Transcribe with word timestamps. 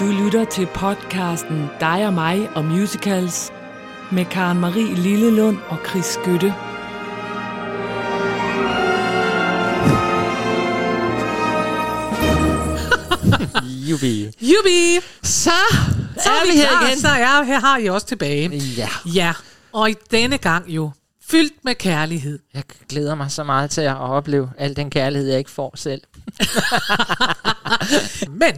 Du 0.00 0.04
lytter 0.04 0.44
til 0.44 0.66
podcasten 0.74 1.70
Dig 1.80 2.06
og 2.06 2.12
mig 2.14 2.48
og 2.54 2.64
musicals 2.64 3.52
med 4.12 4.24
Karen 4.24 4.60
Marie 4.60 4.94
Lillelund 4.94 5.58
og 5.68 5.78
Chris 5.88 6.04
Skytte. 6.04 6.46
Jubi. 13.90 14.22
Jubi! 14.40 14.98
Så, 15.22 15.50
Så 16.22 16.30
er, 16.30 16.52
vi 16.52 16.56
her 16.58 16.86
igen. 16.86 17.00
Så 17.00 17.08
er 17.08 17.42
her 17.42 17.60
har 17.60 17.78
I 17.78 17.88
også 17.88 18.06
tilbage. 18.06 18.48
Ja. 18.58 18.88
Ja, 19.14 19.32
og 19.72 19.90
i 19.90 19.94
denne 20.10 20.38
gang 20.38 20.68
jo 20.68 20.90
fyldt 21.30 21.64
med 21.64 21.74
kærlighed. 21.74 22.38
Jeg 22.54 22.62
glæder 22.88 23.14
mig 23.14 23.30
så 23.30 23.44
meget 23.44 23.70
til 23.70 23.80
at 23.80 23.96
opleve 23.96 24.50
al 24.58 24.76
den 24.76 24.90
kærlighed, 24.90 25.28
jeg 25.28 25.38
ikke 25.38 25.50
får 25.50 25.72
selv. 25.76 26.00
Men 28.40 28.52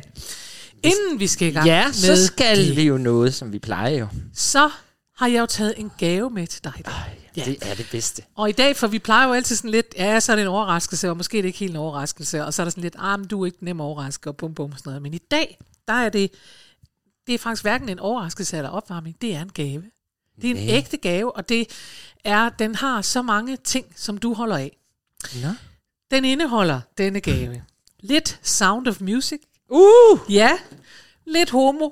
inden 0.83 1.21
vi 1.21 1.27
skal 1.27 1.48
i 1.48 1.51
gang 1.51 1.66
Ja, 1.66 1.85
med 1.87 1.93
så 1.93 2.27
skal 2.27 2.57
det, 2.69 2.77
vi 2.77 2.83
jo 2.83 2.98
noget, 2.98 3.34
som 3.34 3.53
vi 3.53 3.59
plejer 3.59 3.98
jo. 3.98 4.09
så 4.34 4.71
har 5.17 5.27
jeg 5.27 5.41
jo 5.41 5.47
taget 5.47 5.75
en 5.77 5.91
gave 5.98 6.30
med 6.30 6.47
til 6.47 6.65
dig. 6.65 6.73
i 6.79 6.83
dag. 6.83 6.93
Ja. 7.37 7.45
Det 7.45 7.59
er 7.62 7.75
det 7.75 7.89
bedste. 7.91 8.23
Og 8.34 8.48
i 8.48 8.53
dag, 8.53 8.77
for 8.77 8.87
vi 8.87 8.98
plejer 8.98 9.27
jo 9.27 9.33
altid 9.33 9.57
sådan 9.57 9.70
lidt, 9.70 9.87
ja, 9.98 10.20
så 10.20 10.33
er 10.33 10.37
det 10.37 10.43
en 10.43 10.48
overraskelse, 10.48 11.11
og 11.11 11.17
måske 11.17 11.39
er 11.39 11.43
det 11.43 11.47
ikke 11.47 11.59
helt 11.59 11.70
en 11.70 11.77
overraskelse, 11.77 12.45
og 12.45 12.55
så 12.55 12.62
er 12.62 12.65
der 12.65 12.70
sådan 12.70 12.83
lidt, 12.83 12.97
ah, 12.98 13.19
men 13.20 13.29
du 13.29 13.43
er 13.43 13.47
ikke 13.47 13.65
nem 13.65 13.81
overraske, 13.81 14.31
og 14.31 14.37
bum 14.37 14.55
bum 14.55 14.73
sådan 14.73 14.83
noget. 14.91 15.03
Men 15.03 15.15
i 15.15 15.19
dag, 15.19 15.59
der 15.89 15.95
er 15.95 16.09
det, 16.09 16.31
det 17.27 17.34
er 17.34 17.39
faktisk 17.39 17.62
hverken 17.65 17.89
en 17.89 17.98
overraskelse 17.98 18.56
eller 18.56 18.70
opvarmning, 18.70 19.17
det 19.20 19.34
er 19.34 19.43
en 19.43 19.48
gave. 19.55 19.83
Det 20.43 20.51
er 20.51 20.55
en 20.55 20.65
Ja. 20.65 20.77
ægte 20.77 20.97
gave, 20.97 21.37
og 21.37 21.48
det 21.48 21.67
er, 22.25 22.48
den 22.48 22.75
har 22.75 23.03
så 23.03 23.23
mange 23.23 23.56
ting, 23.56 23.87
som 23.97 24.19
du 24.19 24.34
holder 24.34 24.56
af. 24.56 24.77
Nå. 25.43 25.48
Den 26.11 26.25
indeholder 26.25 26.81
denne 26.98 27.20
gave. 27.20 27.62
Lidt 28.01 28.39
Sound 28.43 28.89
of 28.89 29.00
Music. 29.00 29.41
Uh! 29.70 30.19
Ja. 30.28 30.50
Lidt 31.27 31.50
homo. 31.50 31.89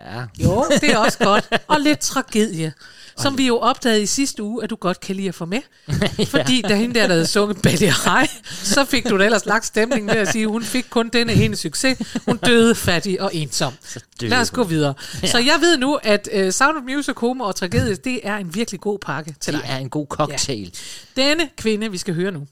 Ja. 0.00 0.24
Jo, 0.44 0.64
det 0.80 0.92
er 0.92 0.98
også 0.98 1.18
godt. 1.18 1.48
Og 1.68 1.80
lidt 1.80 1.98
tragedie. 2.00 2.72
Som 3.18 3.38
vi 3.38 3.46
jo 3.46 3.58
opdagede 3.58 4.02
i 4.02 4.06
sidste 4.06 4.42
uge, 4.42 4.64
at 4.64 4.70
du 4.70 4.76
godt 4.76 5.00
kan 5.00 5.16
lide 5.16 5.28
at 5.28 5.34
få 5.34 5.44
med. 5.44 5.60
Fordi 6.36 6.62
da 6.62 6.74
hende 6.74 6.94
der, 6.94 7.06
der 7.06 7.14
havde 7.14 7.26
sunget 7.26 7.78
High, 7.80 8.28
så 8.44 8.84
fik 8.84 9.08
du 9.08 9.18
da 9.18 9.24
ellers 9.24 9.46
lagt 9.46 9.66
stemning 9.66 10.06
med 10.06 10.14
at 10.16 10.28
sige, 10.28 10.42
at 10.42 10.48
hun 10.50 10.62
fik 10.62 10.86
kun 10.90 11.08
denne 11.08 11.32
ene 11.32 11.56
succes. 11.56 11.98
Hun 12.24 12.36
døde 12.36 12.74
fattig 12.74 13.20
og 13.20 13.34
ensom. 13.34 13.72
Lad 14.20 14.38
os 14.40 14.50
gå 14.50 14.64
videre. 14.64 14.94
Så 15.24 15.38
jeg 15.38 15.56
ved 15.60 15.76
nu, 15.76 15.98
at 16.02 16.28
uh, 16.36 16.50
Sound 16.50 16.76
of 16.78 16.82
Music, 16.82 17.14
homo 17.16 17.44
og 17.44 17.56
tragedie, 17.56 17.94
det 17.96 18.20
er 18.22 18.36
en 18.36 18.54
virkelig 18.54 18.80
god 18.80 18.98
pakke 18.98 19.34
til 19.40 19.52
Det 19.54 19.62
dig. 19.62 19.70
er 19.70 19.76
en 19.76 19.90
god 19.90 20.06
cocktail. 20.06 20.74
Denne 21.16 21.50
kvinde, 21.56 21.90
vi 21.90 21.98
skal 21.98 22.14
høre 22.14 22.32
nu, 22.32 22.46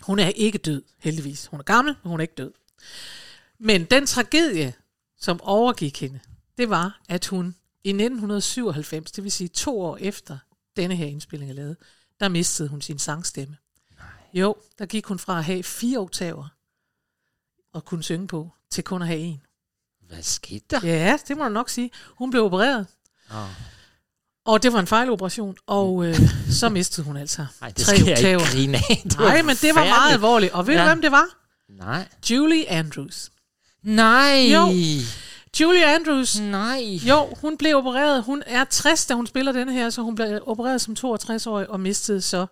hun 0.00 0.18
er 0.18 0.28
ikke 0.28 0.58
død, 0.58 0.82
heldigvis. 1.00 1.46
Hun 1.46 1.60
er 1.60 1.64
gammel, 1.64 1.94
men 2.02 2.10
hun 2.10 2.20
er 2.20 2.22
ikke 2.22 2.34
død. 2.38 2.50
Men 3.58 3.84
den 3.84 4.06
tragedie, 4.06 4.74
som 5.18 5.40
overgik 5.40 6.00
hende, 6.00 6.20
det 6.58 6.70
var, 6.70 7.00
at 7.08 7.26
hun 7.26 7.54
i 7.84 7.88
1997, 7.88 9.12
det 9.12 9.24
vil 9.24 9.32
sige 9.32 9.48
to 9.48 9.80
år 9.80 9.96
efter 10.00 10.38
denne 10.76 10.96
her 10.96 11.06
indspilling 11.06 11.50
er 11.50 11.54
lavet, 11.54 11.76
der 12.20 12.28
mistede 12.28 12.68
hun 12.68 12.80
sin 12.82 12.98
sangstemme. 12.98 13.56
Jo, 14.32 14.56
der 14.78 14.86
gik 14.86 15.06
hun 15.06 15.18
fra 15.18 15.38
at 15.38 15.44
have 15.44 15.62
fire 15.62 15.98
oktaver 15.98 16.48
og 17.72 17.84
kunne 17.84 18.02
synge 18.02 18.28
på, 18.28 18.52
til 18.70 18.84
kun 18.84 19.02
at 19.02 19.08
have 19.08 19.20
en. 19.20 19.42
Hvad 20.08 20.22
skete 20.22 20.64
der? 20.70 20.80
Ja, 20.86 21.18
det 21.28 21.36
må 21.36 21.44
du 21.44 21.48
nok 21.50 21.68
sige. 21.68 21.90
Hun 22.18 22.30
blev 22.30 22.44
opereret, 22.44 22.86
Åh, 23.30 23.48
og 24.44 24.62
det 24.62 24.72
var 24.72 24.80
en 24.80 24.86
fejloperation, 24.86 25.56
og 25.66 26.06
øh, 26.06 26.16
så 26.60 26.68
mistede 26.68 27.06
hun 27.06 27.16
altså 27.16 27.46
Ej, 27.62 27.68
det 27.68 27.84
tre 27.86 27.96
skal 27.96 28.06
jeg 28.06 28.16
oktaver. 28.16 28.40
ikke 28.40 28.52
grine 28.52 28.76
af. 28.78 29.02
Nej, 29.18 29.42
men 29.42 29.56
det 29.56 29.74
var 29.74 29.84
meget 29.84 30.12
alvorligt. 30.12 30.52
Og 30.52 30.66
ved. 30.66 30.74
Ja. 30.74 30.80
du, 30.82 30.86
hvem 30.88 31.02
det 31.02 31.10
var? 31.10 31.26
Nej. 31.68 32.08
Julie 32.30 32.70
Andrews. 32.70 33.30
Nej. 33.86 34.48
Jo. 34.52 34.68
Julie 35.60 35.94
Andrews. 35.94 36.40
Nej. 36.40 36.82
Jo, 37.08 37.28
hun 37.40 37.56
blev 37.56 37.76
opereret. 37.76 38.22
Hun 38.22 38.42
er 38.46 38.64
60, 38.64 39.06
da 39.06 39.14
hun 39.14 39.26
spiller 39.26 39.52
denne 39.52 39.72
her, 39.72 39.90
så 39.90 40.02
hun 40.02 40.14
blev 40.14 40.40
opereret 40.46 40.80
som 40.80 40.96
62-årig 41.06 41.70
og 41.70 41.80
mistede 41.80 42.22
så 42.22 42.46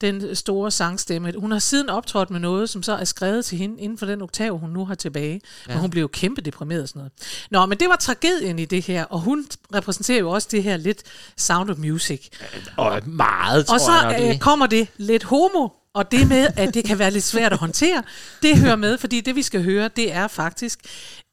den 0.00 0.36
store 0.36 0.70
sangstemme. 0.70 1.32
Hun 1.38 1.52
har 1.52 1.58
siden 1.58 1.88
optrådt 1.88 2.30
med 2.30 2.40
noget, 2.40 2.70
som 2.70 2.82
så 2.82 2.92
er 2.92 3.04
skrevet 3.04 3.44
til 3.44 3.58
hende 3.58 3.80
inden 3.80 3.98
for 3.98 4.06
den 4.06 4.22
oktav, 4.22 4.58
hun 4.58 4.70
nu 4.70 4.84
har 4.84 4.94
tilbage. 4.94 5.40
Ja. 5.68 5.72
Men 5.72 5.80
hun 5.80 5.90
blev 5.90 6.00
jo 6.00 6.08
kæmpe 6.08 6.40
deprimeret 6.40 6.82
og 6.82 6.88
sådan 6.88 7.00
noget. 7.00 7.12
Nå, 7.50 7.66
men 7.66 7.78
det 7.78 7.88
var 7.88 7.96
tragedien 7.96 8.58
i 8.58 8.64
det 8.64 8.82
her, 8.82 9.04
og 9.04 9.20
hun 9.20 9.46
repræsenterer 9.74 10.18
jo 10.18 10.30
også 10.30 10.48
det 10.50 10.62
her 10.62 10.76
lidt 10.76 11.02
Sound 11.36 11.70
of 11.70 11.76
Music. 11.78 12.28
Og 12.76 13.00
meget, 13.06 13.66
tror 13.66 13.74
Og 13.74 13.80
jeg 13.80 14.14
så 14.14 14.22
øh, 14.22 14.28
lige. 14.28 14.38
kommer 14.40 14.66
det 14.66 14.88
lidt 14.96 15.22
homo, 15.24 15.68
og 15.96 16.10
det 16.10 16.28
med, 16.28 16.48
at 16.56 16.74
det 16.74 16.84
kan 16.84 16.98
være 16.98 17.10
lidt 17.10 17.24
svært 17.24 17.52
at 17.52 17.58
håndtere, 17.58 18.02
det 18.42 18.58
hører 18.58 18.76
med, 18.76 18.98
fordi 18.98 19.20
det 19.20 19.36
vi 19.36 19.42
skal 19.42 19.62
høre, 19.64 19.90
det 19.96 20.12
er 20.12 20.28
faktisk 20.28 20.80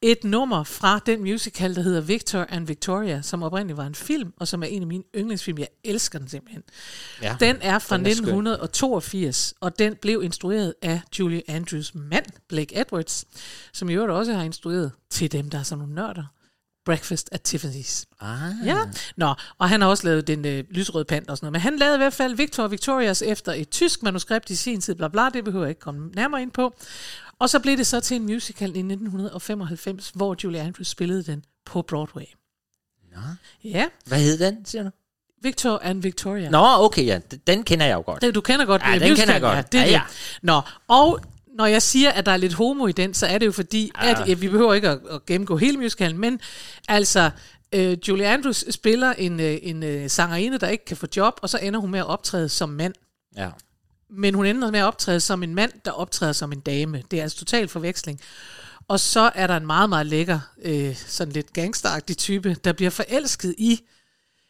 et 0.02 0.24
nummer 0.24 0.64
fra 0.64 1.00
den 1.06 1.20
musical, 1.20 1.74
der 1.74 1.82
hedder 1.82 2.00
Victor 2.00 2.46
and 2.48 2.66
Victoria, 2.66 3.22
som 3.22 3.42
oprindeligt 3.42 3.76
var 3.76 3.86
en 3.86 3.94
film, 3.94 4.32
og 4.36 4.48
som 4.48 4.62
er 4.62 4.66
en 4.66 4.82
af 4.82 4.88
mine 4.88 5.04
yndlingsfilm. 5.16 5.58
Jeg 5.58 5.68
elsker 5.84 6.18
den 6.18 6.28
simpelthen. 6.28 6.62
Ja. 7.22 7.36
Den 7.40 7.56
er 7.60 7.78
fra 7.78 7.96
Den 7.96 8.06
er 8.06 8.10
skøn. 8.10 8.24
1982, 8.24 9.54
og 9.60 9.78
den 9.78 9.96
blev 10.02 10.22
instrueret 10.22 10.74
af 10.82 11.00
Julie 11.18 11.42
Andrews 11.48 11.94
mand, 11.94 12.26
Blake 12.48 12.80
Edwards, 12.80 13.24
som 13.72 13.90
i 13.90 13.94
øvrigt 13.94 14.12
også 14.12 14.32
har 14.32 14.42
instrueret 14.42 14.92
til 15.10 15.32
dem, 15.32 15.50
der 15.50 15.58
er 15.58 15.62
sådan 15.62 15.78
nogle 15.78 15.94
nørder. 15.94 16.33
Breakfast 16.84 17.28
at 17.32 17.54
Tiffany's. 17.54 18.04
Ah. 18.20 18.66
Ja. 18.66 18.76
Nå, 19.16 19.34
og 19.58 19.68
han 19.68 19.80
har 19.80 19.88
også 19.88 20.06
lavet 20.06 20.26
den 20.26 20.46
øh, 20.46 20.64
lysrøde 20.70 21.04
pand 21.04 21.28
og 21.28 21.36
sådan 21.36 21.44
noget. 21.44 21.52
Men 21.52 21.60
han 21.60 21.76
lavede 21.76 21.96
i 21.96 21.98
hvert 21.98 22.12
fald 22.12 22.34
Victor 22.34 22.62
og 22.62 22.70
Victorias 22.70 23.22
efter 23.22 23.52
et 23.52 23.70
tysk 23.70 24.02
manuskript 24.02 24.50
i 24.50 24.56
sin 24.56 24.80
tid, 24.80 24.94
bla 24.94 25.08
bla, 25.08 25.28
det 25.28 25.44
behøver 25.44 25.64
jeg 25.64 25.70
ikke 25.70 25.80
komme 25.80 26.10
nærmere 26.14 26.42
ind 26.42 26.50
på. 26.50 26.74
Og 27.38 27.50
så 27.50 27.58
blev 27.58 27.76
det 27.76 27.86
så 27.86 28.00
til 28.00 28.16
en 28.16 28.22
musical 28.22 28.68
i 28.68 28.78
1995, 28.78 30.12
hvor 30.14 30.36
Julie 30.44 30.60
Andrews 30.60 30.88
spillede 30.88 31.22
den 31.22 31.44
på 31.66 31.82
Broadway. 31.82 32.24
Nå. 33.14 33.20
Ja, 33.64 33.86
Hvad 34.06 34.18
hed 34.18 34.38
den, 34.38 34.66
siger 34.66 34.82
du? 34.82 34.90
Victor 35.42 35.80
and 35.82 36.02
Victoria. 36.02 36.50
Nå, 36.50 36.66
okay, 36.66 37.06
ja. 37.06 37.18
Den 37.46 37.62
kender 37.62 37.86
jeg 37.86 37.94
jo 37.94 38.02
godt. 38.06 38.22
Det, 38.22 38.34
du 38.34 38.40
kender 38.40 38.66
godt 38.66 38.82
Ja, 38.82 38.98
den 38.98 39.10
musical, 39.10 39.16
kender 39.16 39.32
jeg 39.32 39.40
godt. 39.40 39.74
Ja, 39.74 39.84
det 39.84 39.92
Ja, 39.92 40.02
det. 40.08 40.38
Nå, 40.42 40.60
og 40.88 41.20
når 41.54 41.66
jeg 41.66 41.82
siger, 41.82 42.10
at 42.10 42.26
der 42.26 42.32
er 42.32 42.36
lidt 42.36 42.52
homo 42.52 42.86
i 42.86 42.92
den, 42.92 43.14
så 43.14 43.26
er 43.26 43.38
det 43.38 43.46
jo 43.46 43.52
fordi, 43.52 43.90
ja. 44.02 44.10
at 44.10 44.30
øh, 44.30 44.40
vi 44.40 44.48
behøver 44.48 44.74
ikke 44.74 44.88
at, 44.88 44.98
at 45.10 45.26
gennemgå 45.26 45.56
hele 45.56 45.76
musicalen, 45.78 46.18
men 46.18 46.40
altså, 46.88 47.30
øh, 47.74 47.96
Julie 48.08 48.26
Andrews 48.26 48.64
spiller 48.70 49.12
en, 49.12 49.40
øh, 49.40 49.58
en 49.62 49.82
øh, 49.82 50.10
sangerinde, 50.10 50.58
der 50.58 50.68
ikke 50.68 50.84
kan 50.84 50.96
få 50.96 51.06
job, 51.16 51.38
og 51.42 51.50
så 51.50 51.58
ender 51.58 51.80
hun 51.80 51.90
med 51.90 51.98
at 51.98 52.06
optræde 52.06 52.48
som 52.48 52.68
mand. 52.68 52.94
Ja. 53.36 53.50
Men 54.10 54.34
hun 54.34 54.46
ender 54.46 54.70
med 54.70 54.80
at 54.80 54.84
optræde 54.84 55.20
som 55.20 55.42
en 55.42 55.54
mand, 55.54 55.72
der 55.84 55.90
optræder 55.90 56.32
som 56.32 56.52
en 56.52 56.60
dame. 56.60 57.02
Det 57.10 57.18
er 57.18 57.22
altså 57.22 57.38
total 57.38 57.68
forveksling. 57.68 58.20
Og 58.88 59.00
så 59.00 59.30
er 59.34 59.46
der 59.46 59.56
en 59.56 59.66
meget, 59.66 59.88
meget 59.88 60.06
lækker, 60.06 60.40
øh, 60.62 60.96
sådan 60.96 61.32
lidt 61.32 61.52
gangsteragtig 61.52 62.16
type, 62.16 62.56
der 62.64 62.72
bliver 62.72 62.90
forelsket 62.90 63.54
i 63.58 63.80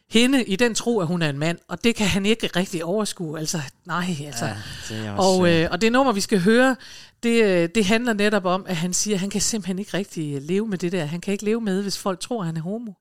hende 0.09 0.43
i 0.43 0.55
den 0.55 0.75
tro, 0.75 0.99
at 0.99 1.07
hun 1.07 1.21
er 1.21 1.29
en 1.29 1.39
mand. 1.39 1.57
Og 1.67 1.83
det 1.83 1.95
kan 1.95 2.07
han 2.07 2.25
ikke 2.25 2.49
rigtig 2.55 2.83
overskue. 2.85 3.39
Altså, 3.39 3.59
nej, 3.85 4.05
altså. 4.25 4.45
Ja, 4.45 4.55
det 4.89 5.05
er 5.05 5.11
også, 5.11 5.29
Og, 5.41 5.53
øh, 5.53 5.67
og 5.71 5.81
det 5.81 5.91
nummer, 5.91 6.13
vi 6.13 6.21
skal 6.21 6.39
høre, 6.39 6.75
det, 7.23 7.43
øh, 7.43 7.69
det 7.75 7.85
handler 7.85 8.13
netop 8.13 8.45
om, 8.45 8.65
at 8.67 8.75
han 8.75 8.93
siger, 8.93 9.15
at 9.15 9.19
han 9.19 9.29
kan 9.29 9.41
simpelthen 9.41 9.79
ikke 9.79 9.97
rigtig 9.97 10.41
leve 10.41 10.67
med 10.67 10.77
det 10.77 10.91
der. 10.91 11.05
Han 11.05 11.21
kan 11.21 11.31
ikke 11.31 11.45
leve 11.45 11.61
med, 11.61 11.81
hvis 11.81 11.97
folk 11.97 12.19
tror, 12.19 12.39
at 12.41 12.45
han 12.45 12.57
er 12.57 12.61
homo. 12.61 12.91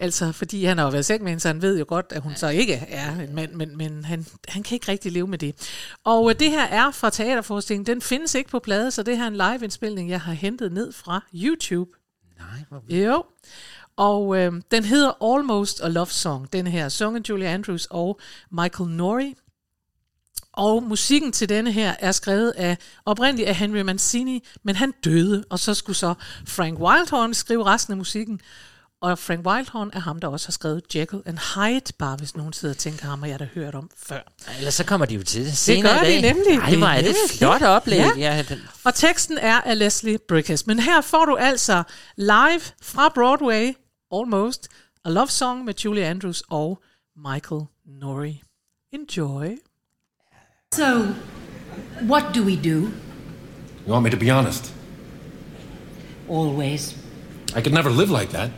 Altså, 0.00 0.32
fordi 0.32 0.64
han 0.64 0.78
har 0.78 0.84
jo 0.84 0.90
været 0.90 1.04
seng 1.04 1.22
med 1.22 1.30
hende, 1.30 1.40
så 1.40 1.48
han 1.48 1.62
ved 1.62 1.78
jo 1.78 1.84
godt, 1.88 2.06
at 2.10 2.22
hun 2.22 2.32
så 2.36 2.48
ikke 2.48 2.74
er 2.74 3.12
en 3.20 3.34
mand, 3.34 3.52
men, 3.54 3.76
men 3.76 4.04
han, 4.04 4.26
han 4.48 4.62
kan 4.62 4.74
ikke 4.74 4.92
rigtig 4.92 5.12
leve 5.12 5.26
med 5.26 5.38
det. 5.38 5.54
Og 6.04 6.30
øh, 6.30 6.38
det 6.38 6.50
her 6.50 6.64
er 6.64 6.90
fra 6.90 7.10
teaterforestillingen. 7.10 7.86
Den 7.86 8.02
findes 8.02 8.34
ikke 8.34 8.50
på 8.50 8.58
plade, 8.58 8.90
så 8.90 9.02
det 9.02 9.16
her 9.16 9.24
er 9.24 9.28
en 9.28 9.36
live-indspilning, 9.36 10.10
jeg 10.10 10.20
har 10.20 10.32
hentet 10.32 10.72
ned 10.72 10.92
fra 10.92 11.20
YouTube. 11.34 11.90
Nej, 12.38 12.64
hvor 12.68 12.82
Jo. 12.88 13.24
Og 13.98 14.36
øh, 14.36 14.52
den 14.70 14.84
hedder 14.84 15.34
Almost 15.34 15.80
a 15.80 15.88
Love 15.88 16.06
Song, 16.06 16.52
den 16.52 16.66
her, 16.66 16.88
sunget 16.88 17.28
Julie 17.28 17.48
Andrews 17.48 17.86
og 17.90 18.20
Michael 18.50 18.90
Nori. 18.90 19.34
Og 20.52 20.82
musikken 20.82 21.32
til 21.32 21.48
denne 21.48 21.72
her 21.72 21.94
er 21.98 22.12
skrevet 22.12 22.50
af 22.50 22.76
oprindeligt 23.04 23.48
af 23.48 23.54
Henry 23.54 23.80
Mancini, 23.80 24.46
men 24.62 24.76
han 24.76 24.92
døde, 25.04 25.44
og 25.50 25.58
så 25.58 25.74
skulle 25.74 25.96
så 25.96 26.14
Frank 26.46 26.78
Wildhorn 26.78 27.34
skrive 27.34 27.64
resten 27.64 27.92
af 27.92 27.96
musikken. 27.96 28.40
Og 29.00 29.18
Frank 29.18 29.46
Wildhorn 29.46 29.90
er 29.92 30.00
ham, 30.00 30.20
der 30.20 30.28
også 30.28 30.48
har 30.48 30.52
skrevet 30.52 30.82
Jekyll 30.94 31.22
and 31.26 31.38
Hyde, 31.54 31.92
bare 31.98 32.16
hvis 32.16 32.36
nogen 32.36 32.52
sidder 32.52 32.74
og 32.74 32.78
tænker 32.78 33.06
ham, 33.06 33.22
og 33.22 33.28
jeg 33.28 33.36
har 33.36 33.46
hørt 33.54 33.74
om 33.74 33.90
før. 33.96 34.20
Ellers 34.58 34.74
så 34.74 34.84
kommer 34.84 35.06
de 35.06 35.14
jo 35.14 35.22
til 35.22 35.44
det 35.44 35.56
senere 35.56 35.98
gør 35.98 36.06
i 36.06 36.16
de 36.16 36.20
nemlig. 36.20 36.58
Ej, 36.58 36.76
hvor 36.76 36.86
er 36.86 36.96
det 36.96 37.04
Det 37.04 37.34
er 37.34 37.38
flot 37.38 37.62
oplæg. 37.62 37.98
Ja. 37.98 38.36
Ja. 38.36 38.44
Og 38.84 38.94
teksten 38.94 39.38
er 39.38 39.60
af 39.60 39.78
Leslie 39.78 40.18
Brickes. 40.28 40.66
Men 40.66 40.78
her 40.78 41.00
får 41.00 41.24
du 41.24 41.36
altså 41.36 41.82
live 42.16 42.60
fra 42.82 43.08
Broadway, 43.14 43.74
Almost, 44.10 44.68
A 45.04 45.10
Love 45.10 45.30
Song 45.30 45.64
med 45.64 45.74
Julie 45.84 46.04
Andrews 46.04 46.42
og 46.48 46.82
Michael 47.16 47.66
Norrie. 47.84 48.42
Enjoy. 48.92 49.58
So, 50.72 51.14
what 52.06 52.34
do 52.34 52.44
we 52.44 52.56
do? 52.56 52.90
You 53.86 53.92
want 53.92 54.04
me 54.04 54.10
to 54.10 54.16
be 54.16 54.30
honest? 54.30 54.72
Always. 56.28 56.94
I 57.54 57.60
could 57.60 57.72
never 57.74 57.90
live 57.90 58.10
like 58.10 58.30
that. 58.32 58.50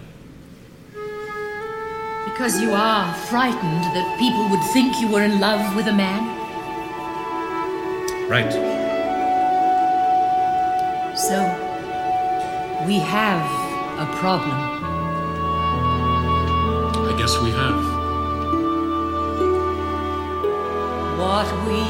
Because 2.24 2.62
you 2.62 2.72
are 2.72 3.14
frightened 3.28 3.84
that 3.94 4.18
people 4.18 4.48
would 4.50 4.64
think 4.72 5.00
you 5.00 5.08
were 5.08 5.22
in 5.22 5.40
love 5.40 5.76
with 5.76 5.86
a 5.86 5.92
man? 5.92 6.22
Right. 8.28 8.52
So, 11.16 11.36
we 12.86 12.98
have 12.98 13.44
a 13.98 14.06
problem. 14.20 14.79
Guess 17.20 17.36
we 17.42 17.50
have. 17.50 17.84
What 21.18 21.48
we 21.68 21.84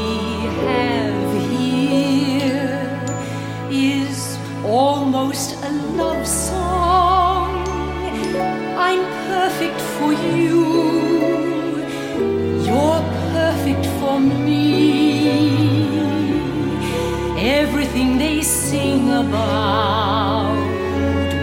have 0.67 1.33
here 1.49 2.81
is 3.71 4.37
almost 4.65 5.55
a 5.63 5.71
love 6.01 6.27
song. 6.27 7.63
I'm 8.77 9.05
perfect 9.29 9.81
for 9.81 10.13
you. 10.13 10.65
You're 12.67 13.05
perfect 13.31 13.87
for 14.01 14.19
me. 14.19 14.81
Everything 17.39 18.19
they 18.19 18.43
sing 18.43 19.11
about, 19.11 20.57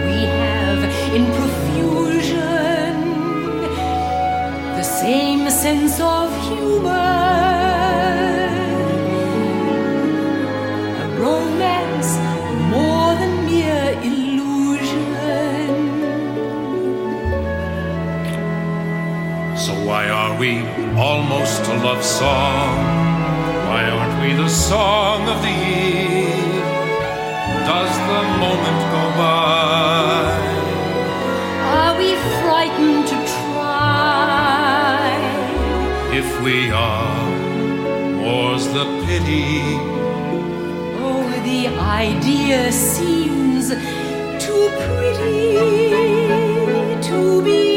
we 0.04 0.18
have 0.42 0.84
in 1.14 1.24
sense 5.58 5.98
of 5.98 6.30
humor. 6.46 6.92
A 11.04 11.06
romance 11.18 12.10
more 12.74 13.10
than 13.20 13.32
mere 13.44 13.90
illusion. 14.08 15.08
So 19.56 19.72
why 19.84 20.08
are 20.08 20.38
we 20.38 20.52
almost 20.96 21.62
a 21.66 21.76
love 21.86 22.04
song? 22.04 22.76
Why 23.68 23.82
aren't 23.94 24.16
we 24.22 24.34
the 24.34 24.48
song 24.48 25.28
of 25.28 25.42
the 25.42 25.54
year? 25.66 26.62
Does 27.66 27.92
the 28.10 28.22
moment 28.44 28.80
go 28.94 29.04
by? 29.18 30.17
If 36.20 36.42
we 36.42 36.72
are, 36.72 37.30
more's 38.16 38.66
the 38.66 38.84
pity. 39.06 39.60
Oh, 40.98 41.22
the 41.44 41.68
idea 41.68 42.72
seems 42.72 43.68
too 44.44 44.68
pretty 44.80 45.54
to 47.08 47.42
be 47.44 47.67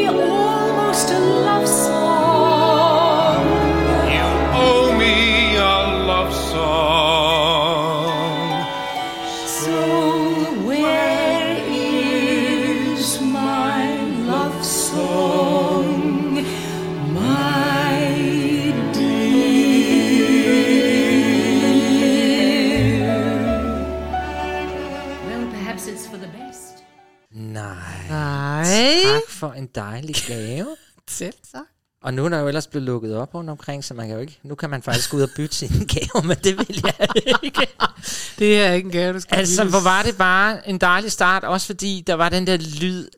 dejlig 29.74 30.14
gave. 30.26 30.76
Selv 31.10 31.34
så. 31.44 31.62
Og 32.02 32.14
nu 32.14 32.24
er 32.24 32.28
der 32.28 32.38
jo 32.38 32.48
ellers 32.48 32.66
blevet 32.66 32.86
lukket 32.86 33.16
op 33.16 33.34
rundt 33.34 33.50
omkring, 33.50 33.84
så 33.84 33.94
man 33.94 34.06
kan 34.06 34.14
jo 34.14 34.20
ikke... 34.20 34.38
Nu 34.42 34.54
kan 34.54 34.70
man 34.70 34.82
faktisk 34.82 35.10
gå 35.10 35.16
ud 35.16 35.22
og 35.22 35.28
bytte 35.36 35.56
sine 35.56 35.86
gaver, 35.94 36.22
men 36.22 36.36
det 36.36 36.58
vil 36.58 36.80
jeg 36.84 37.08
ikke. 37.42 37.66
Det 38.38 38.60
er 38.60 38.72
ikke 38.72 38.86
en 38.86 38.92
gave, 38.92 39.12
du 39.12 39.20
skal 39.20 39.38
Altså, 39.38 39.64
hvor 39.64 39.80
var 39.80 40.02
det 40.02 40.16
bare 40.16 40.68
en 40.68 40.78
dejlig 40.78 41.12
start, 41.12 41.44
også 41.44 41.66
fordi 41.66 42.04
der 42.06 42.14
var 42.14 42.28
den 42.28 42.46
der 42.46 42.56
lyd, 42.56 43.08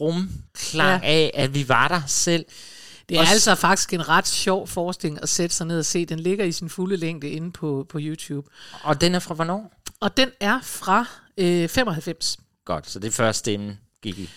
rumklang 0.00 1.02
Ja. 1.02 1.08
af, 1.08 1.30
at 1.34 1.54
vi 1.54 1.68
var 1.68 1.88
der 1.88 2.02
selv. 2.06 2.44
Det 3.08 3.16
er 3.16 3.20
Også- 3.20 3.32
altså 3.32 3.54
faktisk 3.54 3.92
en 3.92 4.08
ret 4.08 4.28
sjov 4.28 4.68
forestilling 4.68 5.22
at 5.22 5.28
sætte 5.28 5.56
sig 5.56 5.66
ned 5.66 5.78
og 5.78 5.84
se. 5.84 6.06
Den 6.06 6.20
ligger 6.20 6.44
i 6.44 6.52
sin 6.52 6.70
fulde 6.70 6.96
længde 6.96 7.30
inde 7.30 7.52
på, 7.52 7.86
på 7.88 7.98
YouTube. 8.00 8.48
Og 8.82 9.00
den 9.00 9.14
er 9.14 9.18
fra 9.18 9.34
hvornår? 9.34 9.72
Og 10.00 10.16
den 10.16 10.28
er 10.40 10.60
fra 10.62 11.04
øh, 11.38 11.68
95. 11.68 12.38
Godt, 12.64 12.90
så 12.90 12.98
det 12.98 13.08
er 13.08 13.12
først 13.12 13.38
stemmen 13.38 13.78
gik 14.02 14.18
i, 14.18 14.30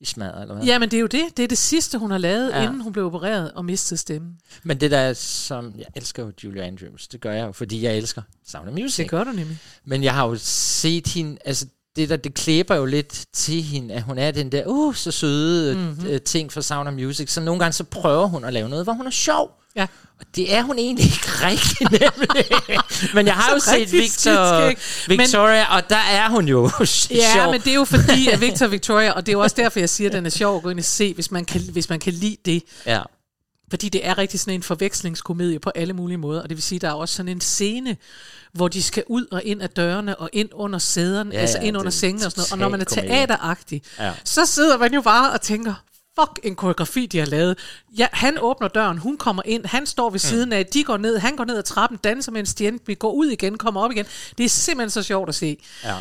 i 0.00 0.04
smadret, 0.04 0.42
eller 0.42 0.54
hvad? 0.54 0.64
Ja, 0.64 0.78
men 0.78 0.90
det 0.90 0.96
er 0.96 1.00
jo 1.00 1.06
det. 1.06 1.22
Det 1.36 1.42
er 1.42 1.48
det 1.48 1.58
sidste, 1.58 1.98
hun 1.98 2.10
har 2.10 2.18
lavet, 2.18 2.50
ja. 2.50 2.62
Inden 2.62 2.80
hun 2.80 2.92
blev 2.92 3.06
opereret 3.06 3.52
og 3.52 3.64
mistede 3.64 4.00
stemmen. 4.00 4.38
Men 4.62 4.80
det 4.80 4.90
der, 4.90 5.12
som... 5.12 5.74
Jeg 5.78 5.86
elsker 5.96 6.22
jo 6.24 6.32
Julia 6.44 6.66
Andrews. 6.66 7.08
Det 7.08 7.20
gør 7.20 7.32
jeg 7.32 7.46
jo, 7.46 7.52
fordi 7.52 7.82
jeg 7.82 7.96
elsker 7.96 8.22
Sound 8.46 8.68
of 8.68 8.74
Music. 8.74 8.96
Det 8.96 9.10
gør 9.10 9.24
du 9.24 9.30
nemlig. 9.30 9.58
Men 9.84 10.04
jeg 10.04 10.14
har 10.14 10.28
jo 10.28 10.36
set 10.40 11.06
hende, 11.06 11.38
altså 11.44 11.66
det 11.98 12.08
der, 12.08 12.16
det 12.16 12.34
klæber 12.34 12.74
jo 12.76 12.84
lidt 12.84 13.24
til 13.34 13.62
hende, 13.62 13.94
at 13.94 14.02
hun 14.02 14.18
er 14.18 14.30
den 14.30 14.52
der, 14.52 14.62
uh, 14.66 14.94
så 14.94 15.10
søde 15.10 15.74
Mhm. 15.74 15.84
mm-hmm. 15.84 16.18
ting 16.24 16.52
for 16.52 16.60
Sound 16.60 16.88
of 16.88 16.94
Music. 16.94 17.30
Så 17.32 17.40
nogle 17.40 17.60
gange 17.60 17.72
så 17.72 17.84
prøver 17.84 18.26
hun 18.26 18.44
at 18.44 18.52
lave 18.52 18.68
noget, 18.68 18.84
hvor 18.84 18.92
hun 18.92 19.06
er 19.06 19.10
sjov. 19.10 19.50
Ja. 19.76 19.86
Og 20.20 20.26
det 20.36 20.54
er 20.54 20.62
hun 20.62 20.78
egentlig 20.78 21.04
ikke 21.04 21.28
rigtig, 21.28 21.86
nemlig. 22.00 22.44
Men 23.14 23.26
jeg 23.26 23.34
har 23.34 23.52
jo 23.54 23.58
set 23.60 23.92
Victor, 23.92 24.60
skidskæg. 24.66 24.78
Men- 25.08 25.18
Victoria, 25.18 25.76
og 25.76 25.82
der 25.90 25.96
er 25.96 26.28
hun 26.30 26.48
jo 26.48 26.64
Ja, 26.80 26.84
sjov. 27.34 27.52
men 27.52 27.60
det 27.60 27.70
er 27.70 27.74
jo 27.74 27.84
fordi, 27.84 28.28
at 28.28 28.40
Victor 28.40 28.66
Victoria, 28.66 29.10
og 29.12 29.26
det 29.26 29.32
er 29.32 29.36
jo 29.36 29.40
også 29.40 29.56
derfor, 29.58 29.78
jeg 29.80 29.88
siger, 29.88 30.08
at 30.10 30.14
den 30.14 30.26
er 30.26 30.30
sjov 30.30 30.56
at 30.56 30.62
gå 30.62 30.70
ind 30.70 30.78
og 30.78 30.84
se, 30.84 31.14
hvis 31.14 31.30
man 31.30 31.44
kan, 31.44 31.60
hvis 31.72 31.88
man 31.88 31.98
kan 31.98 32.12
lide 32.12 32.36
det. 32.44 32.62
Ja. 32.86 33.00
Fordi 33.70 33.88
det 33.88 34.06
er 34.06 34.18
rigtig 34.18 34.40
sådan 34.40 34.54
en 34.54 34.62
forvekslingskomedie 34.62 35.58
på 35.58 35.70
alle 35.74 35.94
mulige 35.94 36.18
måder, 36.18 36.42
og 36.42 36.48
det 36.48 36.56
vil 36.56 36.62
sige, 36.62 36.78
der 36.78 36.88
er 36.88 36.92
også 36.92 37.14
sådan 37.14 37.28
en 37.28 37.40
scene, 37.40 37.96
hvor 38.52 38.68
de 38.68 38.82
skal 38.82 39.04
ud 39.06 39.26
og 39.30 39.42
ind 39.44 39.62
af 39.62 39.70
dørene, 39.70 40.16
og 40.16 40.30
ind 40.32 40.48
under 40.52 40.78
sæderne, 40.78 41.30
ja, 41.34 41.40
altså 41.40 41.58
ja, 41.58 41.64
ind 41.66 41.76
under 41.76 41.86
er 41.86 41.90
sengen 41.90 42.24
og 42.24 42.30
sådan 42.32 42.40
noget. 42.40 42.52
Og 42.52 42.58
når 42.58 42.68
man 42.68 42.80
er 42.80 42.84
teateragtig, 42.84 43.82
Ja. 43.98 44.12
så 44.24 44.46
sidder 44.46 44.78
man 44.78 44.94
jo 44.94 45.00
bare 45.00 45.32
og 45.32 45.40
tænker, 45.40 45.74
fuck 46.20 46.40
en 46.42 46.56
koreografi, 46.56 47.06
de 47.06 47.18
har 47.18 47.26
lavet. 47.26 47.58
Ja, 47.98 48.06
han 48.12 48.36
åbner 48.40 48.68
døren, 48.68 48.98
hun 48.98 49.16
kommer 49.16 49.42
ind, 49.46 49.66
han 49.66 49.86
står 49.86 50.10
ved 50.10 50.18
siden 50.18 50.52
af, 50.52 50.66
de 50.66 50.84
går 50.84 50.96
ned, 50.96 51.18
han 51.18 51.36
går 51.36 51.44
ned 51.44 51.58
ad 51.58 51.62
trappen, 51.62 51.98
danser 52.04 52.32
mens 52.32 52.54
de 52.54 52.68
enten 52.68 52.96
går 52.96 53.12
ud 53.12 53.26
igen, 53.26 53.58
kommer 53.58 53.80
op 53.80 53.90
igen. 53.90 54.06
Det 54.38 54.44
er 54.44 54.48
simpelthen 54.48 54.90
så 54.90 55.02
sjovt 55.02 55.28
at 55.28 55.34
se. 55.34 55.58
ja. 55.84 55.94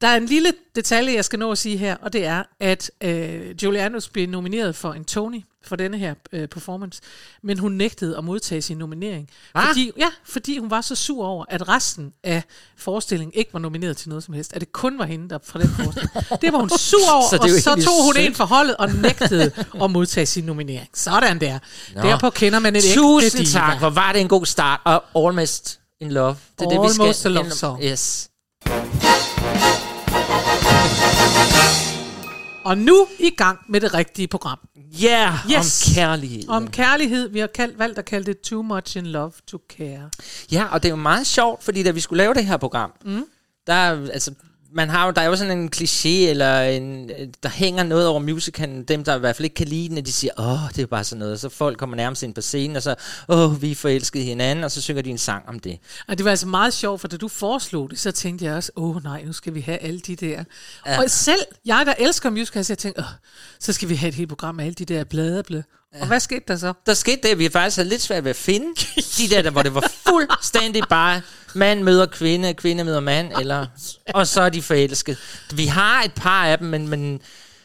Der 0.00 0.08
er 0.08 0.16
en 0.16 0.26
lille 0.26 0.52
detalje, 0.76 1.14
jeg 1.14 1.24
skal 1.24 1.38
nå 1.38 1.52
at 1.52 1.58
sige 1.58 1.76
her, 1.76 1.96
og 2.02 2.12
det 2.12 2.26
er, 2.26 2.42
at 2.60 2.90
øh, 3.00 3.54
Julie 3.64 3.82
Andrews 3.82 4.08
blev 4.08 4.28
nomineret 4.28 4.76
for 4.76 4.92
en 4.92 5.04
Tony 5.04 5.40
for 5.64 5.76
denne 5.76 5.98
her 5.98 6.14
øh, 6.32 6.48
performance, 6.48 7.00
men 7.42 7.58
hun 7.58 7.72
nægtede 7.72 8.18
at 8.18 8.24
modtage 8.24 8.62
sin 8.62 8.76
nominering. 8.78 9.28
Hva? 9.52 9.60
Fordi, 9.68 9.90
ja, 9.98 10.06
fordi 10.24 10.58
hun 10.58 10.70
var 10.70 10.80
så 10.80 10.94
sur 10.94 11.26
over, 11.26 11.44
at 11.48 11.68
resten 11.68 12.12
af 12.24 12.42
forestillingen 12.76 13.32
ikke 13.34 13.52
var 13.52 13.58
nomineret 13.60 13.96
til 13.96 14.08
noget 14.08 14.24
som 14.24 14.34
helst. 14.34 14.52
At 14.52 14.60
det 14.60 14.72
kun 14.72 14.98
var 14.98 15.04
hende, 15.04 15.28
der 15.28 15.38
fra 15.44 15.58
den 15.58 15.68
forestilling. 15.68 16.40
Det 16.42 16.52
var 16.52 16.58
hun 16.58 16.70
sur 16.70 17.10
over, 17.12 17.28
Så 17.30 17.36
og 17.36 17.48
så 17.48 17.84
tog 17.84 18.04
hun 18.04 18.14
synd. 18.14 18.26
en 18.26 18.34
for 18.34 18.44
holdet 18.44 18.76
og 18.76 18.90
nægtede 18.94 19.52
at 19.82 19.90
modtage 19.90 20.26
sin 20.26 20.44
nominering. 20.44 20.88
Sådan 20.94 21.40
der. 21.40 21.58
Nå. 21.94 22.02
Derpå 22.02 22.30
kender 22.30 22.58
man 22.58 22.76
et 22.76 22.82
Tusind 22.94 23.26
ægte 23.26 23.38
diva. 23.38 23.58
tak, 23.58 23.78
hvor 23.78 23.90
var 23.90 24.12
det 24.12 24.20
en 24.20 24.28
god 24.28 24.46
start. 24.46 24.80
Og 24.84 25.26
Almost 25.28 25.80
in 26.00 26.12
Love. 26.12 26.36
Det 26.58 26.64
er 26.64 26.68
det, 26.70 26.80
vi 26.82 26.88
skal 26.88 27.02
Almost 27.02 27.26
a 27.26 27.28
love 27.28 27.50
song. 27.50 27.82
Yes. 27.84 28.30
Og 32.64 32.78
nu 32.78 33.06
i 33.18 33.30
gang 33.30 33.58
med 33.68 33.80
det 33.80 33.94
rigtige 33.94 34.28
program. 34.28 34.58
Ja, 34.76 35.38
yeah, 35.50 35.58
Yes. 35.60 35.88
om 35.88 35.94
kærlighed. 35.94 36.48
Om 36.48 36.70
kærlighed. 36.70 37.28
Vi 37.28 37.38
har 37.38 37.46
kaldt, 37.46 37.78
valgt 37.78 37.98
at 37.98 38.04
kalde 38.04 38.26
det 38.26 38.40
Too 38.40 38.62
Much 38.62 38.96
in 38.96 39.06
Love 39.06 39.32
to 39.46 39.58
Care. 39.76 40.10
Ja, 40.52 40.64
og 40.72 40.82
det 40.82 40.88
er 40.88 40.90
jo 40.90 40.96
meget 40.96 41.26
sjovt, 41.26 41.64
fordi 41.64 41.82
da 41.82 41.90
vi 41.90 42.00
skulle 42.00 42.18
lave 42.22 42.34
det 42.34 42.44
her 42.46 42.56
program, 42.56 42.92
mm. 43.04 43.24
der, 43.66 43.72
er- 43.74 44.10
altså, 44.12 44.34
man 44.74 44.90
har 44.90 45.06
jo, 45.06 45.10
der 45.10 45.20
er 45.20 45.26
jo 45.26 45.36
sådan 45.36 45.58
en 45.58 45.70
kliché, 45.76 46.08
eller 46.08 46.60
en, 46.60 47.10
der 47.42 47.48
hænger 47.48 47.82
noget 47.82 48.06
over 48.06 48.20
musicalen, 48.20 48.84
dem 48.84 49.04
der 49.04 49.16
i 49.16 49.18
hvert 49.18 49.36
fald 49.36 49.44
ikke 49.44 49.54
kan 49.54 49.68
lide 49.68 49.88
den, 49.88 49.98
at 49.98 50.06
de 50.06 50.12
siger, 50.12 50.32
åh, 50.38 50.70
det 50.76 50.82
er 50.82 50.86
bare 50.86 51.04
sådan 51.04 51.18
noget, 51.18 51.40
så 51.40 51.48
folk 51.48 51.78
kommer 51.78 51.96
nærmest 51.96 52.22
ind 52.22 52.34
på 52.34 52.40
scenen, 52.40 52.76
og 52.76 52.82
så, 52.82 52.94
åh, 53.28 53.62
vi 53.62 53.70
er 53.70 53.74
forelskede 53.74 54.24
hinanden, 54.24 54.64
og 54.64 54.70
så 54.70 54.80
synger 54.80 55.02
de 55.02 55.10
en 55.10 55.18
sang 55.18 55.48
om 55.48 55.58
det. 55.58 55.78
Og 56.08 56.18
det 56.18 56.24
var 56.24 56.30
altså 56.30 56.46
meget 56.46 56.74
sjovt, 56.74 57.00
for 57.00 57.08
da 57.08 57.16
du 57.16 57.28
foreslog 57.28 57.90
det, 57.90 57.98
så 57.98 58.12
tænkte 58.12 58.44
jeg 58.44 58.54
også, 58.54 58.72
åh 58.76 59.04
nej, 59.04 59.22
nu 59.24 59.32
skal 59.32 59.54
vi 59.54 59.60
have 59.60 59.78
alle 59.78 60.00
de 60.00 60.16
der. 60.16 60.44
Ja. 60.86 61.02
Og 61.02 61.10
selv 61.10 61.40
jeg, 61.66 61.82
der 61.86 61.94
elsker 61.98 62.30
musicals, 62.30 62.70
jeg 62.70 62.78
tænkte, 62.78 63.00
åh, 63.00 63.06
så 63.60 63.72
skal 63.72 63.88
vi 63.88 63.94
have 63.94 64.08
et 64.08 64.14
helt 64.14 64.28
program 64.28 64.54
med 64.54 64.64
alle 64.64 64.74
de 64.74 64.84
der 64.84 65.04
bladeble. 65.04 65.64
Ja. 65.94 66.00
Og 66.00 66.06
hvad 66.06 66.20
skete 66.20 66.44
der 66.48 66.56
så? 66.56 66.72
Der 66.86 66.94
skete 66.94 67.22
det, 67.22 67.28
at 67.28 67.38
vi 67.38 67.48
faktisk 67.48 67.76
havde 67.76 67.88
lidt 67.88 68.02
svært 68.02 68.24
ved 68.24 68.30
at 68.30 68.36
finde 68.36 68.66
de 69.18 69.28
der, 69.30 69.42
der 69.42 69.50
hvor 69.50 69.62
det 69.62 69.74
var 69.74 69.92
fuldstændig 70.08 70.82
bare, 70.88 71.20
mand 71.56 71.82
møder 71.82 72.06
kvinde, 72.06 72.54
kvinde 72.54 72.84
møder 72.84 73.00
mand, 73.00 73.32
eller, 73.40 73.66
og 74.14 74.26
så 74.26 74.40
er 74.40 74.48
de 74.48 74.62
forelskede. 74.62 75.16
Vi 75.54 75.66
har 75.66 76.02
et 76.02 76.12
par 76.12 76.46
af 76.46 76.58
dem, 76.58 76.66
men, 76.66 76.88
men, 76.88 77.20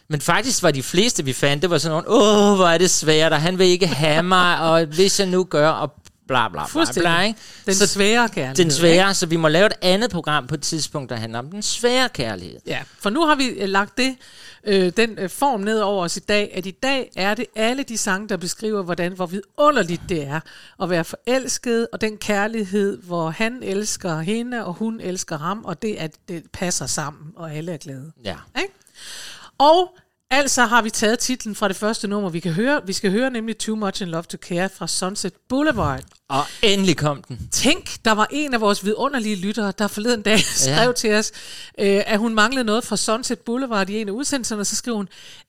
men 0.08 0.22
faktisk 0.22 0.64
var 0.64 0.72
de 0.72 0.84
fleste, 0.84 1.26
vi 1.26 1.34
fandt, 1.34 1.62
det 1.62 1.70
var 1.70 1.78
sådan 1.78 1.92
nogle, 1.92 2.10
åh, 2.10 2.56
hvor 2.56 2.68
er 2.68 2.78
det 2.78 2.90
svært, 2.90 3.34
og 3.34 3.42
han 3.42 3.60
vil 3.60 3.68
ikke 3.68 3.88
have 3.88 4.24
mig, 4.24 4.60
og 4.60 4.86
hvis 4.86 5.20
jeg 5.20 5.28
nu 5.28 5.44
gør, 5.44 5.70
og 5.70 5.92
bla 6.28 6.50
bla 6.50 6.64
bla, 6.74 6.86
bla 6.94 7.22
ikke? 7.22 7.40
Den 7.66 7.74
så, 7.74 7.88
svære 7.88 8.30
kærlighed. 8.30 8.56
den 8.56 8.66
ikke? 8.66 8.76
svære, 8.76 9.14
så 9.14 9.26
vi 9.26 9.36
må 9.36 9.48
lave 9.48 9.66
et 9.66 9.74
andet 9.82 10.12
program 10.12 10.48
på 10.48 10.56
et 10.56 10.62
tidspunkt, 10.62 11.10
der 11.10 11.16
handler 11.16 11.40
om 11.40 11.52
den 11.52 11.62
svære 11.62 12.10
kærlighed. 12.10 12.60
Ja, 12.68 12.80
for 13.00 13.10
nu 13.10 13.26
har 13.26 13.36
vi 13.36 13.46
øh, 13.46 13.70
lagt 13.70 13.98
det, 13.98 14.16
øh, 14.64 14.92
den 14.98 15.20
øh, 15.20 15.30
form 15.30 15.60
ned 15.60 15.80
over 15.80 16.04
os 16.04 16.18
i 16.18 16.20
dag, 16.20 16.52
at 16.54 16.66
i 16.66 16.72
dag 16.72 17.12
er 17.16 17.34
det 17.34 17.46
alle 17.56 17.84
de 17.84 17.98
sange, 17.98 18.30
der 18.30 18.38
beskriver, 18.38 18.84
hvordan, 18.84 19.14
hvor 19.14 19.26
vidunderligt 19.26 20.02
det 20.10 20.24
er 20.28 20.40
at 20.82 20.90
være 20.90 21.04
forelsket, 21.04 21.88
og 21.94 22.02
den 22.02 22.18
kærlighed, 22.18 22.98
hvor 22.98 23.30
han 23.30 23.64
elsker 23.64 24.20
hende, 24.20 24.66
og 24.66 24.74
hun 24.74 25.02
elsker 25.02 25.38
ham, 25.38 25.66
og 25.66 25.82
det 25.82 25.96
at 25.96 26.12
det 26.28 26.44
passer 26.54 26.86
sammen, 26.86 27.34
og 27.36 27.56
alle 27.56 27.72
er 27.72 27.78
glade. 27.78 28.12
Ja. 28.24 28.36
Ikke? 28.62 28.74
Og 29.58 29.98
Altså 30.32 30.66
har 30.66 30.82
vi 30.82 30.90
taget 30.90 31.20
titlen 31.20 31.56
fra 31.56 31.68
det 31.68 31.76
første 31.76 32.08
nummer, 32.08 32.30
vi 32.30 32.40
kan 32.40 32.54
høre. 32.54 32.82
Vi 32.86 32.94
skal 32.94 33.12
høre 33.12 33.30
nemlig 33.30 33.58
Too 33.58 33.76
Much 33.76 34.02
in 34.02 34.08
Love 34.08 34.24
to 34.24 34.38
Care 34.38 34.70
fra 34.70 34.88
Sunset 34.88 35.34
Boulevard. 35.50 36.04
Og 36.30 36.46
endelig 36.62 36.98
kom 36.98 37.24
den. 37.24 37.48
Tænk, 37.52 37.90
der 38.06 38.12
var 38.12 38.28
en 38.32 38.54
af 38.54 38.62
vores 38.62 38.86
vidunderlige 38.86 39.36
lyttere, 39.36 39.74
der 39.78 39.88
forleden 39.88 40.22
dag 40.22 40.40
skrev 40.66 40.88
ja. 40.88 40.92
til 40.92 41.14
os, 41.14 41.32
øh, 41.80 42.02
at 42.06 42.20
hun 42.20 42.36
manglede 42.36 42.64
noget 42.64 42.84
fra 42.84 42.98
Sunset 42.98 43.40
Boulevard 43.40 43.90
i 43.90 44.02
en 44.02 44.08
af 44.08 44.12
udsendelserne, 44.12 44.62
og 44.62 44.66
så 44.66 44.76
skrev 44.76 44.96
hun, 44.96 45.08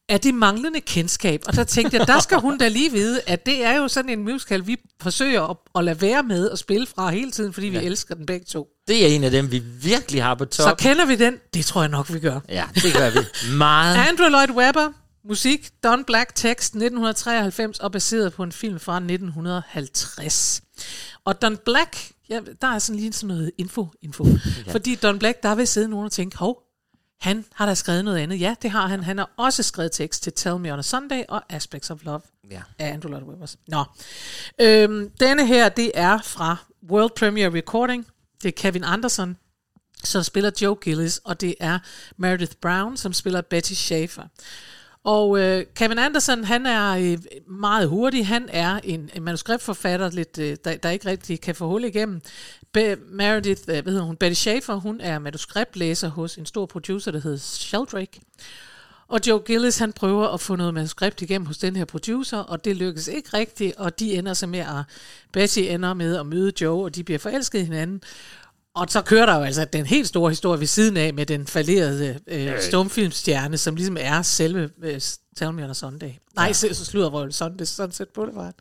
er 0.09 0.19
det 0.19 0.35
manglende 0.35 0.81
kendskab? 0.81 1.43
Og 1.47 1.57
der 1.57 1.65
tænkte 1.65 1.97
jeg, 1.97 2.07
der 2.07 2.21
skal 2.21 2.39
hun 2.39 2.59
da 2.59 2.69
lige 2.69 2.93
vide, 2.93 3.21
at 3.27 3.47
det 3.47 3.65
er 3.65 3.77
jo 3.77 3.89
sådan 3.89 4.11
en 4.11 4.25
musical, 4.25 4.67
vi 4.67 4.77
forsøger 5.03 5.43
at, 5.43 5.57
at 5.75 5.85
lade 5.85 6.01
være 6.01 6.23
med 6.23 6.51
at 6.51 6.59
spille 6.59 6.87
fra 6.87 7.11
hele 7.11 7.31
tiden, 7.31 7.53
fordi 7.53 7.67
vi 7.67 7.79
ja. 7.79 7.83
elsker 7.83 8.15
den 8.15 8.27
begge 8.27 8.47
to. 8.47 8.69
Det 8.89 9.05
er 9.05 9.09
en 9.09 9.25
af 9.25 9.31
dem, 9.31 9.53
vi 9.53 9.59
virkelig 9.83 10.23
har 10.23 10.35
på 10.35 10.45
top. 10.45 10.69
Så 10.69 10.85
kender 10.85 11.07
vi 11.07 11.17
den? 11.17 11.35
Det 11.55 11.67
tror 11.67 11.83
jeg 11.83 11.91
nok, 11.91 12.13
vi 12.13 12.19
gør. 12.19 12.41
Ja, 12.49 12.65
det 12.75 12.95
gør 12.95 13.11
vi. 13.11 13.19
Meget. 13.57 13.97
Andrew 14.09 14.29
Lloyd 14.29 14.51
Webber, 14.51 14.89
musik, 15.29 15.71
Don 15.85 16.05
Black, 16.05 16.35
tekst 16.35 16.75
1993 16.75 17.79
og 17.79 17.93
baseret 17.93 18.33
på 18.33 18.43
en 18.43 18.53
film 18.53 18.81
fra 18.81 18.97
1950. 18.97 20.63
Og 21.25 21.43
Don 21.43 21.57
Black, 21.57 22.13
ja, 22.29 22.41
der 22.63 22.69
er 22.69 22.79
sådan 22.79 23.01
lige 23.01 23.13
sådan 23.13 23.29
noget 23.37 23.51
info, 23.59 23.89
info. 24.03 24.25
ja. 24.67 24.73
Fordi 24.73 24.95
Don 24.95 25.19
Black, 25.19 25.43
der 25.43 25.55
vil 25.55 25.67
sidde 25.67 25.89
nogen 25.89 26.05
og 26.07 26.13
tænke, 26.13 26.37
hov, 26.39 26.63
han 27.21 27.45
har 27.55 27.67
da 27.67 27.75
skrevet 27.75 28.05
noget 28.05 28.19
andet. 28.19 28.41
Ja, 28.41 28.55
det 28.63 28.71
har 28.71 28.87
han. 28.87 29.05
Han 29.05 29.19
har 29.19 29.31
også 29.37 29.63
skrevet 29.63 29.93
tekst 29.93 30.23
til 30.23 30.33
Tell 30.33 30.57
Me 30.59 30.73
On 30.73 30.79
A 30.79 30.83
Sunday 30.83 31.23
og 31.29 31.43
Aspects 31.49 31.91
of 31.91 31.99
Love 32.05 32.21
Ja. 32.51 32.63
af 32.79 32.93
Andrew 32.93 33.11
Lloyd 33.11 33.23
Webber. 33.25 33.55
Nå. 33.69 33.85
Øhm, 34.61 35.11
denne 35.21 35.47
her, 35.47 35.69
det 35.69 35.91
er 35.95 36.19
fra 36.23 36.57
World 36.91 37.11
Premiere 37.17 37.55
Recording. 37.55 38.07
Det 38.43 38.49
er 38.49 38.53
Kevin 38.53 38.85
Anderson, 38.85 39.37
som 40.05 40.23
spiller 40.23 40.51
Joe 40.63 40.77
Gillis, 40.83 41.21
og 41.25 41.41
det 41.41 41.55
er 41.61 41.79
Meredith 42.17 42.53
Brown, 42.63 42.97
som 42.97 43.13
spiller 43.13 43.41
Betty 43.41 43.73
Schaefer. 43.73 44.23
Og 45.05 45.39
øh, 45.41 45.65
Kevin 45.75 45.99
Anderson, 45.99 46.45
han 46.45 46.67
er 46.67 46.91
øh, 46.91 47.19
meget 47.47 47.89
hurtig. 47.89 48.27
Han 48.27 48.49
er 48.53 48.81
en, 48.85 49.11
en 49.15 49.23
manuskriptforfatter, 49.23 50.11
lidt, 50.11 50.39
øh, 50.39 50.57
der, 50.65 50.77
der 50.77 50.91
ikke 50.91 51.07
rigtig 51.07 51.41
kan 51.41 51.55
få 51.55 51.69
hul 51.69 51.85
igennem. 51.85 52.21
Be- 52.73 52.97
Meredith, 52.97 53.63
øh, 53.69 53.83
hvad 53.83 53.93
hedder 53.93 54.07
hun, 54.07 54.17
Betty 54.17 54.35
Schaefer, 54.35 54.75
hun 54.75 55.01
er 55.01 55.19
manuskriptlæser 55.19 56.09
hos 56.09 56.37
en 56.37 56.47
stor 56.47 56.67
producer, 56.67 57.11
der 57.11 57.21
hedder 57.21 57.39
Sheldrake. 57.39 58.21
Og 59.09 59.21
Joe 59.27 59.41
Gillis, 59.41 59.79
han 59.79 59.93
prøver 59.93 60.29
at 60.29 60.41
få 60.41 60.57
noget 60.57 60.75
manuskript 60.75 61.23
igennem 61.23 61.47
hos 61.47 61.59
den 61.59 61.77
her 61.77 61.85
producer, 61.85 62.39
og 62.39 62.65
det 62.65 62.77
lykkes 62.77 63.09
ikke 63.09 63.29
rigtigt, 63.35 63.77
og 63.77 63.99
de 63.99 64.15
ender 64.15 64.35
så 64.35 64.47
med 64.47 64.59
at, 64.59 64.85
Betty 65.33 65.59
ender 65.59 65.95
med 65.95 66.17
at 66.17 66.27
møde 66.27 66.53
Joe, 66.61 66.85
og 66.85 66.95
de 66.95 67.05
bliver 67.05 67.19
forelsket 67.19 67.59
i 67.59 67.63
hinanden. 67.63 68.03
Og 68.75 68.87
så 68.91 69.03
kører 69.03 69.27
der 69.27 69.37
jo 69.37 69.43
altså 69.43 69.65
den 69.65 69.87
helt 69.87 70.09
store 70.09 70.31
historie 70.31 70.61
ved 70.61 70.67
siden 70.67 70.97
af 70.97 71.15
med 71.15 71.27
den 71.27 71.47
falderede 71.47 72.21
øh, 72.27 72.61
stumfilmstjerne, 72.61 73.59
som 73.59 73.77
ligesom 73.77 73.97
er 74.01 74.23
selve 74.23 74.71
øh, 74.83 75.01
Tell 75.37 75.53
Me 75.53 75.65
on 75.65 75.71
a 75.71 75.75
Sunday. 75.75 76.11
Nej, 76.37 76.47
ja. 76.47 76.53
så, 76.53 76.85
slutter 76.85 77.11
Royal 77.11 77.33
Sunday, 77.33 77.65
Sunset 77.65 78.09
Boulevard. 78.09 78.55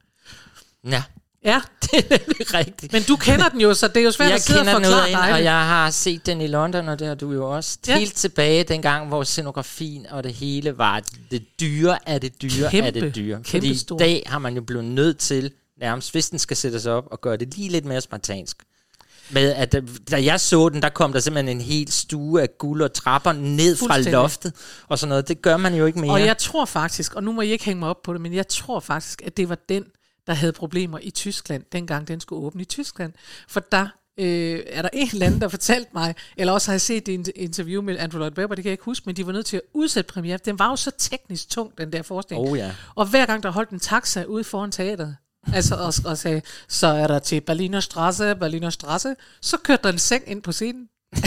Ja, 0.88 1.04
Ja, 1.46 1.62
det 1.82 2.12
er 2.12 2.54
rigtigt. 2.54 2.94
men 2.94 3.04
du 3.04 3.16
kender 3.16 3.50
den 3.50 3.62
jo, 3.62 3.74
så 3.74 3.88
det 3.88 3.98
er 3.98 4.02
jo 4.02 4.12
svært 4.12 4.30
jeg 4.30 4.36
at 4.36 4.42
sidde 4.42 4.60
og 4.60 4.66
den 4.66 4.74
forklare 4.74 5.04
af, 5.04 5.10
ind, 5.10 5.18
dig. 5.18 5.32
og 5.32 5.38
det. 5.38 5.44
jeg 5.44 5.68
har 5.68 5.90
set 5.90 6.26
den 6.26 6.42
i 6.42 6.48
London, 6.48 6.90
og 6.90 7.00
det 7.00 7.08
har 7.08 7.16
du 7.16 7.34
jo 7.34 7.56
også. 7.56 7.78
Ja. 7.88 7.98
Helt 7.98 8.16
tilbage 8.16 8.64
dengang, 8.64 9.08
hvor 9.08 9.24
scenografien 9.24 10.08
og 10.08 10.24
det 10.24 10.34
hele 10.34 10.78
var 10.78 11.04
det 11.32 11.60
dyre 11.60 12.10
af 12.10 12.22
det 12.22 12.42
dyre 12.42 12.66
af 12.66 12.72
Kæmpe, 12.72 13.00
det 13.00 13.16
dyre. 13.16 13.36
kæmpe 13.44 13.50
Fordi 13.50 13.72
i 13.72 13.98
dag 14.00 14.24
har 14.26 14.40
man 14.40 14.56
jo 14.56 14.62
blevet 14.62 14.86
nødt 14.86 15.18
til, 15.18 15.52
nærmest 15.80 16.12
hvis 16.12 16.30
den 16.30 16.40
skal 16.40 16.58
sættes 16.58 16.86
op, 16.86 17.08
og 17.12 17.22
gøre 17.22 17.38
det 17.38 17.56
lige 17.56 17.70
lidt 17.70 17.86
mere 17.86 18.02
spartansk. 18.02 18.58
Med 19.32 19.54
at, 19.54 19.76
da- 20.12 20.24
jeg 20.24 20.40
så 20.40 20.70
den, 20.70 20.82
der 20.82 20.90
kom 20.90 21.14
der 21.14 21.20
simpelthen 21.20 21.58
en 21.58 21.62
hel 21.66 21.92
stue 21.92 22.42
af 22.42 22.58
guld 22.58 22.82
og 22.82 22.94
trapper 22.94 23.32
ned 23.32 23.76
fra 23.76 23.98
loftet, 24.12 24.54
og 24.88 25.00
sådan 25.00 25.10
noget. 25.10 25.28
Det 25.28 25.42
gør 25.42 25.58
man 25.58 25.76
jo 25.76 25.86
ikke 25.86 26.00
mere. 26.00 26.12
Og 26.12 26.26
jeg 26.26 26.38
tror 26.38 26.66
faktisk, 26.66 27.14
og 27.16 27.24
nu 27.24 27.32
må 27.32 27.42
I 27.42 27.50
ikke 27.52 27.66
hænge 27.66 27.80
mig 27.80 27.90
op 27.90 28.02
på 28.04 28.14
det, 28.14 28.22
men 28.22 28.34
jeg 28.34 28.48
tror 28.48 28.80
faktisk, 28.80 29.22
at 29.26 29.38
det 29.38 29.50
var 29.50 29.58
den, 29.70 29.86
der 30.28 30.34
havde 30.34 30.54
problemer 30.54 31.00
i 31.02 31.10
Tyskland, 31.10 31.64
dengang 31.72 32.08
den 32.08 32.20
skulle 32.20 32.46
åbne 32.46 32.62
i 32.62 32.66
Tyskland. 32.66 33.14
For 33.48 33.60
der 33.60 33.88
øh, 34.20 34.60
er 34.68 34.82
der 34.82 34.90
en 34.94 35.10
eller 35.14 35.26
anden, 35.26 35.42
der 35.42 35.48
fortalte 35.48 35.90
mig, 35.94 36.16
eller 36.38 36.54
også 36.54 36.68
har 36.68 36.74
jeg 36.74 36.82
set 36.82 37.08
et 37.10 37.32
interview 37.36 37.82
med 37.82 37.98
Andrew 38.00 38.20
Lloyd 38.20 38.38
Webber, 38.38 38.56
det 38.56 38.64
kan 38.64 38.70
jeg 38.70 38.74
ikke 38.74 38.84
huske, 38.84 39.04
men 39.06 39.16
de 39.16 39.26
var 39.26 39.32
nødt 39.32 39.46
til 39.46 39.58
at 39.58 39.62
udsætte 39.74 40.08
premiere. 40.08 40.40
Den 40.46 40.60
var 40.60 40.70
jo 40.70 40.76
så 40.76 40.92
teknisk 40.98 41.50
tung, 41.50 41.78
den 41.78 41.92
der 41.92 42.02
forestilling. 42.02 42.50
Oh 42.50 42.58
ja. 42.58 42.72
Og 42.96 43.06
hver 43.06 43.26
gang 43.26 43.44
der 43.44 43.52
holdt 43.52 43.70
en 43.70 43.80
taxa 43.80 44.24
ude 44.24 44.44
foran 44.44 44.72
teateret, 44.72 45.16
altså 45.54 45.76
og, 45.76 45.94
og 46.06 46.18
sagde, 46.18 46.42
så 46.68 46.88
er 46.88 47.08
der 47.08 47.20
til 47.20 47.42
Berliner 47.42 47.80
Straße, 47.80 48.40
Berliner 48.40 48.70
Straße, 48.70 49.16
så 49.42 49.58
kørte 49.58 49.84
der 49.84 49.90
en 49.90 50.00
seng 50.00 50.24
ind 50.28 50.44
på 50.44 50.52
scenen. 50.52 50.88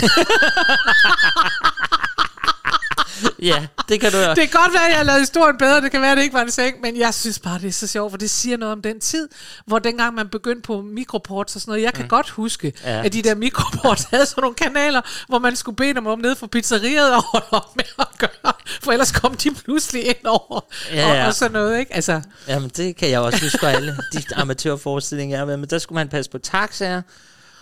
Ja, 3.42 3.66
det 3.88 4.00
kan 4.00 4.12
du 4.12 4.18
jo. 4.18 4.28
Det 4.28 4.50
kan 4.50 4.60
godt 4.62 4.72
være, 4.72 4.84
at 4.84 4.90
jeg 4.90 4.96
har 4.96 5.04
lavet 5.04 5.20
historien 5.20 5.56
bedre, 5.58 5.80
det 5.80 5.90
kan 5.90 6.00
være, 6.00 6.10
at 6.10 6.16
det 6.16 6.22
ikke 6.22 6.34
var 6.34 6.42
en 6.42 6.50
seng, 6.50 6.80
men 6.80 6.96
jeg 6.96 7.14
synes 7.14 7.38
bare, 7.38 7.58
det 7.58 7.68
er 7.68 7.72
så 7.72 7.86
sjovt, 7.86 8.12
for 8.12 8.18
det 8.18 8.30
siger 8.30 8.56
noget 8.56 8.72
om 8.72 8.82
den 8.82 9.00
tid, 9.00 9.28
hvor 9.66 9.78
dengang 9.78 10.14
man 10.14 10.28
begyndte 10.28 10.62
på 10.62 10.82
mikroports 10.82 11.54
og 11.54 11.60
sådan 11.60 11.72
noget, 11.72 11.82
jeg 11.82 11.92
kan 11.92 12.02
mm. 12.02 12.08
godt 12.08 12.30
huske, 12.30 12.72
ja. 12.84 13.04
At 13.04 13.12
de 13.12 13.22
der 13.22 13.34
mikroports 13.34 14.04
havde 14.12 14.26
sådan 14.26 14.42
nogle 14.42 14.54
kanaler, 14.54 15.00
hvor 15.28 15.38
man 15.38 15.56
skulle 15.56 15.76
bede 15.76 15.94
dem 15.94 16.06
om 16.06 16.18
ned 16.18 16.36
fra 16.36 16.46
pizzeriet 16.46 17.14
og 17.14 17.22
holde 17.22 17.46
op 17.50 17.76
med 17.76 17.84
at 17.98 18.06
gøre, 18.18 18.52
for 18.82 18.92
ellers 18.92 19.12
kom 19.12 19.34
de 19.34 19.54
pludselig 19.54 20.06
ind 20.06 20.26
over, 20.26 20.60
Ja, 20.92 21.10
og, 21.10 21.16
ja. 21.16 21.26
og 21.26 21.34
sådan 21.34 21.52
noget, 21.52 21.78
ikke? 21.78 21.94
Altså, 21.94 22.20
Jamen, 22.48 22.68
det 22.68 22.96
kan 22.96 23.10
jeg 23.10 23.20
også 23.20 23.40
huske 23.42 23.66
alle 23.66 23.96
de 24.12 24.22
amatørforestillinger, 24.36 25.36
jeg 25.36 25.40
har 25.40 25.46
været 25.46 25.58
med. 25.58 25.68
Der 25.68 25.78
skulle 25.78 25.96
man 25.96 26.08
passe 26.08 26.30
på 26.30 26.38
taxaer. 26.38 27.02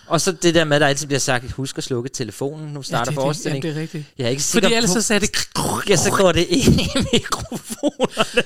Og 0.07 0.21
så 0.21 0.31
det 0.31 0.55
der 0.55 0.63
med, 0.63 0.75
at 0.77 0.81
der 0.81 0.87
altid 0.87 1.07
bliver 1.07 1.19
sagt, 1.19 1.51
husk 1.51 1.77
at 1.77 1.83
slukke 1.83 2.09
telefonen, 2.09 2.73
nu 2.73 2.81
starter 2.83 3.03
det- 3.03 3.09
det- 3.11 3.15
forestillingen. 3.23 3.63
jamen, 3.63 3.75
det 3.75 3.79
er 3.79 3.81
rigtigt. 3.81 4.05
Jeg 4.17 4.25
er 4.25 4.29
ikke 4.29 4.43
sikker 4.43 4.67
fordi 4.67 4.75
ellers 4.75 4.89
på, 4.89 4.93
så 4.93 5.01
sagde 5.01 5.19
det, 5.19 5.47
ja, 5.89 5.95
så 5.95 6.09
går 6.11 6.31
det 6.31 6.45
ind 6.49 6.81
i 6.81 6.87
mikrofonerne. 7.13 8.43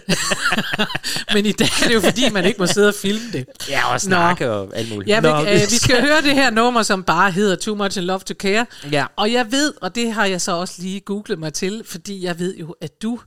men 1.34 1.46
i 1.46 1.52
dag 1.52 1.68
er 1.84 1.88
det 1.88 1.94
jo 1.96 2.02
fordi, 2.02 2.30
man 2.30 2.46
ikke 2.46 2.60
må 2.60 2.68
sidde 2.68 2.88
og 2.88 2.96
filme 2.96 3.32
det. 3.34 3.46
Ja, 3.70 3.94
og 3.94 4.02
snakke 4.02 4.52
og 4.52 4.72
alt 4.78 4.90
muligt. 4.90 5.10
Ja, 5.10 5.20
Nå, 5.20 5.44
vi, 5.44 5.50
øh, 5.52 5.60
vi 5.72 5.76
skal 5.76 6.02
høre 6.02 6.22
det 6.22 6.34
her 6.34 6.50
nummer, 6.50 6.84
som 6.84 7.04
bare 7.04 7.32
hedder 7.32 7.56
Too 7.56 7.76
Much 7.76 7.98
in 7.98 8.04
Love 8.04 8.20
to 8.20 8.34
Care. 8.40 8.66
Ja. 8.92 9.06
Og 9.16 9.32
jeg 9.32 9.52
ved, 9.52 9.74
og 9.82 9.96
det 9.96 10.12
har 10.14 10.26
jeg 10.26 10.42
så 10.42 10.52
også 10.52 10.74
lige 10.78 11.00
googlet 11.00 11.40
mig 11.40 11.54
til, 11.54 11.84
fordi 11.86 12.24
jeg 12.26 12.40
ved 12.40 12.56
jo, 12.58 12.76
at 12.82 13.02
du 13.02 13.20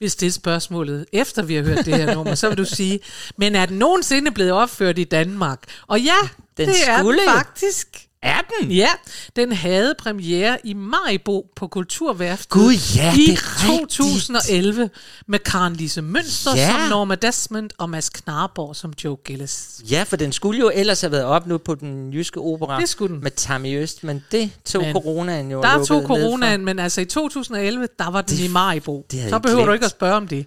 vil 0.00 0.10
stille 0.10 0.32
spørgsmålet, 0.32 1.06
efter 1.12 1.42
vi 1.42 1.54
har 1.54 1.62
hørt 1.62 1.86
det 1.86 1.94
her 1.94 2.14
nummer, 2.14 2.34
så 2.34 2.48
vil 2.48 2.58
du 2.58 2.64
sige, 2.64 3.00
men 3.36 3.54
er 3.54 3.66
den 3.66 3.78
nogensinde 3.78 4.30
blevet 4.30 4.52
opført 4.52 4.98
i 4.98 5.04
Danmark? 5.04 5.62
Og 5.86 6.00
ja, 6.00 6.16
Den 6.56 6.68
det 6.68 6.76
er 6.88 7.02
den 7.02 7.18
faktisk. 7.28 8.05
Er 8.22 8.40
den? 8.60 8.70
Ja, 8.72 8.88
den 9.36 9.52
havde 9.52 9.94
premiere 9.98 10.58
i 10.64 10.72
Maribo 10.74 11.46
på 11.56 11.68
Kulturværftet 11.68 12.48
Gud, 12.48 12.72
ja, 12.96 13.12
i 13.12 13.16
det 13.16 13.28
er 13.32 13.72
rigtigt. 13.72 13.90
2011 13.90 14.90
med 15.26 15.38
Karen 15.38 15.76
Lise 15.76 16.02
Mønster 16.02 16.56
Ja. 16.56 16.70
som 16.70 16.80
Norma 16.90 17.14
Desmond 17.14 17.70
og 17.78 17.90
Mads 17.90 18.10
Knarborg 18.10 18.76
som 18.76 18.92
Joe 19.04 19.16
Gillis. 19.24 19.80
Ja, 19.90 20.02
for 20.02 20.16
den 20.16 20.32
skulle 20.32 20.60
jo 20.60 20.70
ellers 20.74 21.00
have 21.00 21.10
været 21.12 21.24
op 21.24 21.46
nu 21.46 21.58
på 21.58 21.74
den 21.74 22.12
jyske 22.12 22.40
opera 22.40 22.80
Det 22.80 22.88
skulle 22.88 23.14
den. 23.14 23.22
med 23.22 23.30
Tammy 23.30 23.78
Øst, 23.82 24.04
men 24.04 24.24
det 24.32 24.50
tog 24.64 24.82
Men 24.82 24.92
coronaen 24.92 25.50
jo 25.50 25.62
Der 25.62 25.84
tog 25.84 26.02
coronaen, 26.06 26.64
men 26.64 26.78
altså 26.78 27.00
i 27.00 27.04
2011, 27.04 27.88
der 27.98 28.10
var 28.10 28.22
den 28.22 28.36
Det- 28.38 28.44
i 28.44 28.48
Maribo. 28.48 29.06
det 29.10 29.30
Så 29.30 29.38
behøver 29.38 29.60
du 29.60 29.64
glemt. 29.66 29.74
ikke 29.76 29.84
at 29.84 29.90
spørge 29.90 30.14
om 30.14 30.28
det. 30.28 30.46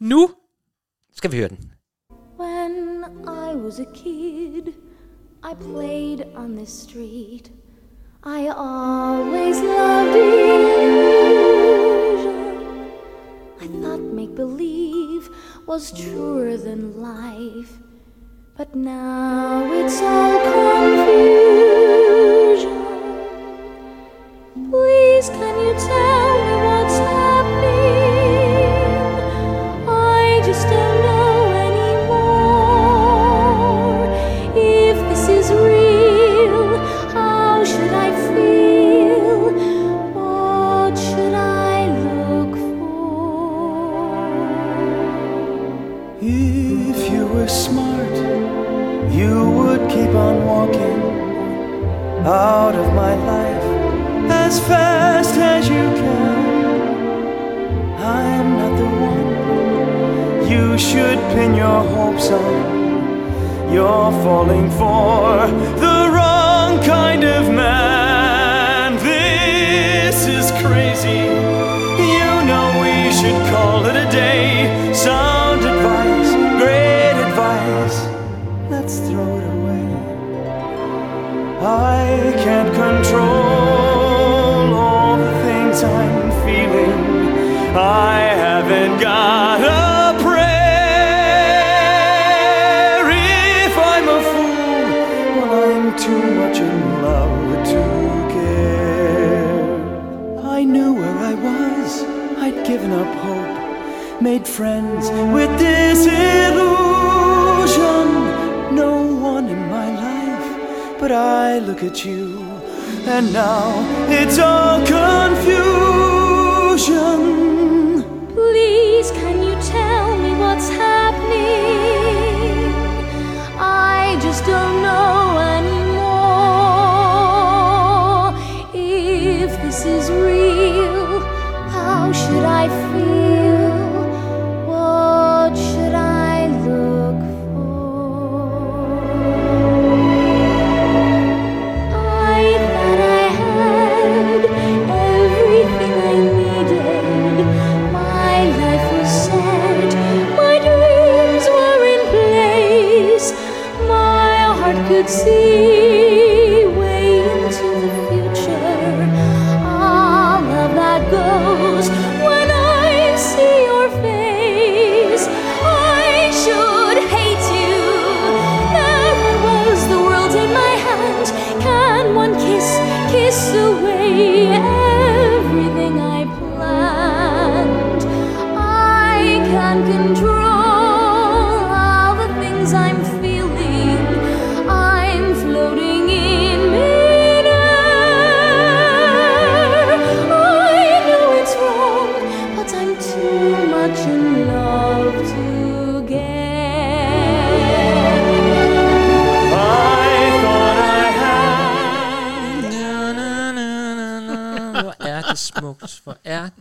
Nu. 0.00 0.30
Skal 1.16 1.32
vi 1.32 1.36
høre 1.36 1.48
den? 1.48 1.58
When 2.40 2.72
I 3.24 3.56
was 3.64 3.78
a 3.78 3.84
kid, 3.94 4.72
I 5.44 5.54
played 5.54 6.28
on 6.36 6.54
the 6.54 6.66
street. 6.66 7.50
I 8.22 8.46
always 8.46 9.60
loved 9.60 10.16
illusion. 10.16 11.02
I 13.60 13.66
thought 13.66 14.00
make 14.00 14.36
believe 14.36 15.28
was 15.66 15.90
truer 15.90 16.56
than 16.56 17.02
life. 17.02 17.78
But 18.56 18.76
now 18.76 19.72
it's 19.72 20.00
all 20.00 20.40
confusion. 20.40 21.61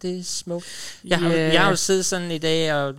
Hvor 0.02 0.10
er 0.10 0.14
det 0.14 0.26
smukt. 0.28 0.66
Jeg 1.06 1.20
har, 1.20 1.30
Ja. 1.30 1.54
jeg 1.54 1.62
har 1.62 1.70
jo 1.70 1.76
siddet 1.76 2.06
sådan 2.06 2.32
i 2.32 2.38
dag, 2.38 2.74
og, 2.74 2.94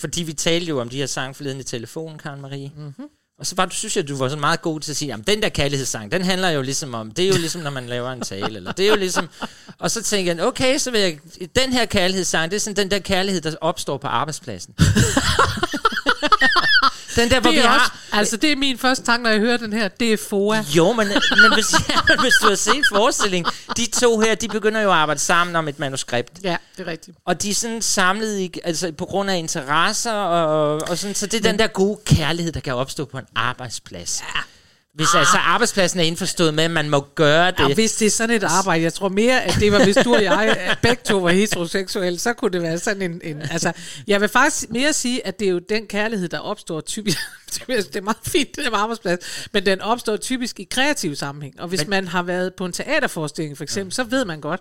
fordi 0.00 0.22
vi 0.22 0.32
talte 0.32 0.66
jo 0.66 0.80
om 0.80 0.88
de 0.88 0.96
her 0.96 1.06
sang 1.06 1.36
forleden 1.36 1.60
i 1.60 1.64
telefonen, 1.64 2.18
Karen 2.18 2.40
Marie. 2.40 2.72
Mm-hmm. 2.76 3.04
Og 3.38 3.46
så 3.46 3.54
var 3.56 3.66
du, 3.66 3.74
synes 3.74 3.96
jeg, 3.96 4.08
du 4.08 4.16
var 4.16 4.28
så 4.28 4.36
meget 4.36 4.62
god 4.62 4.80
til 4.80 4.90
at 4.92 4.96
sige, 4.96 5.08
jamen 5.08 5.24
den 5.26 5.42
der 5.42 5.48
kærlighedssang, 5.48 6.12
den 6.12 6.22
handler 6.24 6.48
jo 6.48 6.62
ligesom 6.62 6.94
om, 6.94 7.10
det 7.10 7.24
er 7.24 7.28
jo 7.28 7.36
ligesom, 7.36 7.60
når 7.62 7.70
man 7.70 7.86
laver 7.86 8.10
en 8.12 8.20
tale, 8.20 8.56
eller 8.56 8.72
det 8.72 8.84
er 8.86 8.90
jo 8.90 8.96
ligesom, 8.96 9.28
og 9.78 9.90
så 9.90 10.02
tænker 10.02 10.34
jeg, 10.34 10.44
okay, 10.46 10.78
så 10.78 10.90
vil 10.90 11.00
jeg, 11.00 11.18
den 11.56 11.72
her 11.72 11.84
kærlighedssang, 11.86 12.50
det 12.50 12.56
er 12.56 12.60
sådan 12.60 12.76
den 12.76 12.90
der 12.90 12.98
kærlighed, 12.98 13.40
der 13.40 13.54
opstår 13.60 13.96
på 13.96 14.06
arbejdspladsen. 14.06 14.74
Den 17.16 17.30
der, 17.30 17.40
hvor 17.40 17.50
Det 17.50 17.58
vi 17.58 17.64
er 17.64 17.68
har, 17.68 17.78
også, 17.78 17.92
altså, 18.12 18.36
det 18.36 18.52
er 18.52 18.56
min 18.56 18.78
første 18.78 19.04
tanke, 19.04 19.22
når 19.22 19.30
jeg 19.30 19.38
hører 19.40 19.56
den 19.56 19.72
her. 19.72 19.88
Det 19.88 20.12
er 20.12 20.16
FOA. 20.30 20.64
jo, 20.76 20.92
men, 20.92 21.08
men 21.42 21.54
hvis, 21.54 21.66
hvis 22.22 22.34
du 22.42 22.48
har 22.48 22.54
set 22.54 22.84
forestillingen, 22.92 23.52
de 23.76 23.86
to 23.86 24.20
her, 24.20 24.34
de 24.34 24.48
begynder 24.48 24.80
jo 24.80 24.90
at 24.90 24.96
arbejde 24.96 25.20
sammen 25.20 25.56
om 25.56 25.68
et 25.68 25.78
manuskript. 25.78 26.32
Ja, 26.42 26.56
det 26.76 26.86
er 26.86 26.90
rigtigt. 26.90 27.16
Og 27.24 27.42
de 27.42 27.50
er 27.50 27.54
sådan 27.54 27.82
samlet 27.82 28.38
i, 28.38 28.50
altså 28.64 28.92
på 28.92 29.04
grund 29.04 29.30
af 29.30 29.36
interesser, 29.36 30.12
og, 30.12 30.82
og 30.88 30.98
sådan, 30.98 31.14
så 31.14 31.26
det 31.26 31.46
er 31.46 31.50
den 31.50 31.58
der 31.58 31.66
gode 31.66 31.98
kærlighed, 32.04 32.52
der 32.52 32.60
kan 32.60 32.74
opstå 32.74 33.04
på 33.04 33.18
en 33.18 33.26
arbejdsplads. 33.36 34.22
Ja. 34.34 34.40
Hvis 34.94 35.14
ah. 35.14 35.20
altså 35.20 35.36
arbejdspladsen 35.36 36.00
er 36.00 36.04
indforstået 36.04 36.54
med, 36.54 36.64
at 36.64 36.70
man 36.70 36.90
må 36.90 37.00
gøre 37.14 37.50
det. 37.50 37.68
Ja, 37.68 37.74
hvis 37.74 37.94
det 37.94 38.06
er 38.06 38.10
sådan 38.10 38.36
et 38.36 38.44
arbejde, 38.44 38.82
jeg 38.82 38.92
tror 38.92 39.08
mere, 39.08 39.42
at 39.42 39.56
det 39.60 39.72
var, 39.72 39.84
hvis 39.84 39.96
du 39.96 40.14
og 40.14 40.22
jeg 40.22 40.56
begge 40.82 41.02
to 41.04 41.18
var 41.18 41.30
heteroseksuelle, 41.30 42.18
så 42.18 42.32
kunne 42.32 42.50
det 42.50 42.62
være 42.62 42.78
sådan 42.78 43.02
en, 43.02 43.20
en... 43.24 43.42
Altså, 43.42 43.72
jeg 44.06 44.20
vil 44.20 44.28
faktisk 44.28 44.70
mere 44.70 44.92
sige, 44.92 45.26
at 45.26 45.38
det 45.40 45.46
er 45.46 45.52
jo 45.52 45.58
den 45.58 45.86
kærlighed, 45.86 46.28
der 46.28 46.38
opstår 46.38 46.80
typisk... 46.80 47.18
det 47.68 47.96
er 47.96 48.00
meget 48.00 48.16
fint, 48.26 48.56
det 48.56 48.66
er 48.66 48.76
arbejdsplads, 48.76 49.48
men 49.52 49.66
den 49.66 49.80
opstår 49.80 50.16
typisk 50.16 50.60
i 50.60 50.64
kreativ 50.64 51.16
sammenhæng. 51.16 51.60
Og 51.60 51.68
hvis 51.68 51.80
men, 51.80 51.90
man 51.90 52.08
har 52.08 52.22
været 52.22 52.54
på 52.54 52.64
en 52.64 52.72
teaterforestilling 52.72 53.56
for 53.56 53.64
eksempel, 53.64 53.90
ja. 53.98 54.04
så 54.04 54.04
ved 54.04 54.24
man 54.24 54.40
godt, 54.40 54.60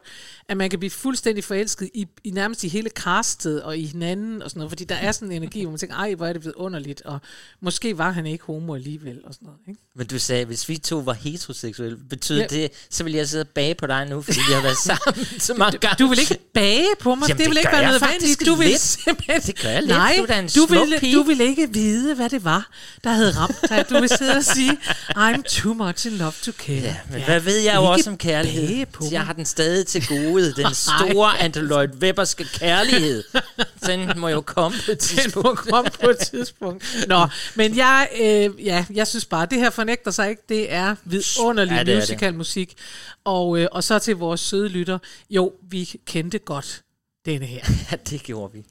at 0.49 0.58
man 0.58 0.69
kan 0.69 0.80
blive 0.80 0.91
fuldstændig 0.91 1.43
forelsket 1.43 1.89
i, 1.93 2.08
i 2.23 2.32
nærmest 2.32 2.63
i 2.63 2.67
hele 2.67 2.89
castet 2.89 3.63
og 3.63 3.77
i 3.77 3.86
hinanden 3.86 4.41
og 4.41 4.49
sådan 4.49 4.60
noget, 4.60 4.71
fordi 4.71 4.84
der 4.84 4.95
er 4.95 5.12
sådan 5.12 5.27
en 5.32 5.38
energi, 5.38 5.62
hvor 5.62 5.71
man 5.71 5.80
tænker, 5.80 5.95
ej, 5.95 6.13
hvor 6.15 6.25
er 6.25 6.34
det 6.34 6.45
vidunderligt, 6.45 7.01
og 7.01 7.19
måske 7.62 7.97
var 7.97 8.12
han 8.12 8.25
ikke 8.25 8.43
homo 8.45 8.75
alligevel 8.75 9.19
og 9.23 9.34
sådan 9.34 9.45
noget, 9.45 9.60
ikke? 9.67 9.82
Men 9.95 10.08
du 10.08 10.19
sagde, 10.19 10.45
hvis 10.45 10.69
vi 10.69 10.77
to 10.77 10.97
var 10.97 11.13
heteroseksuelle, 11.13 11.97
betyder 12.10 12.41
Ja. 12.41 12.47
det, 12.47 12.71
så 12.89 13.04
vil 13.04 13.13
jeg 13.13 13.27
sidde 13.30 13.41
og 13.41 13.47
bage 13.47 13.75
på 13.75 13.88
dig 13.88 14.06
nu, 14.10 14.21
fordi 14.21 14.39
vi 14.47 14.54
har 14.54 14.62
været 14.62 14.77
sammen 14.77 15.25
så 15.39 15.54
mange 15.54 15.77
gange. 15.77 16.04
Du 16.04 16.08
vil 16.08 16.19
ikke 16.19 16.38
bage 16.54 16.88
på 16.99 17.15
mig. 17.15 17.27
Jamen, 17.30 17.38
det 17.39 17.45
vil 17.47 17.56
det 17.56 17.62
ikke 17.62 17.71
gør 17.71 17.77
være 17.77 17.88
nødvendigt. 17.91 18.12
faktisk 18.21 18.45
Du 18.45 18.56
vil 18.56 18.67
lidt. 18.67 18.80
simpelthen... 18.82 19.41
Det 19.41 19.62
gør 19.62 19.69
jeg 19.69 19.82
lidt. 19.82 19.89
Nej, 19.89 20.15
Du 20.17 20.25
er 20.30 20.39
en 20.39 20.47
du 20.47 20.65
vil, 20.65 21.13
du 21.13 21.23
vil 21.23 21.41
ikke 21.41 21.69
vide, 21.73 22.15
hvad 22.15 22.30
det 22.30 22.43
var, 22.43 22.69
der 23.04 23.10
havde 23.10 23.32
ramt 23.32 23.56
dig. 23.70 23.86
Du 23.89 24.00
vil 24.00 24.10
sidde 24.10 24.36
og 24.38 24.44
sige, 24.44 24.78
I'm 25.17 25.41
too 25.62 25.74
much 25.74 26.08
in 26.08 26.13
love 26.17 26.34
to 26.44 26.52
care. 26.52 26.76
Ja, 26.76 26.96
men 27.10 27.20
ja. 27.20 27.26
hvad 27.26 27.39
ved 27.39 27.58
jeg 27.58 27.76
jo 27.76 27.84
også 27.84 28.10
om 28.10 28.17
kærlighed? 28.17 28.86
på 28.86 29.04
jeg 29.12 29.22
har 29.26 29.34
den 29.34 29.46
stadig 29.46 29.88
til 29.88 30.08
gode. 30.08 30.54
Den 30.63 30.74
store 30.74 31.39
Andrew 31.39 31.86
Webberske 32.02 32.44
kærlighed. 32.54 33.24
Den 33.86 34.12
må 34.20 34.28
jo 34.30 34.41
komme 34.41 34.78
på 34.86 34.91
et 34.91 35.02
Den 35.02 35.17
må 35.17 35.22
tidspunkt. 35.24 35.60
komme 35.60 35.89
på 36.04 36.10
et 36.10 36.17
tidspunkt. 36.17 36.96
Nå, 37.08 37.28
men 37.56 37.76
jeg, 37.78 38.10
øh, 38.22 38.65
ja, 38.65 38.86
jeg 38.94 39.08
synes 39.08 39.26
bare, 39.26 39.46
det 39.46 39.60
her 39.60 39.70
fornægter 39.70 40.12
sig 40.12 40.30
ikke. 40.30 40.41
Det 40.50 40.74
er 40.74 40.96
vidunderlig 41.06 41.72
Ja, 41.76 41.84
det. 41.84 41.96
musical 41.96 42.34
musik. 42.34 42.74
Og, 43.26 43.60
øh, 43.60 43.67
og 43.72 43.84
så 43.84 44.00
til 44.00 44.15
vores 44.15 44.41
søde 44.41 44.70
lytter. 44.70 44.98
Jo, 45.30 45.54
vi 45.70 45.89
kendte 46.06 46.39
godt 46.39 46.82
denne 47.26 47.46
her. 47.46 47.62
Ja, 47.91 47.96
det 48.10 48.24
gjorde 48.24 48.54
vi. 48.54 48.65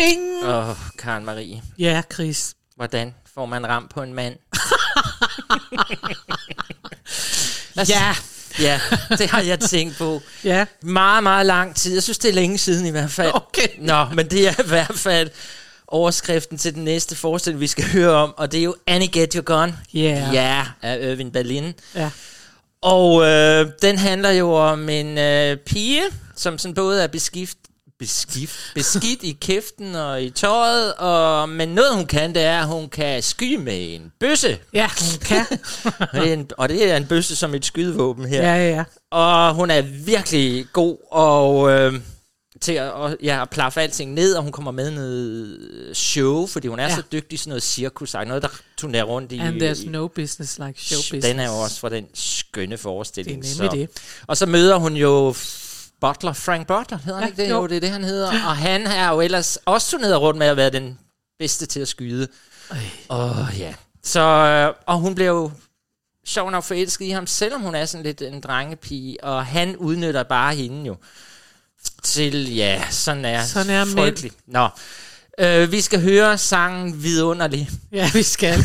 Bing! 0.00 0.44
Åh, 0.44 0.68
oh, 0.70 0.76
Karen 0.98 1.24
Marie. 1.24 1.62
Ja, 1.78 2.02
Chris. 2.12 2.54
Hvordan 2.76 3.14
får 3.34 3.46
man 3.46 3.66
ram 3.66 3.88
på 3.94 4.02
en 4.02 4.14
mand? 4.14 4.34
Ja, 7.88 8.14
Ja, 8.60 8.80
det 9.18 9.30
har 9.30 9.40
jeg 9.40 9.60
tænkt 9.60 9.98
på. 9.98 10.20
ja. 10.44 10.66
Meget, 10.82 11.22
meget 11.22 11.46
lang 11.46 11.76
tid. 11.76 11.94
Jeg 11.94 12.02
synes, 12.02 12.18
det 12.18 12.28
er 12.28 12.32
længe 12.32 12.58
siden 12.58 12.86
i 12.86 12.90
hvert 12.90 13.10
fald. 13.10 13.30
Okay. 13.34 13.68
Nå, 13.78 14.04
men 14.14 14.30
det 14.30 14.48
er 14.48 14.62
i 14.64 14.68
hvert 14.68 14.94
fald 14.94 15.30
overskriften 15.86 16.58
til 16.58 16.74
den 16.74 16.84
næste 16.84 17.16
forestilling, 17.16 17.60
vi 17.60 17.66
skal 17.66 17.84
høre 17.84 18.10
om, 18.10 18.34
og 18.36 18.52
det 18.52 18.60
er 18.60 18.64
jo 18.64 18.74
Annie 18.86 19.08
Get 19.08 19.32
Your 19.34 19.42
Gun. 19.42 19.76
Yeah. 19.96 20.34
Ja, 20.34 20.66
af 20.82 20.98
Irving 21.10 21.32
Berlin. 21.32 21.74
Ja. 21.94 22.10
Og 22.82 23.22
øh, 23.24 23.66
den 23.82 23.98
handler 23.98 24.30
jo 24.30 24.52
om 24.54 24.88
en 24.88 25.18
øh, 25.18 25.56
pige, 25.56 26.02
som 26.36 26.58
sådan 26.58 26.74
både 26.74 27.02
er 27.02 27.06
beskift, 27.06 27.58
beskift, 28.00 28.54
beskidt 28.74 29.22
i 29.22 29.32
kæften 29.40 29.94
og 29.94 30.22
i 30.22 30.30
tøjet, 30.30 30.94
og, 30.94 31.48
men 31.48 31.68
noget 31.68 31.94
hun 31.94 32.06
kan, 32.06 32.34
det 32.34 32.42
er, 32.42 32.60
at 32.60 32.66
hun 32.66 32.88
kan 32.88 33.22
skyde 33.22 33.58
med 33.58 33.94
en 33.94 34.12
bøsse. 34.20 34.58
Ja, 34.74 34.88
hun 35.00 35.18
kan. 35.20 35.46
Og 36.00 36.08
det 36.12 36.28
er 36.28 36.32
en, 36.32 36.50
og 36.58 36.68
det 36.68 36.90
er 36.90 36.96
en 36.96 37.06
bøsse 37.06 37.36
som 37.36 37.54
et 37.54 37.64
skydevåben 37.64 38.24
her. 38.28 38.42
Ja, 38.42 38.54
ja, 38.68 38.70
ja. 38.76 38.84
Og 39.10 39.54
hun 39.54 39.70
er 39.70 39.82
virkelig 39.82 40.66
god 40.72 40.96
og, 41.10 41.70
øh, 41.70 41.94
til 42.60 42.72
at 42.72 42.90
og, 42.92 43.16
ja, 43.22 43.42
at 43.42 43.50
plaffe 43.50 43.80
alting 43.80 44.12
ned, 44.12 44.34
og 44.34 44.42
hun 44.42 44.52
kommer 44.52 44.70
med 44.70 44.90
noget 44.90 45.58
show, 45.96 46.46
fordi 46.46 46.68
hun 46.68 46.78
er 46.78 46.84
Ja. 46.88 46.94
så 46.94 47.02
dygtig, 47.12 47.38
sådan 47.38 47.48
noget 47.48 47.62
cirkus, 47.62 48.14
noget 48.26 48.42
der 48.42 48.48
turnerer 48.78 49.04
rundt 49.04 49.32
i... 49.32 49.38
And 49.38 49.62
there's 49.62 49.84
i- 49.84 49.88
no 49.88 50.08
business 50.08 50.58
like 50.58 50.84
show 50.84 50.98
business. 50.98 51.26
den 51.26 51.38
er 51.40 51.46
jo 51.46 51.58
også 51.58 51.80
fra 51.80 51.88
den 51.88 52.04
skønne 52.14 52.78
forestilling. 52.78 53.42
Det 53.42 53.60
er 53.60 53.62
nemlig 53.62 53.88
så. 53.94 54.00
Og 54.26 54.36
så 54.36 54.46
møder 54.46 54.76
hun 54.76 54.96
jo 54.96 55.34
Butler, 56.00 56.32
Frank 56.32 56.66
Butler, 56.66 56.98
hedder 56.98 57.18
han 57.18 57.22
Ja, 57.22 57.30
ikke 57.30 57.42
det? 57.42 57.50
jo. 57.50 57.54
Jo, 57.56 57.66
det 57.66 57.76
er 57.76 57.80
det, 57.80 57.90
han 57.90 58.04
hedder. 58.04 58.28
Og 58.28 58.56
han 58.56 58.86
er 58.86 59.08
jo 59.10 59.20
ellers 59.20 59.58
også 59.64 59.90
turneret 59.90 60.20
rundt 60.20 60.38
med 60.38 60.46
at 60.46 60.56
være 60.56 60.70
den 60.70 60.98
bedste 61.38 61.66
til 61.66 61.80
at 61.80 61.88
skyde. 61.88 62.28
Oh, 63.08 63.46
ja. 63.58 63.74
Så, 64.04 64.20
øh, 64.20 64.74
og 64.86 64.98
hun 64.98 65.14
blev 65.14 65.26
jo 65.26 65.50
sjov 66.26 66.50
nok 66.50 66.64
forelsket 66.64 67.04
i 67.06 67.10
ham, 67.10 67.26
selvom 67.26 67.60
hun 67.60 67.74
er 67.74 67.84
sådan 67.84 68.04
lidt 68.04 68.22
en 68.22 68.40
drengepige, 68.40 69.24
og 69.24 69.46
han 69.46 69.76
udnytter 69.76 70.22
bare 70.22 70.54
hende 70.54 70.86
jo 70.86 70.96
til, 72.02 72.54
ja, 72.54 72.82
sådan 72.90 73.24
er, 73.24 73.44
Sådan 73.44 73.70
er 73.72 73.84
mænd. 73.84 73.96
frygteligt. 73.98 74.34
Nå, 74.46 74.68
øh, 75.38 75.72
vi 75.72 75.80
skal 75.80 76.00
høre 76.02 76.38
sangen 76.38 77.02
Vidunderlig. 77.02 77.70
Ja, 77.92 78.10
vi 78.14 78.22
skal. 78.22 78.62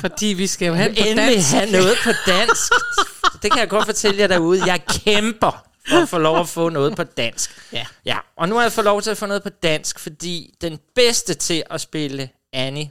Fordi 0.00 0.26
vi 0.26 0.46
skal 0.46 0.66
jo 0.66 0.74
have 0.74 0.88
den 0.88 0.94
på 0.96 1.08
Endelig 1.08 1.34
dansk. 1.34 1.50
have 1.50 1.70
noget 1.70 1.96
på 2.04 2.10
dansk. 2.26 2.72
Det 3.42 3.52
kan 3.52 3.60
jeg 3.60 3.68
godt 3.68 3.86
fortælle 3.86 4.20
jer 4.20 4.26
derude. 4.26 4.62
Jeg 4.66 4.80
kæmper 4.86 5.64
for 5.88 5.96
at 6.02 6.08
få 6.08 6.18
lov 6.18 6.40
at 6.40 6.48
få 6.48 6.68
noget 6.68 6.96
på 6.96 7.02
dansk. 7.04 7.60
Ja. 7.72 7.86
ja. 8.04 8.18
Og 8.36 8.48
nu 8.48 8.54
har 8.54 8.62
jeg 8.62 8.72
fået 8.72 8.84
lov 8.84 9.02
til 9.02 9.10
at 9.10 9.18
få 9.18 9.26
noget 9.26 9.42
på 9.42 9.48
dansk, 9.48 9.98
fordi 9.98 10.54
den 10.60 10.78
bedste 10.94 11.34
til 11.34 11.62
at 11.70 11.80
spille 11.80 12.28
Annie, 12.52 12.90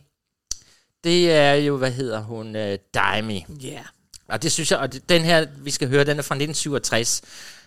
det 1.04 1.32
er 1.32 1.54
jo, 1.54 1.78
hvad 1.78 1.92
hedder 1.92 2.20
hun, 2.22 2.56
uh, 2.56 2.74
Daimi. 2.94 3.46
Ja. 3.62 3.80
Og 4.28 4.42
det 4.44 4.52
synes 4.52 4.72
jeg, 4.72 4.80
og 4.80 4.94
det- 4.94 5.10
den 5.10 5.22
her, 5.22 5.46
vi 5.58 5.72
skal 5.72 5.88
høre, 5.90 6.04
den 6.04 6.18
er 6.20 6.24
fra 6.24 6.36
1967. 6.36 7.22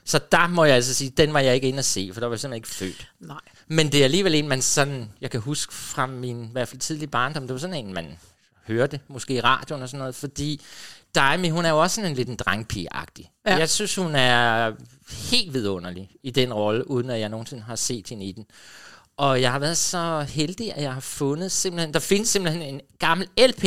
Så 0.04 0.20
der 0.32 0.46
må 0.46 0.64
jeg 0.64 0.74
altså 0.74 0.94
sige, 0.94 1.10
den 1.10 1.32
var 1.34 1.40
jeg 1.40 1.54
ikke 1.54 1.68
inde 1.68 1.78
at 1.78 1.84
se, 1.84 2.10
for 2.12 2.20
der 2.20 2.26
var 2.26 2.34
jeg 2.34 2.40
simpelthen 2.40 2.56
ikke 2.58 2.68
født. 2.68 3.08
Nej. 3.20 3.40
Men 3.68 3.92
det 3.92 4.00
er 4.00 4.04
alligevel 4.04 4.34
en, 4.34 4.48
man 4.48 4.62
sådan, 4.62 5.10
jeg 5.20 5.30
kan 5.30 5.40
huske 5.40 5.74
fra 5.74 6.06
min, 6.06 6.44
i 6.44 6.48
hvert 6.52 6.68
fald 6.68 6.80
tidlige 6.80 7.08
barndom, 7.08 7.42
det 7.42 7.52
var 7.52 7.58
sådan 7.60 7.76
en, 7.86 7.94
man 7.94 8.18
hørte, 8.66 9.00
måske 9.08 9.34
i 9.34 9.40
radioen 9.40 9.82
og 9.82 9.88
sådan 9.88 9.98
noget, 9.98 10.14
fordi 10.14 10.60
Daimi, 11.16 11.48
hun 11.48 11.64
er 11.64 11.70
jo 11.70 11.82
også 11.82 11.94
sådan 11.94 12.10
en 12.10 12.16
lidt 12.16 12.28
en 12.28 12.36
drengpige-agtig. 12.36 13.30
Ja. 13.46 13.56
Jeg 13.56 13.70
synes, 13.70 13.94
hun 13.94 14.14
er 14.14 14.72
helt 15.30 15.54
vidunderlig 15.54 16.10
i 16.22 16.30
den 16.30 16.52
rolle, 16.52 16.90
uden 16.90 17.10
at 17.10 17.20
jeg 17.20 17.28
nogensinde 17.28 17.62
har 17.62 17.76
set 17.76 18.08
hende 18.08 18.24
i 18.24 18.32
den. 18.32 18.44
Og 19.16 19.40
jeg 19.40 19.52
har 19.52 19.58
været 19.58 19.76
så 19.76 20.26
heldig, 20.28 20.74
at 20.74 20.82
jeg 20.82 20.92
har 20.92 21.00
fundet 21.00 21.52
simpelthen, 21.52 21.94
der 21.94 22.00
findes 22.00 22.28
simpelthen 22.28 22.62
en 22.62 22.80
gammel 22.98 23.28
LP, 23.38 23.64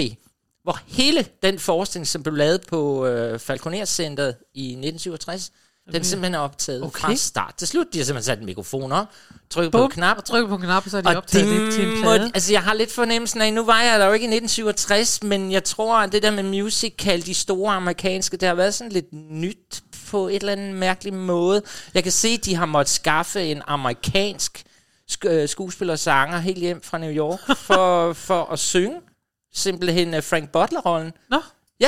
hvor 0.64 0.80
hele 0.88 1.26
den 1.44 1.60
forskning, 1.60 2.08
som 2.08 2.24
blev 2.24 2.36
lavet 2.36 2.62
på 2.68 3.06
øh, 3.06 3.40
Falconer-centret 3.40 4.36
i 4.54 4.66
1967, 4.66 5.52
den 5.94 6.04
simpelthen 6.04 6.36
er 6.36 6.40
optaget 6.40 6.84
Okay. 6.84 7.00
fra 7.02 7.16
start 7.16 7.54
til 7.58 7.68
slut. 7.68 7.86
De 7.94 7.98
har 7.98 8.06
simpelthen 8.06 8.26
sat 8.26 8.40
en 8.40 8.46
mikrofon 8.46 8.92
op, 8.92 9.08
trykket 9.50 9.72
på 9.72 9.78
Bum, 9.78 9.86
en 9.86 9.92
knap, 9.92 10.18
og 10.18 10.26
trykker 10.26 10.50
på 10.50 10.56
en 10.56 10.62
knap, 10.62 10.86
og 10.86 10.92
så 10.92 10.98
er 10.98 11.02
de 11.02 11.18
optaget 11.18 11.48
det 11.62 11.74
til 11.74 11.88
en 11.88 11.96
må, 11.96 12.02
plade. 12.02 12.32
altså 12.34 12.52
jeg 12.54 12.64
har 12.64 12.74
lidt 12.74 12.92
fornemmelsen 12.92 13.42
af, 13.42 13.54
nu 13.54 13.66
var 13.66 13.82
jeg 13.82 14.00
der 14.00 14.06
jo 14.06 14.14
ikke 14.14 14.24
i 14.24 14.36
1967, 14.36 15.24
men 15.24 15.52
jeg 15.52 15.64
tror, 15.64 15.98
at 15.98 16.12
det 16.12 16.24
der 16.24 16.32
med 16.32 16.44
musical, 16.44 17.26
de 17.26 17.34
store 17.34 17.74
amerikanske, 17.74 18.38
det 18.38 18.48
har 18.48 18.56
været 18.56 18.74
sådan 18.74 18.92
lidt 18.92 19.14
nyt 19.32 19.82
på 20.10 20.28
et 20.28 20.36
eller 20.36 20.52
andet 20.52 20.76
mærkelig 20.76 21.14
måde. 21.14 21.62
Jeg 21.94 22.04
kan 22.04 22.12
se, 22.12 22.28
at 22.28 22.46
de 22.46 22.56
har 22.56 22.66
måttet 22.66 22.94
skaffe 22.94 23.44
en 23.44 23.62
amerikansk 23.68 24.64
sk- 25.12 25.28
øh, 25.30 25.50
skuespiller 25.50 25.94
og 25.94 26.00
sanger 26.00 26.38
helt 26.40 26.58
hjem 26.60 26.82
fra 26.84 26.98
New 26.98 27.12
York 27.12 27.40
for, 27.58 28.14
for 28.28 28.44
at 28.52 28.60
synge 28.60 28.96
simpelthen 29.54 30.14
øh, 30.14 30.24
Frank 30.24 30.50
Butler-rollen. 30.52 31.12
Nå, 31.30 31.42
Ja, 31.82 31.88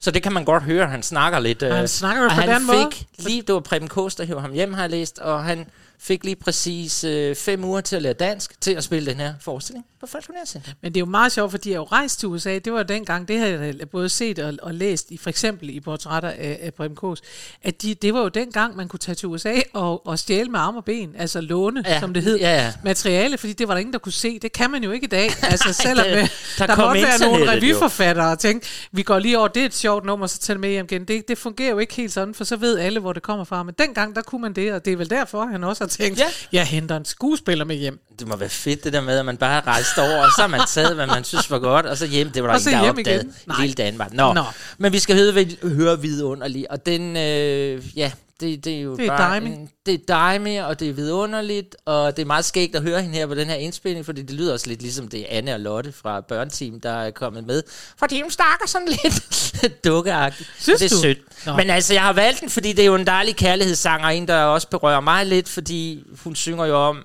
så 0.00 0.10
det 0.10 0.22
kan 0.22 0.32
man 0.32 0.44
godt 0.44 0.62
høre, 0.62 0.86
han 0.86 1.02
snakker 1.02 1.38
lidt. 1.38 1.62
Han 1.62 1.82
øh, 1.82 1.88
snakker 1.88 2.22
og 2.24 2.30
på 2.30 2.34
han 2.40 2.48
den 2.48 2.66
måde. 2.66 2.88
fik 2.92 3.06
lige, 3.18 3.42
det 3.42 3.54
var 3.54 3.60
Preben 3.60 3.88
Kås, 3.88 4.14
der 4.14 4.40
ham 4.40 4.52
hjem, 4.52 4.72
har 4.74 4.82
jeg 4.82 4.90
læst, 4.90 5.18
og 5.18 5.44
han 5.44 5.66
fik 6.00 6.24
lige 6.24 6.36
præcis 6.36 7.04
øh, 7.04 7.36
fem 7.36 7.64
uger 7.64 7.80
til 7.80 7.96
at 7.96 8.02
lære 8.02 8.12
dansk, 8.12 8.60
til 8.60 8.72
at 8.74 8.84
spille 8.84 9.10
den 9.10 9.20
her 9.20 9.34
forestilling 9.40 9.84
på 10.00 10.06
Falconer 10.06 10.44
Center. 10.46 10.70
Men 10.82 10.92
det 10.94 11.00
er 11.00 11.00
jo 11.00 11.10
meget 11.10 11.32
sjovt, 11.32 11.50
fordi 11.50 11.70
jeg 11.70 11.76
jo 11.76 11.84
rejst 11.84 12.20
til 12.20 12.28
USA. 12.28 12.58
Det 12.58 12.72
var 12.72 12.82
dengang, 12.82 13.28
det 13.28 13.38
har 13.38 13.46
jeg 13.46 13.74
både 13.92 14.08
set 14.08 14.38
og, 14.38 14.54
og 14.62 14.74
læst, 14.74 15.10
i 15.10 15.16
for 15.16 15.30
eksempel 15.30 15.70
i 15.70 15.80
portrætter 15.80 16.28
af, 16.28 16.58
af 16.62 16.74
Prem 16.74 16.94
Kås, 16.94 17.20
at 17.62 17.82
de, 17.82 17.94
det 17.94 18.14
var 18.14 18.20
jo 18.20 18.28
dengang, 18.28 18.76
man 18.76 18.88
kunne 18.88 18.98
tage 19.00 19.14
til 19.14 19.28
USA 19.28 19.54
og, 19.72 20.06
og 20.06 20.18
stjæle 20.18 20.50
med 20.50 20.60
arm 20.60 20.76
og 20.76 20.84
ben, 20.84 21.14
altså 21.18 21.40
låne, 21.40 21.82
ja, 21.86 22.00
som 22.00 22.14
det 22.14 22.22
hed, 22.22 22.38
ja, 22.38 22.54
ja. 22.64 22.72
materiale, 22.84 23.38
fordi 23.38 23.52
det 23.52 23.68
var 23.68 23.74
der 23.74 23.78
ingen, 23.78 23.92
der 23.92 23.98
kunne 23.98 24.12
se. 24.12 24.38
Det 24.38 24.52
kan 24.52 24.70
man 24.70 24.84
jo 24.84 24.90
ikke 24.90 25.04
i 25.04 25.08
dag. 25.08 25.30
Altså 25.42 25.72
selvom 25.82 26.06
der- 26.06 26.14
der, 26.14 26.26
der 26.58 26.66
der 26.66 26.74
kom 26.74 26.84
måtte 26.88 27.02
være 27.02 27.18
nogle 27.30 27.52
revyforfattere 27.52 28.30
og 28.32 28.38
tænke, 28.38 28.66
vi 28.92 29.02
går 29.02 29.18
lige 29.18 29.38
over, 29.38 29.48
det 29.48 29.60
er 29.62 29.66
et 29.66 29.74
sjovt 29.88 30.04
nummer, 30.04 30.26
så 30.26 30.38
tager 30.38 30.54
det 30.54 30.60
med 30.60 30.70
hjem 30.70 30.86
igen. 30.90 31.04
Det, 31.04 31.28
det 31.28 31.38
fungerer 31.38 31.70
jo 31.70 31.78
ikke 31.78 31.94
helt 31.94 32.12
sådan, 32.12 32.34
for 32.34 32.44
så 32.44 32.56
ved 32.56 32.78
alle, 32.78 33.00
hvor 33.00 33.12
det 33.12 33.22
kommer 33.22 33.44
fra. 33.44 33.62
Men 33.62 33.74
dengang, 33.78 34.16
der 34.16 34.22
kunne 34.22 34.40
man 34.42 34.52
det, 34.52 34.72
og 34.72 34.84
det 34.84 34.92
er 34.92 34.96
vel 34.96 35.10
derfor, 35.10 35.44
han 35.46 35.64
også 35.64 35.84
har 35.84 35.88
tænkt, 35.88 36.18
Ja. 36.18 36.24
jeg 36.52 36.66
henter 36.66 36.96
en 36.96 37.04
skuespiller 37.04 37.64
med 37.64 37.76
hjem. 37.76 38.00
Det 38.18 38.28
må 38.28 38.36
være 38.36 38.48
fedt 38.48 38.84
det 38.84 38.92
der 38.92 39.00
med, 39.00 39.18
at 39.18 39.24
man 39.24 39.36
bare 39.36 39.60
rejste 39.60 39.98
over, 39.98 40.24
og 40.24 40.30
så 40.36 40.40
har 40.40 40.48
man 40.48 40.60
taget, 40.68 40.94
hvad 40.94 41.06
man 41.06 41.24
synes 41.24 41.50
var 41.50 41.58
godt, 41.58 41.86
og 41.86 41.96
så 41.96 42.06
hjem, 42.06 42.30
det 42.30 42.42
var 42.42 42.48
der 42.48 42.54
Og 42.54 42.60
ikke, 42.60 42.70
der 42.70 42.80
hjem 42.82 42.98
opdaget 42.98 43.22
igen. 43.22 43.34
Nej. 43.46 43.60
hele 43.60 43.74
dagen. 43.74 43.98
Var. 43.98 44.08
Nå. 44.12 44.26
Nå. 44.26 44.32
Nå. 44.32 44.44
Men 44.78 44.92
vi 44.92 44.98
skal 44.98 45.16
høre, 45.16 45.46
høre 45.62 46.00
vidunderligt, 46.00 46.66
og 46.70 46.86
den, 46.86 47.16
øh, 47.16 47.98
ja, 47.98 48.12
det, 48.40 48.64
det 48.64 48.76
er 48.76 48.80
jo 48.80 48.96
Det 48.96 49.04
er 49.06 49.08
bare... 49.16 49.30
Daimi. 49.30 49.50
En, 49.50 49.70
det 49.86 49.94
er 49.94 49.98
Daimi, 50.08 50.56
og 50.56 50.80
det 50.80 50.88
er 50.88 50.92
vidunderligt, 50.92 51.76
og 51.84 52.16
det 52.16 52.22
er 52.22 52.26
meget 52.26 52.44
skægt 52.44 52.76
at 52.76 52.82
høre 52.82 53.02
hende 53.02 53.14
her 53.16 53.26
på 53.26 53.34
den 53.34 53.48
her 53.48 53.54
indspilning, 53.54 54.06
fordi 54.06 54.22
det 54.22 54.30
lyder 54.36 54.52
også 54.52 54.66
lidt 54.66 54.82
ligesom 54.82 55.08
det 55.08 55.24
Anne 55.28 55.54
og 55.54 55.60
Lotte 55.60 55.92
fra 55.92 56.20
Børneteam, 56.20 56.80
der 56.80 56.90
er 56.90 57.10
kommet 57.10 57.46
med. 57.46 57.62
Fordi 57.98 58.22
hun 58.22 58.30
snakker 58.30 58.66
sådan 58.66 58.88
lidt 59.02 59.84
dukkeagtigt. 59.84 60.50
Synes 60.58 60.80
det 60.80 60.92
er 60.92 60.96
du? 60.96 61.02
sødt. 61.02 61.18
Nå. 61.46 61.56
Men 61.56 61.70
altså, 61.70 61.94
jeg 61.94 62.02
har 62.02 62.12
valgt 62.12 62.40
den, 62.40 62.50
fordi 62.50 62.72
det 62.72 62.82
er 62.82 62.86
jo 62.86 62.94
en 62.94 63.06
dejlig 63.06 63.36
kærlighedssang, 63.36 64.04
og 64.04 64.16
en, 64.16 64.28
der 64.28 64.42
også 64.42 64.68
berører 64.68 65.00
mig 65.00 65.26
lidt, 65.26 65.48
fordi 65.48 66.04
hun 66.24 66.34
synger 66.34 66.64
jo 66.64 66.76
om, 66.76 67.04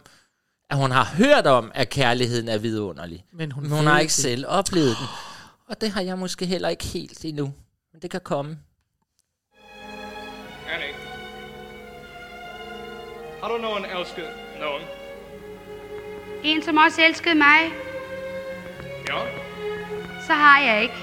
at 0.70 0.78
hun 0.78 0.92
har 0.92 1.06
hørt 1.06 1.48
om, 1.48 1.72
at 1.76 1.90
kærligheden 1.90 2.50
er 2.50 2.58
vidunderlig. 2.58 3.26
Men 3.34 3.52
hun 3.52 3.64
Men 3.64 3.72
hun 3.72 3.86
har 3.88 4.00
ikke 4.00 4.10
det. 4.12 4.22
selv 4.24 4.46
oplevet 4.48 4.96
den. 5.00 5.08
Og 5.70 5.82
det 5.82 5.92
har 5.92 6.02
jeg 6.02 6.18
måske 6.18 6.46
heller 6.46 6.70
ikke 6.70 6.84
helt 6.86 7.26
endnu. 7.26 7.54
Men 7.94 8.02
det 8.02 8.10
kan 8.12 8.22
komme. 8.24 8.58
Har 13.44 13.50
du 13.50 13.58
nogen 13.58 13.86
elsket 13.98 14.30
nogen? 14.60 14.82
En, 16.44 16.62
som 16.64 16.78
også 16.78 17.02
elskede 17.08 17.36
mig, 17.36 17.60
Ja. 19.10 19.20
så 20.28 20.34
har 20.34 20.60
jeg 20.62 20.82
ikke. 20.82 20.94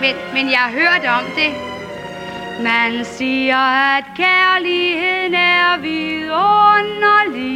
Men, 0.00 0.14
men 0.34 0.50
jeg 0.50 0.58
har 0.58 0.70
hørt 0.70 1.06
om 1.18 1.24
det. 1.36 1.52
Man 2.62 3.04
siger, 3.04 3.58
at 3.96 4.04
kærligheden 4.16 5.34
er 5.34 5.78
vidunderlig. 5.80 7.52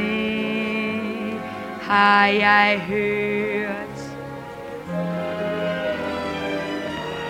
Vidunderlig 0.00 1.40
har 1.82 2.26
jeg 2.26 2.80
hørt. 2.80 3.89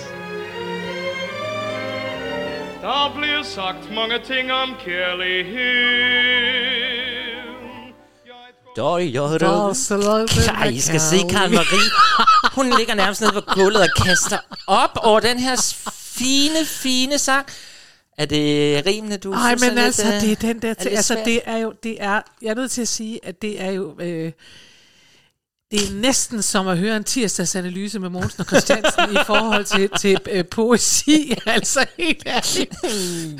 Der 2.82 3.12
bliver 3.16 3.42
sagt 3.42 3.94
mange 3.94 4.18
ting 4.26 4.52
om 4.52 4.74
kærlighed. 4.84 6.12
Ej, 10.58 10.66
I 10.68 10.80
skal 10.80 11.00
se 11.00 11.16
Karen 11.30 11.54
Marie. 11.54 11.90
Hun 12.54 12.72
ligger 12.78 12.94
nærmest 12.94 13.20
nede 13.20 13.32
på 13.32 13.40
gulvet 13.54 13.82
og 13.82 13.88
kaster 14.06 14.38
op 14.66 14.98
over 15.02 15.20
den 15.20 15.38
her 15.38 15.56
fine, 16.22 16.66
fine 16.66 17.18
sang. 17.18 17.46
Er 18.18 18.26
det 18.26 18.86
rimende, 18.86 19.16
du 19.16 19.30
Nej, 19.30 19.50
men 19.60 19.68
lidt, 19.68 19.78
altså, 19.78 20.06
øh, 20.14 20.20
det 20.20 20.32
er 20.32 20.36
den 20.36 20.62
der... 20.62 20.70
er 20.70 20.74
Til, 20.74 20.84
lidt 20.84 20.96
altså, 20.96 21.18
det 21.24 21.40
er 21.44 21.56
jo... 21.58 21.72
Det 21.82 21.96
er, 22.00 22.20
jeg 22.42 22.50
er 22.50 22.54
nødt 22.54 22.70
til 22.70 22.82
at 22.82 22.88
sige, 22.88 23.20
at 23.22 23.42
det 23.42 23.60
er 23.62 23.70
jo... 23.70 23.94
Øh, 24.00 24.32
det 25.70 25.80
er 25.88 25.92
næsten 25.92 26.42
som 26.42 26.68
at 26.68 26.78
høre 26.78 26.96
en 26.96 27.04
tirsdagsanalyse 27.04 27.98
med 27.98 28.08
Mogensen 28.08 28.40
og 28.40 28.46
Christiansen 28.46 29.12
i 29.12 29.16
forhold 29.26 29.64
til, 29.64 29.90
til 30.00 30.18
øh, 30.30 30.44
poesi, 30.44 31.34
altså 31.46 31.86
helt 31.98 32.22
ærligt. 32.26 32.74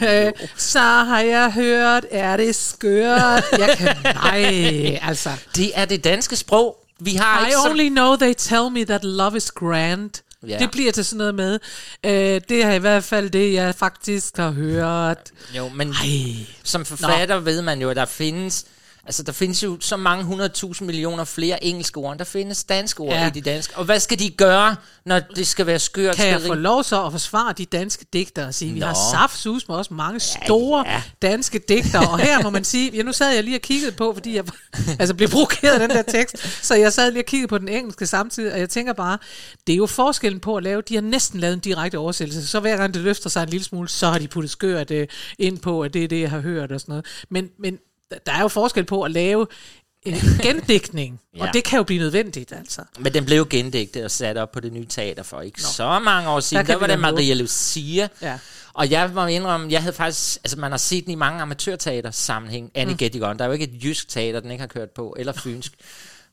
øh, 0.40 0.48
så 0.56 0.78
har 0.80 1.20
jeg 1.20 1.52
hørt, 1.52 2.06
er 2.10 2.36
det 2.36 2.54
skørt? 2.54 3.44
Jeg 3.58 3.74
kan, 3.78 3.96
nej, 4.14 4.98
altså. 5.02 5.30
Det 5.56 5.70
er 5.74 5.84
det 5.84 6.04
danske 6.04 6.36
sprog. 6.36 6.76
Vi 7.00 7.14
har 7.14 7.40
I 7.44 7.46
ikke 7.46 7.56
så- 7.64 7.70
only 7.70 7.88
know 7.88 8.16
they 8.16 8.34
tell 8.38 8.70
me 8.70 8.84
that 8.84 9.04
love 9.04 9.36
is 9.36 9.50
grand. 9.50 10.10
Ja. 10.48 10.58
Det 10.58 10.70
bliver 10.70 10.92
til 10.92 11.04
sådan 11.04 11.18
noget 11.18 11.34
med, 11.34 11.58
øh, 12.04 12.40
det 12.48 12.64
er 12.64 12.72
i 12.72 12.78
hvert 12.78 13.04
fald 13.04 13.30
det, 13.30 13.52
jeg 13.52 13.74
faktisk 13.74 14.36
har 14.36 14.50
hørt. 14.50 15.30
Jo, 15.56 15.68
men 15.68 15.88
Ej. 15.88 16.46
som 16.62 16.84
forfatter 16.84 17.34
Nå. 17.34 17.40
ved 17.40 17.62
man 17.62 17.80
jo, 17.80 17.90
at 17.90 17.96
der 17.96 18.04
findes... 18.04 18.64
Altså, 19.06 19.22
der 19.22 19.32
findes 19.32 19.62
jo 19.62 19.76
så 19.80 19.96
mange 19.96 20.46
100.000 20.46 20.84
millioner 20.84 21.24
flere 21.24 21.64
engelske 21.64 21.96
ord, 21.98 22.12
end 22.12 22.18
der 22.18 22.24
findes 22.24 22.64
danske 22.64 23.00
ord 23.00 23.12
Ja. 23.12 23.26
i 23.26 23.30
de 23.30 23.40
danske. 23.40 23.76
Og 23.76 23.84
hvad 23.84 24.00
skal 24.00 24.18
de 24.18 24.30
gøre, 24.30 24.76
når 25.06 25.18
det 25.36 25.46
skal 25.46 25.66
være 25.66 25.78
skørt? 25.78 26.16
Kan 26.16 26.28
jeg 26.28 26.40
få 26.40 26.54
det- 26.54 26.62
lov 26.62 26.82
så 26.84 27.04
at 27.06 27.12
forsvare 27.12 27.52
de 27.58 27.64
danske 27.64 28.06
digtere 28.12 28.46
og 28.46 28.54
sige, 28.54 28.72
vi 28.72 28.80
Nå. 28.80 28.86
har 28.86 28.96
saftsus 29.12 29.68
med 29.68 29.76
også 29.76 29.94
mange 29.94 30.20
store 30.20 30.84
ja, 30.86 30.92
ja. 30.92 31.02
danske 31.22 31.58
digtere, 31.68 32.08
og 32.10 32.18
her 32.18 32.42
må 32.42 32.50
man 32.50 32.64
sige, 32.64 32.90
ja, 32.96 33.02
nu 33.02 33.12
sad 33.12 33.34
jeg 33.34 33.44
lige 33.44 33.56
og 33.56 33.60
kiggede 33.62 33.92
på, 33.92 34.12
fordi 34.14 34.36
jeg 34.36 34.44
altså 35.00 35.14
blev 35.14 35.28
provokeret 35.28 35.72
af 35.72 35.88
den 35.88 35.90
der 35.90 36.02
tekst, 36.02 36.64
så 36.66 36.74
jeg 36.74 36.92
sad 36.92 37.10
lige 37.12 37.22
og 37.22 37.26
kiggede 37.26 37.48
på 37.48 37.58
den 37.58 37.68
engelske 37.68 38.06
samtidig, 38.06 38.52
og 38.52 38.58
jeg 38.58 38.70
tænker 38.70 38.92
bare, 38.92 39.18
det 39.66 39.72
er 39.72 39.76
jo 39.76 39.86
forskellen 39.86 40.40
på 40.40 40.56
at 40.56 40.62
lave, 40.62 40.82
de 40.82 40.94
har 40.94 41.02
næsten 41.02 41.40
lavet 41.40 41.54
en 41.54 41.60
direkte 41.60 41.98
oversættelse, 41.98 42.46
så 42.46 42.60
hver 42.60 42.76
gang 42.76 42.94
det 42.94 43.02
løfter 43.02 43.30
sig 43.30 43.42
en 43.42 43.48
lille 43.48 43.64
smule, 43.64 43.88
så 43.88 44.08
har 44.10 44.18
de 44.18 44.28
puttet 44.28 44.50
skørt 44.50 44.90
øh, 44.90 45.06
ind 45.38 45.58
på, 45.58 45.80
at 45.82 45.94
det 45.94 46.04
er 46.04 46.08
det, 46.08 46.20
jeg 46.20 46.30
har 46.30 46.40
hørt 46.40 46.72
og 46.72 46.80
sådan 46.80 46.92
noget. 46.92 47.06
Men, 47.30 47.48
men 47.58 47.78
der 48.26 48.32
er 48.32 48.40
jo 48.40 48.48
forskel 48.48 48.84
på 48.84 49.02
at 49.02 49.10
lave 49.10 49.46
en 50.02 50.14
gendækning, 50.42 51.20
ja. 51.36 51.42
Og 51.42 51.48
det 51.54 51.64
kan 51.64 51.76
jo 51.76 51.82
blive 51.82 52.00
nødvendigt, 52.00 52.52
altså. 52.52 52.84
Men 52.98 53.14
den 53.14 53.24
blev 53.24 53.36
jo 53.36 53.46
gendigtet 53.50 54.04
og 54.04 54.10
sat 54.10 54.36
op 54.36 54.52
på 54.52 54.60
det 54.60 54.72
nye 54.72 54.86
teater 54.86 55.22
for 55.22 55.40
ikke 55.40 55.60
Nå. 55.60 55.66
så 55.66 55.98
mange 55.98 56.30
år 56.30 56.40
siden. 56.40 56.66
Der 56.66 56.72
Der 56.72 56.80
var 56.80 56.86
det. 56.86 56.98
Maria 56.98 57.34
Lucia. 57.34 58.08
Ja. 58.22 58.38
Og 58.74 58.90
jeg 58.90 59.10
må 59.14 59.26
indrømme, 59.26 59.72
jeg 59.72 59.82
havde 59.82 59.94
faktisk, 59.94 60.38
altså 60.44 60.58
man 60.58 60.70
har 60.70 60.78
set 60.78 61.04
den 61.04 61.12
i 61.12 61.14
mange 61.14 61.42
amatørteater 61.42 62.10
sammenhæng. 62.10 62.70
Annie 62.74 62.94
mm. 62.94 62.98
Gettigon, 62.98 63.38
der 63.38 63.44
er 63.44 63.48
jo 63.48 63.52
ikke 63.52 63.64
et 63.64 63.84
jysk 63.84 64.08
teater, 64.08 64.40
den 64.40 64.50
ikke 64.50 64.62
har 64.62 64.68
kørt 64.68 64.90
på, 64.90 65.16
eller 65.18 65.32
fynsk. 65.32 65.72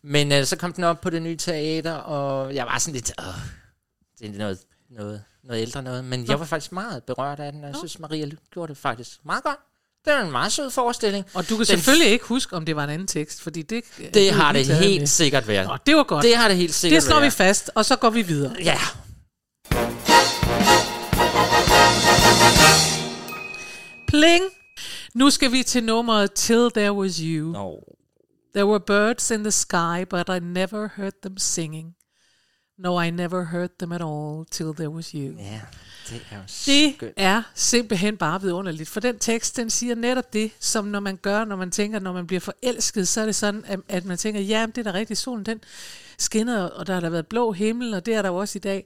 Men 0.04 0.32
øh, 0.32 0.46
så 0.46 0.56
kom 0.56 0.74
den 0.74 0.84
op 0.84 1.02
på 1.02 1.10
det 1.10 1.22
nye 1.22 1.38
teater, 1.38 1.94
og 1.94 2.56
jeg 2.56 2.66
var 2.66 2.78
sådan 2.78 2.94
lidt, 2.94 3.12
åh, 3.20 3.26
det 4.20 4.36
er 4.36 4.38
noget, 4.38 4.60
noget, 4.90 5.24
noget 5.44 5.62
ældre 5.62 5.84
noget. 5.84 6.06
Men 6.06 6.28
jeg 6.28 6.40
var 6.40 6.46
faktisk 6.46 6.72
meget 6.72 7.04
berørt 7.04 7.40
af 7.40 7.52
den, 7.52 7.64
og 7.64 7.68
jeg 7.70 7.76
synes, 7.78 8.00
Maria 8.00 8.30
gjorde 8.54 8.70
det 8.70 8.78
faktisk 8.78 9.20
meget 9.26 9.44
godt. 9.44 9.58
Det 10.10 10.18
var 10.18 10.24
en 10.26 10.32
meget 10.32 10.52
sød 10.52 10.70
forestilling. 10.72 11.26
Og 11.34 11.44
du 11.44 11.56
kan 11.56 11.58
Den- 11.58 11.66
selvfølgelig 11.66 12.08
ikke 12.12 12.26
huske, 12.26 12.56
om 12.56 12.66
det 12.66 12.76
var 12.76 12.84
en 12.84 12.90
anden 12.90 13.08
tekst, 13.08 13.42
fordi 13.42 13.62
det... 13.62 13.84
Det 14.14 14.32
har 14.32 14.54
det 14.54 14.66
helt 14.66 15.02
med. 15.02 15.08
sikkert 15.08 15.48
været. 15.48 15.68
Nå, 15.68 15.78
det 15.86 15.96
var 15.96 16.04
godt. 16.04 16.24
Det 16.24 16.36
har 16.36 16.48
det 16.48 16.58
helt 16.58 16.74
sikkert 16.74 17.02
Det 17.02 17.10
slår 17.10 17.20
vi 17.20 17.30
fast, 17.30 17.72
og 17.76 17.86
så 17.86 17.96
går 17.96 18.10
vi 18.10 18.22
videre. 18.22 18.56
Ja. 18.64 18.78
Pling! 24.08 24.44
Nu 25.16 25.30
skal 25.30 25.52
vi 25.52 25.64
til 25.64 25.84
nummeret 25.84 26.32
Till 26.34 26.70
There 26.76 26.94
Was 26.94 27.18
You. 27.18 27.52
No. 27.52 27.72
There 28.56 28.66
were 28.66 28.80
birds 28.80 29.32
in 29.32 29.44
the 29.44 29.52
sky, 29.52 30.06
but 30.10 30.30
I 30.30 30.40
never 30.40 30.90
heard 30.96 31.14
them 31.24 31.38
singing. 31.38 31.96
No, 32.80 33.02
I 33.02 33.10
never 33.12 33.44
heard 33.44 33.70
them 33.80 33.92
at 33.92 34.02
all 34.02 34.46
till 34.52 34.66
there 34.76 34.90
was 34.90 35.10
you. 35.12 35.36
Ja, 35.38 35.62
det 36.10 36.22
er 36.32 36.36
jo 36.38 36.42
Det 36.66 36.96
skønt. 36.96 37.14
er 37.18 37.42
simpelthen 37.56 38.18
bare 38.18 38.42
vidunderligt, 38.42 38.90
for 38.90 39.00
den 39.00 39.20
tekst, 39.20 39.58
den 39.58 39.70
siger 39.70 39.96
netop 39.96 40.34
det, 40.34 40.52
som 40.60 40.86
når 40.86 41.00
man 41.00 41.18
gør, 41.18 41.46
når 41.46 41.56
man 41.56 41.72
tænker, 41.72 42.00
når 42.00 42.14
man 42.14 42.28
bliver 42.28 42.40
forelsket, 42.40 43.08
så 43.08 43.22
er 43.22 43.26
det 43.26 43.36
sådan, 43.36 43.64
at, 43.68 43.80
at 43.88 44.06
man 44.06 44.18
tænker, 44.18 44.42
ja, 44.42 44.66
det 44.76 44.78
er 44.88 44.92
da 44.92 44.98
rigtigt, 44.98 45.20
solen 45.20 45.46
den 45.46 45.62
skinner, 46.18 46.64
og 46.64 46.88
der 46.88 46.94
har 46.94 47.00
der 47.00 47.10
været 47.10 47.28
blå 47.28 47.52
himmel, 47.52 47.94
og 47.94 48.06
det 48.06 48.14
er 48.14 48.22
der 48.22 48.30
jo 48.30 48.36
også 48.36 48.58
i 48.58 48.60
dag. 48.60 48.86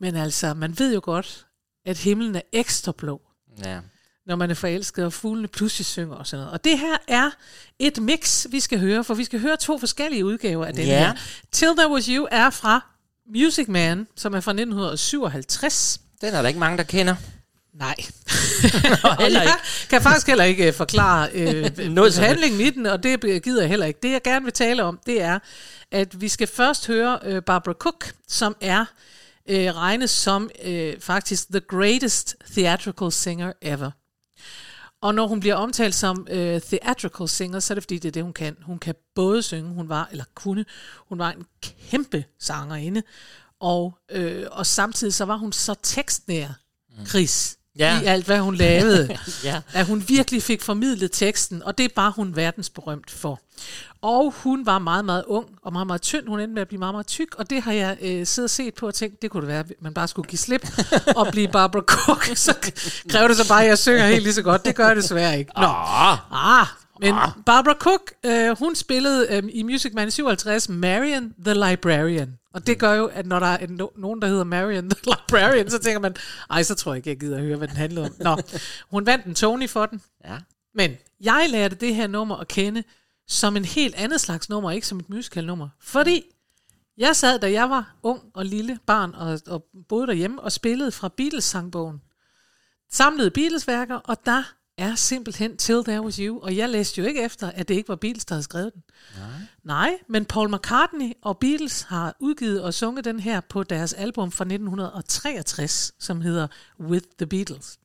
Men 0.00 0.16
altså, 0.16 0.54
man 0.54 0.78
ved 0.78 0.94
jo 0.94 1.00
godt, 1.04 1.46
at 1.86 1.98
himlen 1.98 2.36
er 2.36 2.40
ekstra 2.52 2.92
blå, 2.92 3.20
Ja. 3.64 3.78
når 4.26 4.36
man 4.36 4.50
er 4.50 4.54
forelsket, 4.54 5.04
og 5.04 5.12
fuglene 5.12 5.48
pludselig 5.48 5.86
synger 5.86 6.14
og 6.14 6.26
sådan 6.26 6.40
noget. 6.40 6.52
Og 6.52 6.64
det 6.64 6.78
her 6.78 6.96
er 7.08 7.30
et 7.78 8.02
mix, 8.02 8.46
vi 8.50 8.60
skal 8.60 8.80
høre, 8.80 9.04
for 9.04 9.14
vi 9.14 9.24
skal 9.24 9.40
høre 9.40 9.56
to 9.56 9.78
forskellige 9.78 10.24
udgaver 10.24 10.64
af 10.66 10.72
den 10.74 10.86
Ja. 10.86 10.98
her. 10.98 11.14
Till 11.52 11.68
There 11.76 11.90
Was 11.92 12.06
You 12.06 12.28
er 12.30 12.50
fra 12.50 12.86
Music 13.26 13.68
Man, 13.68 14.06
som 14.16 14.34
er 14.34 14.40
fra 14.40 14.50
1957. 14.50 16.00
Den 16.20 16.34
er 16.34 16.42
der 16.42 16.48
ikke 16.48 16.60
mange, 16.60 16.78
der 16.78 16.84
kender. 16.84 17.14
Nej. 17.74 17.94
Og 19.04 19.16
heller 19.22 19.42
jeg 19.42 19.56
kan 19.90 20.02
faktisk 20.02 20.26
heller 20.26 20.44
ikke 20.44 20.68
uh, 20.68 20.74
forklare 20.74 21.28
uh, 21.34 21.86
Noget 21.98 22.18
handlingen 22.18 22.60
i 22.60 22.70
den, 22.70 22.86
og 22.86 23.02
det 23.02 23.42
gider 23.42 23.60
jeg 23.62 23.68
heller 23.68 23.86
ikke. 23.86 24.00
Det 24.02 24.12
jeg 24.12 24.22
gerne 24.22 24.44
vil 24.44 24.52
tale 24.52 24.82
om, 24.84 24.98
det 25.06 25.22
er, 25.22 25.38
at 25.90 26.20
vi 26.20 26.28
skal 26.28 26.46
først 26.46 26.86
høre 26.86 27.18
uh, 27.26 27.42
Barbara 27.42 27.74
Cook, 27.74 28.12
som 28.28 28.56
er 28.60 28.80
uh, 29.50 29.54
regnes 29.56 30.10
som 30.10 30.50
uh, 30.66 30.72
faktisk 31.00 31.48
the 31.50 31.60
greatest 31.60 32.36
theatrical 32.52 33.12
singer 33.12 33.52
ever. 33.62 33.90
Og 35.04 35.14
når 35.14 35.26
hun 35.26 35.40
bliver 35.40 35.54
omtalt 35.54 35.94
som 35.94 36.26
øh, 36.30 36.60
theatrical 36.60 37.28
singer, 37.28 37.60
så 37.60 37.72
er 37.72 37.74
det 37.74 37.82
fordi, 37.82 37.98
det 37.98 38.08
er 38.08 38.12
det, 38.12 38.22
hun 38.22 38.32
kan. 38.32 38.56
Hun 38.62 38.78
kan 38.78 38.94
både 39.14 39.42
synge, 39.42 39.74
hun 39.74 39.88
var, 39.88 40.08
eller 40.10 40.24
kunne, 40.34 40.64
hun 41.08 41.18
var 41.18 41.30
en 41.30 41.46
kæmpe 41.62 42.24
sangerinde, 42.38 43.02
og, 43.60 43.98
øh, 44.10 44.46
og 44.50 44.66
samtidig 44.66 45.14
så 45.14 45.24
var 45.24 45.36
hun 45.36 45.52
så 45.52 45.74
tekstnær, 45.82 46.48
Chris, 47.06 47.58
Ja. 47.78 48.00
i 48.00 48.04
alt, 48.04 48.26
hvad 48.26 48.38
hun 48.38 48.54
lavede. 48.54 49.16
Ja. 49.44 49.60
At 49.72 49.86
hun 49.86 50.04
virkelig 50.08 50.42
fik 50.42 50.62
formidlet 50.62 51.10
teksten, 51.12 51.62
og 51.62 51.78
det 51.78 51.84
er 51.84 51.88
bare 51.96 52.12
hun 52.16 52.36
verdensberømt 52.36 53.10
for. 53.10 53.40
Og 54.02 54.34
hun 54.36 54.66
var 54.66 54.78
meget, 54.78 55.04
meget 55.04 55.24
ung 55.26 55.46
og 55.62 55.72
meget, 55.72 55.86
meget 55.86 56.02
tynd. 56.02 56.26
Hun 56.28 56.40
endte 56.40 56.54
med 56.54 56.62
at 56.62 56.68
blive 56.68 56.78
meget, 56.78 56.94
meget 56.94 57.06
tyk, 57.06 57.34
og 57.38 57.50
det 57.50 57.62
har 57.62 57.72
jeg 57.72 57.96
øh, 58.00 58.26
siddet 58.26 58.46
og 58.46 58.50
set 58.50 58.74
på 58.74 58.86
og 58.86 58.94
tænkt, 58.94 59.22
det 59.22 59.30
kunne 59.30 59.40
det 59.40 59.48
være, 59.48 59.58
at 59.60 59.72
man 59.80 59.94
bare 59.94 60.08
skulle 60.08 60.28
give 60.28 60.38
slip 60.38 60.68
og 61.16 61.26
blive 61.30 61.48
Barbara 61.48 61.82
Cook. 61.82 62.24
Så 62.34 62.54
kræver 63.08 63.28
det 63.28 63.36
så 63.36 63.48
bare, 63.48 63.62
at 63.62 63.68
jeg 63.68 63.78
synger 63.78 64.06
helt 64.06 64.22
lige 64.22 64.34
så 64.34 64.42
godt. 64.42 64.64
Det 64.64 64.74
gør 64.76 64.86
jeg 64.86 64.96
desværre 64.96 65.38
ikke. 65.38 65.52
Nå. 65.56 65.66
Ah, 65.66 66.18
Ah, 66.60 66.66
men 67.00 67.14
Barbara 67.46 67.74
Cook, 67.80 68.12
øh, 68.26 68.58
hun 68.58 68.74
spillede 68.74 69.26
øh, 69.30 69.42
i 69.52 69.62
Music 69.62 69.92
Man 69.94 70.08
i 70.08 70.10
57 70.10 70.68
Marion 70.68 71.32
the 71.44 71.54
Librarian. 71.70 72.28
Og 72.54 72.66
det 72.66 72.78
gør 72.78 72.92
jo, 72.92 73.06
at 73.06 73.26
når 73.26 73.38
der 73.40 73.46
er 73.46 73.56
en, 73.56 73.80
no- 73.80 74.00
nogen, 74.00 74.22
der 74.22 74.28
hedder 74.28 74.44
Marion 74.44 74.90
the 74.90 75.00
Librarian, 75.04 75.70
så 75.70 75.78
tænker 75.78 76.00
man, 76.00 76.16
ej, 76.50 76.62
så 76.62 76.74
tror 76.74 76.92
jeg 76.92 76.96
ikke, 76.96 77.10
jeg 77.10 77.20
gider 77.20 77.36
at 77.36 77.42
høre, 77.42 77.56
hvad 77.56 77.68
den 77.68 77.76
handlede 77.76 78.06
om. 78.06 78.14
Nå, 78.18 78.36
hun 78.90 79.06
vandt 79.06 79.26
en 79.26 79.34
Tony 79.34 79.68
for 79.68 79.86
den. 79.86 80.02
Ja. 80.24 80.38
Men 80.74 80.96
jeg 81.20 81.46
lærte 81.50 81.76
det 81.76 81.94
her 81.94 82.06
nummer 82.06 82.36
at 82.36 82.48
kende 82.48 82.84
som 83.28 83.56
en 83.56 83.64
helt 83.64 83.94
andet 83.94 84.20
slags 84.20 84.48
nummer, 84.48 84.70
ikke 84.70 84.86
som 84.86 84.98
et 84.98 85.10
musical-nummer. 85.10 85.68
Fordi 85.80 86.24
jeg 86.98 87.16
sad, 87.16 87.38
da 87.38 87.52
jeg 87.52 87.70
var 87.70 87.94
ung 88.02 88.22
og 88.34 88.44
lille 88.44 88.78
barn, 88.86 89.14
og, 89.14 89.40
og 89.46 89.64
boede 89.88 90.06
derhjemme, 90.06 90.42
og 90.42 90.52
spillede 90.52 90.92
fra 90.92 91.08
Beatles-sangbogen. 91.08 92.00
Samlede 92.90 93.30
Beatles-værker, 93.30 93.96
og 93.96 94.26
der 94.26 94.42
er 94.78 94.94
simpelthen 94.94 95.56
Till 95.56 95.84
There 95.84 96.02
Was 96.02 96.16
You. 96.16 96.40
Og 96.40 96.56
jeg 96.56 96.68
læste 96.68 97.00
jo 97.00 97.06
ikke 97.06 97.22
efter, 97.22 97.50
at 97.50 97.68
det 97.68 97.74
ikke 97.74 97.88
var 97.88 97.96
Beatles, 97.96 98.24
der 98.24 98.34
havde 98.34 98.42
skrevet 98.42 98.74
den. 98.74 98.82
Nej. 99.16 99.26
Nej, 99.64 99.98
men 100.08 100.24
Paul 100.24 100.54
McCartney 100.54 101.12
og 101.22 101.38
Beatles 101.38 101.82
har 101.82 102.16
udgivet 102.20 102.62
og 102.62 102.74
sunget 102.74 103.04
den 103.04 103.20
her 103.20 103.40
på 103.40 103.62
deres 103.62 103.92
album 103.92 104.32
fra 104.32 104.44
1963, 104.44 105.92
som 105.98 106.20
hedder 106.20 106.46
With 106.80 107.06
the 107.18 107.26
Beatles. 107.26 107.78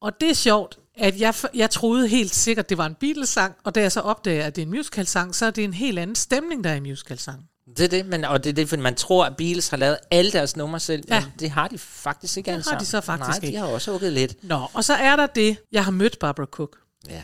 Og 0.00 0.20
det 0.20 0.30
er 0.30 0.34
sjovt, 0.34 0.78
at 0.94 1.20
jeg, 1.20 1.34
jeg 1.54 1.70
troede 1.70 2.08
helt 2.08 2.34
sikkert, 2.34 2.68
det 2.68 2.78
var 2.78 2.86
en 2.86 2.94
Beatles-sang, 2.94 3.54
og 3.64 3.74
da 3.74 3.80
jeg 3.80 3.92
så 3.92 4.00
opdager, 4.00 4.44
at 4.44 4.56
det 4.56 4.62
er 4.62 4.66
en 4.66 4.70
musical-sang, 4.70 5.34
så 5.34 5.46
er 5.46 5.50
det 5.50 5.64
en 5.64 5.74
helt 5.74 5.98
anden 5.98 6.16
stemning, 6.16 6.64
der 6.64 6.70
er 6.70 6.74
i 6.74 6.80
musical-sang. 6.80 7.48
Det 7.76 7.80
er 7.84 7.88
det, 7.88 8.06
men, 8.06 8.24
og 8.24 8.44
det 8.44 8.50
er 8.50 8.54
det, 8.54 8.68
fordi 8.68 8.82
man 8.82 8.94
tror, 8.94 9.24
at 9.24 9.36
Beatles 9.36 9.68
har 9.68 9.76
lavet 9.76 9.96
alle 10.10 10.32
deres 10.32 10.56
numre 10.56 10.80
selv, 10.80 11.04
Ja. 11.08 11.20
men 11.20 11.32
det 11.38 11.50
har 11.50 11.68
de 11.68 11.78
faktisk 11.78 12.36
ikke 12.36 12.46
Det 12.50 12.52
alle 12.52 12.64
har 12.70 12.78
de 12.78 12.86
så 12.86 13.00
faktisk 13.00 13.28
Nej, 13.30 13.38
de 13.38 13.46
ikke. 13.46 13.58
har 13.58 13.66
også 13.66 13.90
hugget 13.90 14.12
lidt. 14.12 14.44
Nå, 14.44 14.66
og 14.74 14.84
så 14.84 14.94
er 14.94 15.16
der 15.16 15.26
det, 15.26 15.56
jeg 15.72 15.84
har 15.84 15.90
mødt 15.90 16.18
Barbara 16.18 16.46
Cook. 16.46 16.76
Ja, 17.08 17.22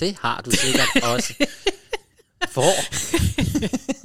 det 0.00 0.16
har 0.20 0.40
du 0.40 0.50
sikkert 0.50 0.88
også. 1.14 1.34
Hvor? 2.52 2.72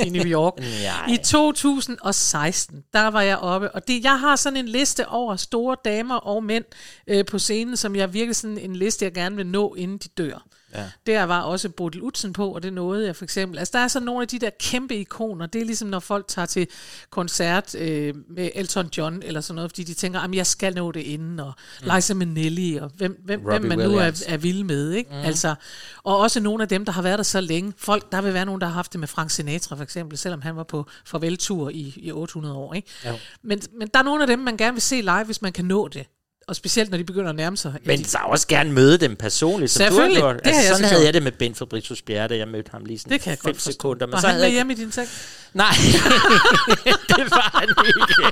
i 0.06 0.10
New 0.10 0.24
York. 0.26 0.54
Nej. 0.60 1.10
I 1.14 1.18
2016, 1.18 2.84
der 2.94 3.08
var 3.08 3.22
jeg 3.22 3.38
oppe, 3.38 3.72
og 3.72 3.88
det, 3.88 4.04
jeg 4.04 4.20
har 4.20 4.36
sådan 4.36 4.58
en 4.58 4.68
liste 4.68 5.08
over 5.08 5.36
store 5.36 5.78
damer 5.86 6.16
og 6.16 6.44
mænd 6.44 6.64
øh, 7.08 7.26
på 7.26 7.40
scenen, 7.40 7.78
som 7.78 7.96
jeg 7.96 8.14
virkelig 8.14 8.36
sådan 8.36 8.58
en 8.58 8.76
liste, 8.76 9.06
jeg 9.06 9.14
gerne 9.14 9.36
vil 9.36 9.46
nå, 9.48 9.76
inden 9.76 9.98
de 9.98 10.08
dør. 10.18 10.46
Ja. 10.76 10.90
Der 11.06 11.24
var 11.24 11.42
også 11.42 11.70
Bodil 11.70 12.02
Utzen 12.02 12.34
på, 12.34 12.50
og 12.50 12.64
det 12.64 12.74
nåede 12.74 13.06
jeg 13.06 13.16
for 13.16 13.24
eksempel. 13.24 13.60
Altså, 13.60 13.72
der 13.78 13.84
er 13.84 13.88
så 13.88 14.00
nogle 14.00 14.22
af 14.22 14.28
de 14.28 14.40
der 14.40 14.50
kæmpe 14.60 14.96
ikoner. 14.96 15.46
Det 15.46 15.62
er 15.62 15.66
ligesom, 15.66 15.88
når 15.88 16.00
folk 16.00 16.28
tager 16.28 16.46
til 16.46 16.68
koncert 17.10 17.76
øh, 17.76 18.14
med 18.30 18.50
Elton 18.56 18.90
John 18.98 19.24
eller 19.24 19.42
sådan 19.42 19.56
noget, 19.56 19.72
fordi 19.72 19.84
de 19.84 19.94
tænker, 19.94 20.20
at 20.20 20.36
jeg 20.36 20.48
skal 20.48 20.76
nå 20.76 20.92
det 20.92 21.00
inden, 21.00 21.40
og 21.40 21.54
mm. 21.82 21.90
Liza 21.96 22.14
Minnelli, 22.14 22.76
og 22.76 22.92
hvem, 22.96 23.22
hvem, 23.26 23.42
hvem 23.42 23.54
Robbie 23.54 23.70
man 23.70 23.78
nu 23.78 23.84
Williams. 23.84 24.22
er, 24.22 24.34
er 24.34 24.38
vild 24.38 24.64
med. 24.64 24.92
Ikke? 24.92 25.10
Mm. 25.10 25.18
Altså, 25.18 25.56
og 26.04 26.18
også 26.18 26.40
nogle 26.40 26.64
af 26.64 26.70
dem, 26.70 26.86
der 26.86 26.92
har 26.92 27.02
været 27.02 27.18
der 27.18 27.24
så 27.24 27.42
længe. 27.42 27.74
Folk, 27.78 28.12
der 28.12 28.22
vil 28.22 28.34
være 28.34 28.46
nogen, 28.46 28.62
der 28.62 28.68
har 28.68 28.74
haft 28.74 28.94
det 28.94 29.00
med 29.00 29.08
Frank 29.08 29.32
Sinatra 29.32 29.76
for 29.76 29.84
eksempel, 29.84 30.18
selvom 30.18 30.42
han 30.42 30.56
var 30.56 30.64
på 30.64 30.86
farveltur 31.06 31.70
i, 31.70 31.94
i 31.98 32.12
800 32.12 32.56
år. 32.56 32.74
Ikke? 32.74 32.88
Jo. 33.06 33.14
Men, 33.44 33.62
men 33.80 33.88
der 33.94 34.00
er 34.00 34.04
nogle 34.04 34.22
af 34.22 34.28
dem, 34.28 34.40
man 34.40 34.58
gerne 34.58 34.74
vil 34.74 34.82
se 34.82 35.02
live, 35.02 35.24
hvis 35.24 35.42
man 35.42 35.54
kan 35.54 35.66
nå 35.66 35.88
det. 35.88 36.08
Og 36.48 36.56
specielt, 36.56 36.90
når 36.92 36.98
de 36.98 37.04
begynder 37.04 37.30
at 37.30 37.36
nærme 37.36 37.58
sig. 37.58 37.74
Men 37.86 38.04
så 38.04 38.18
også 38.24 38.48
gerne 38.48 38.72
møde 38.72 38.98
dem 38.98 39.16
personligt, 39.16 39.72
som 39.72 39.80
du 39.80 39.84
har 39.84 39.90
Selvfølgelig, 39.92 40.22
gjort. 40.22 40.36
det 40.36 40.46
jeg 40.46 40.54
altså, 40.56 40.68
så 40.68 40.74
sådan 40.76 40.84
havde 40.90 40.96
gjort. 41.02 41.06
jeg 41.06 41.14
det 41.14 41.24
med 41.24 41.32
Ben 41.32 41.56
Fabricius 41.56 42.02
Bjerre, 42.02 42.28
da 42.28 42.38
jeg 42.38 42.48
mødte 42.48 42.72
ham 42.72 42.86
lige 42.86 43.00
sådan 43.00 43.12
Det 43.14 43.22
kan 43.22 43.30
jeg 43.30 43.38
fem 43.38 43.46
godt 43.52 43.56
forstå. 43.56 43.72
sekunder. 43.72 44.06
Men 44.06 44.14
Var 44.14 44.20
så 44.20 44.28
han 44.28 44.34
havde 44.34 44.42
med 44.44 44.48
jeg 44.50 44.54
hjemme 44.54 44.74
i 44.74 44.76
din 44.76 44.92
seng? 44.92 45.08
Nej, 45.54 45.70
det 47.18 47.32
var 47.32 47.50
han 47.60 47.70
ikke. 47.88 48.32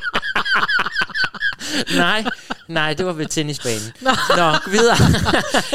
nej, 2.04 2.24
nej, 2.68 2.94
det 2.94 3.06
var 3.06 3.14
ved 3.14 3.26
tennisbanen. 3.26 3.94
Nå, 4.02 4.10
Nå 4.38 4.72
videre. 4.72 4.96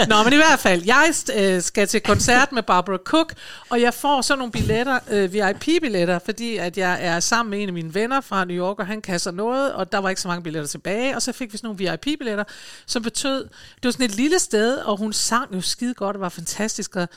Nå, 0.08 0.22
men 0.22 0.32
i 0.32 0.36
hvert 0.36 0.58
fald, 0.58 0.82
jeg 0.86 1.14
øh, 1.36 1.62
skal 1.62 1.88
til 1.88 2.00
koncert 2.00 2.52
med 2.52 2.62
Barbara 2.62 2.96
Cook, 3.04 3.34
og 3.70 3.80
jeg 3.80 3.94
får 3.94 4.22
sådan 4.22 4.38
nogle 4.38 4.52
billetter, 4.52 4.98
øh, 5.10 5.32
VIP-billetter, 5.32 6.18
fordi 6.24 6.56
at 6.56 6.78
jeg 6.78 6.98
er 7.00 7.20
sammen 7.20 7.50
med 7.50 7.62
en 7.62 7.68
af 7.68 7.72
mine 7.72 7.94
venner 7.94 8.20
fra 8.20 8.44
New 8.44 8.56
York, 8.56 8.78
og 8.78 8.86
han 8.86 9.00
kan 9.00 9.18
så 9.18 9.30
noget, 9.30 9.72
og 9.72 9.92
der 9.92 9.98
var 9.98 10.08
ikke 10.08 10.20
så 10.20 10.28
mange 10.28 10.42
billetter 10.42 10.68
tilbage, 10.68 11.16
og 11.16 11.22
så 11.22 11.32
fik 11.32 11.52
vi 11.52 11.58
sådan 11.58 11.76
nogle 11.76 11.78
VIP-billetter, 11.78 12.44
som 12.86 13.02
betød, 13.02 13.44
det 13.74 13.84
var 13.84 13.90
sådan 13.90 14.06
et 14.06 14.14
lille 14.16 14.38
sted, 14.38 14.76
og 14.76 14.96
hun 14.96 15.12
sang 15.12 15.54
jo 15.54 15.60
skide 15.60 15.94
godt, 15.94 16.16
og 16.16 16.20
var 16.20 16.28
fantastisk, 16.28 16.96
og, 16.96 17.08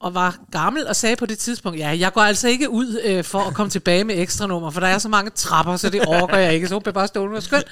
og 0.00 0.14
var 0.14 0.38
gammel 0.52 0.86
og 0.86 0.96
sagde 0.96 1.16
på 1.16 1.26
det 1.26 1.38
tidspunkt, 1.38 1.78
ja, 1.78 1.88
jeg 1.98 2.12
går 2.12 2.20
altså 2.20 2.48
ikke 2.48 2.70
ud 2.70 3.00
øh, 3.04 3.24
for 3.24 3.38
at 3.38 3.54
komme 3.54 3.70
tilbage 3.70 4.04
med 4.04 4.18
ekstra 4.18 4.46
nummer, 4.46 4.70
for 4.70 4.80
der 4.80 4.86
er 4.86 4.98
så 4.98 5.08
mange 5.08 5.30
trapper, 5.30 5.76
så 5.76 5.90
det 5.90 6.04
overgår 6.06 6.36
jeg 6.36 6.54
ikke. 6.54 6.68
Så 6.68 6.74
hun 6.74 6.82
bliver 6.82 6.92
bare 6.92 7.06
stående 7.06 7.36
og 7.36 7.42
skøn. 7.42 7.62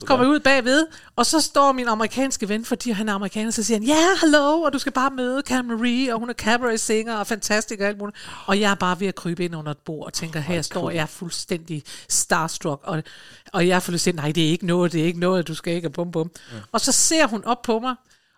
Så 0.00 0.06
kommer 0.06 0.26
jeg 0.26 0.32
ud 0.32 0.40
bagved, 0.40 0.86
og 1.16 1.26
så 1.26 1.40
står 1.40 1.72
min 1.72 1.88
amerikanske 1.88 2.48
ven, 2.48 2.64
fordi 2.64 2.90
han 2.90 3.08
er 3.08 3.14
amerikaner, 3.14 3.50
så 3.50 3.62
siger 3.62 3.78
han, 3.78 3.86
ja, 3.86 3.94
yeah, 3.94 4.18
hello, 4.20 4.60
og 4.60 4.72
du 4.72 4.78
skal 4.78 4.92
bare 4.92 5.10
møde 5.10 5.42
Cam 5.46 5.64
Marie, 5.64 6.14
og 6.14 6.20
hun 6.20 6.30
er 6.30 6.34
cabaret 6.34 6.80
singer 6.80 7.16
og 7.16 7.26
fantastisk 7.26 7.80
og 7.80 7.86
alt 7.86 7.98
muligt. 7.98 8.16
Og 8.46 8.60
jeg 8.60 8.70
er 8.70 8.74
bare 8.74 9.00
ved 9.00 9.06
at 9.06 9.14
krybe 9.14 9.44
ind 9.44 9.56
under 9.56 9.70
et 9.70 9.78
bord 9.78 10.06
og 10.06 10.12
tænker, 10.12 10.40
her 10.40 10.62
står 10.62 10.90
jeg 10.90 11.08
fuldstændig 11.08 11.82
starstruck, 12.08 12.80
og, 12.84 13.02
og 13.52 13.68
jeg 13.68 13.82
får 13.82 13.92
lyst 13.92 14.04
til, 14.04 14.14
nej, 14.14 14.32
det 14.32 14.46
er 14.46 14.50
ikke 14.50 14.66
noget, 14.66 14.92
det 14.92 15.00
er 15.00 15.04
ikke 15.04 15.20
noget, 15.20 15.48
du 15.48 15.54
skal 15.54 15.74
ikke, 15.74 15.88
og 15.88 15.92
bum 15.92 16.10
bum. 16.10 16.30
Og 16.72 16.80
så 16.80 16.92
ser 16.92 17.26
hun 17.26 17.44
op 17.44 17.62
på 17.62 17.78
mig, 17.78 17.94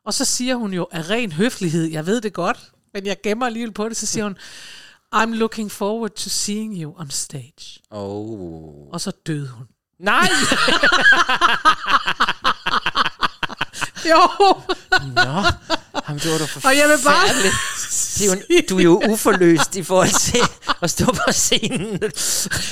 og 0.07 0.15
så 0.15 0.25
siger 0.25 0.55
hun 0.55 0.73
jo 0.73 0.87
af 0.93 1.11
ren 1.11 1.33
høflighed, 1.33 1.85
jeg 1.85 2.07
ved 2.07 2.21
det 2.21 2.33
godt, 2.33 2.71
men 2.95 3.07
jeg 3.07 3.17
gemmer 3.23 3.47
alligevel 3.47 3.73
på 3.73 3.89
det, 3.89 3.97
så 3.97 4.07
siger 4.07 4.25
hun, 4.25 4.37
I'm 5.15 5.35
looking 5.35 5.71
forward 5.71 6.11
to 6.11 6.29
seeing 6.29 6.83
you 6.83 6.95
on 7.01 7.11
stage. 7.11 7.81
Oh. 7.91 8.89
Og 8.93 9.01
så 9.01 9.11
døde 9.27 9.49
hun. 9.49 9.67
Nej! 9.99 10.29
Jo, 14.11 14.21
Nå, 15.15 15.43
Jamen, 16.09 16.21
det 16.23 16.31
var 16.33 16.39
da 16.39 16.69
og 16.69 16.77
jeg 16.77 16.89
vil 16.89 16.99
bare... 17.05 17.29
er 18.21 18.27
jo, 18.27 18.63
du 18.69 18.79
er 18.79 18.83
jo 18.83 19.03
uforløst 19.11 19.77
i 19.77 19.83
forhold 19.83 20.21
til 20.21 20.41
at 20.83 20.91
stå 20.91 21.05
på 21.05 21.33
scenen. 21.33 22.01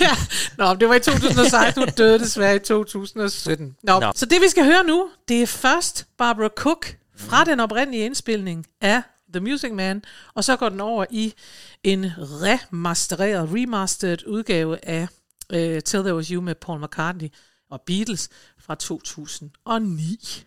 ja. 0.01 0.17
Nå, 0.59 0.75
det 0.75 0.89
var 0.89 0.95
i 0.95 1.01
2016, 1.01 1.83
hun 1.83 1.93
døde 1.99 2.19
desværre 2.19 2.57
i 2.57 2.59
2017. 2.59 3.77
Nå, 3.83 4.01
Nå. 4.01 4.13
Så 4.15 4.27
det 4.27 4.41
vi 4.41 4.49
skal 4.49 4.65
høre 4.65 4.85
nu, 4.85 5.09
det 5.29 5.43
er 5.43 5.47
først 5.47 6.07
Barbara 6.19 6.49
Cook 6.57 6.97
fra 7.17 7.45
den 7.45 7.61
oprindelige 7.61 8.05
indspilning 8.05 8.67
af 8.81 9.03
The 9.33 9.41
Music 9.41 9.73
Man, 9.73 10.03
og 10.35 10.45
så 10.45 10.57
går 10.57 10.69
den 10.69 10.81
over 10.81 11.05
i 11.11 11.35
en 11.85 12.07
remastereret, 12.19 13.49
remastered 13.55 14.27
udgave 14.27 14.89
af 14.89 15.03
uh, 15.53 15.59
Till 15.59 16.03
There 16.03 16.15
Was 16.15 16.29
You 16.29 16.41
med 16.41 16.55
Paul 16.55 16.81
McCartney 16.81 17.29
og 17.71 17.81
Beatles 17.81 18.29
fra 18.59 18.75
2009. 18.75 20.47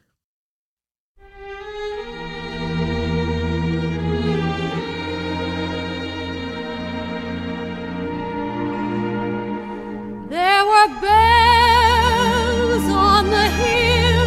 There 10.29 10.65
were 10.71 10.89
bells 11.01 12.85
on 12.89 13.25
the 13.25 13.47
hill, 13.61 14.25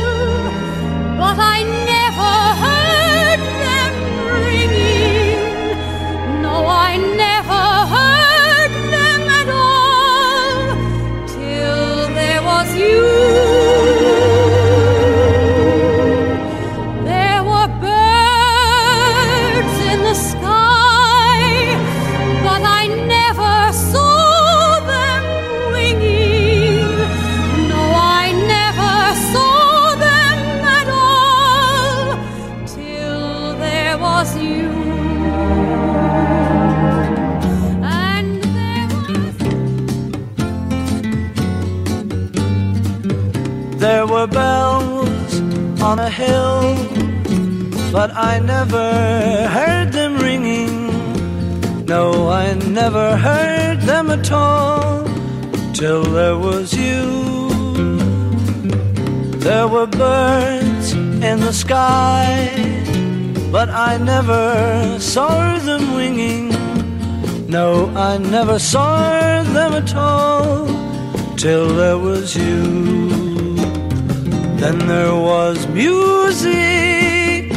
but 1.19 1.37
I 1.39 1.65
never 1.65 1.98
never 68.39 68.59
saw 68.59 69.43
them 69.43 69.73
at 69.75 69.93
all 69.97 70.67
till 71.37 71.75
there 71.75 71.99
was 71.99 72.37
you. 72.37 73.57
Then 74.61 74.79
there 74.87 75.17
was 75.31 75.67
music 75.67 77.51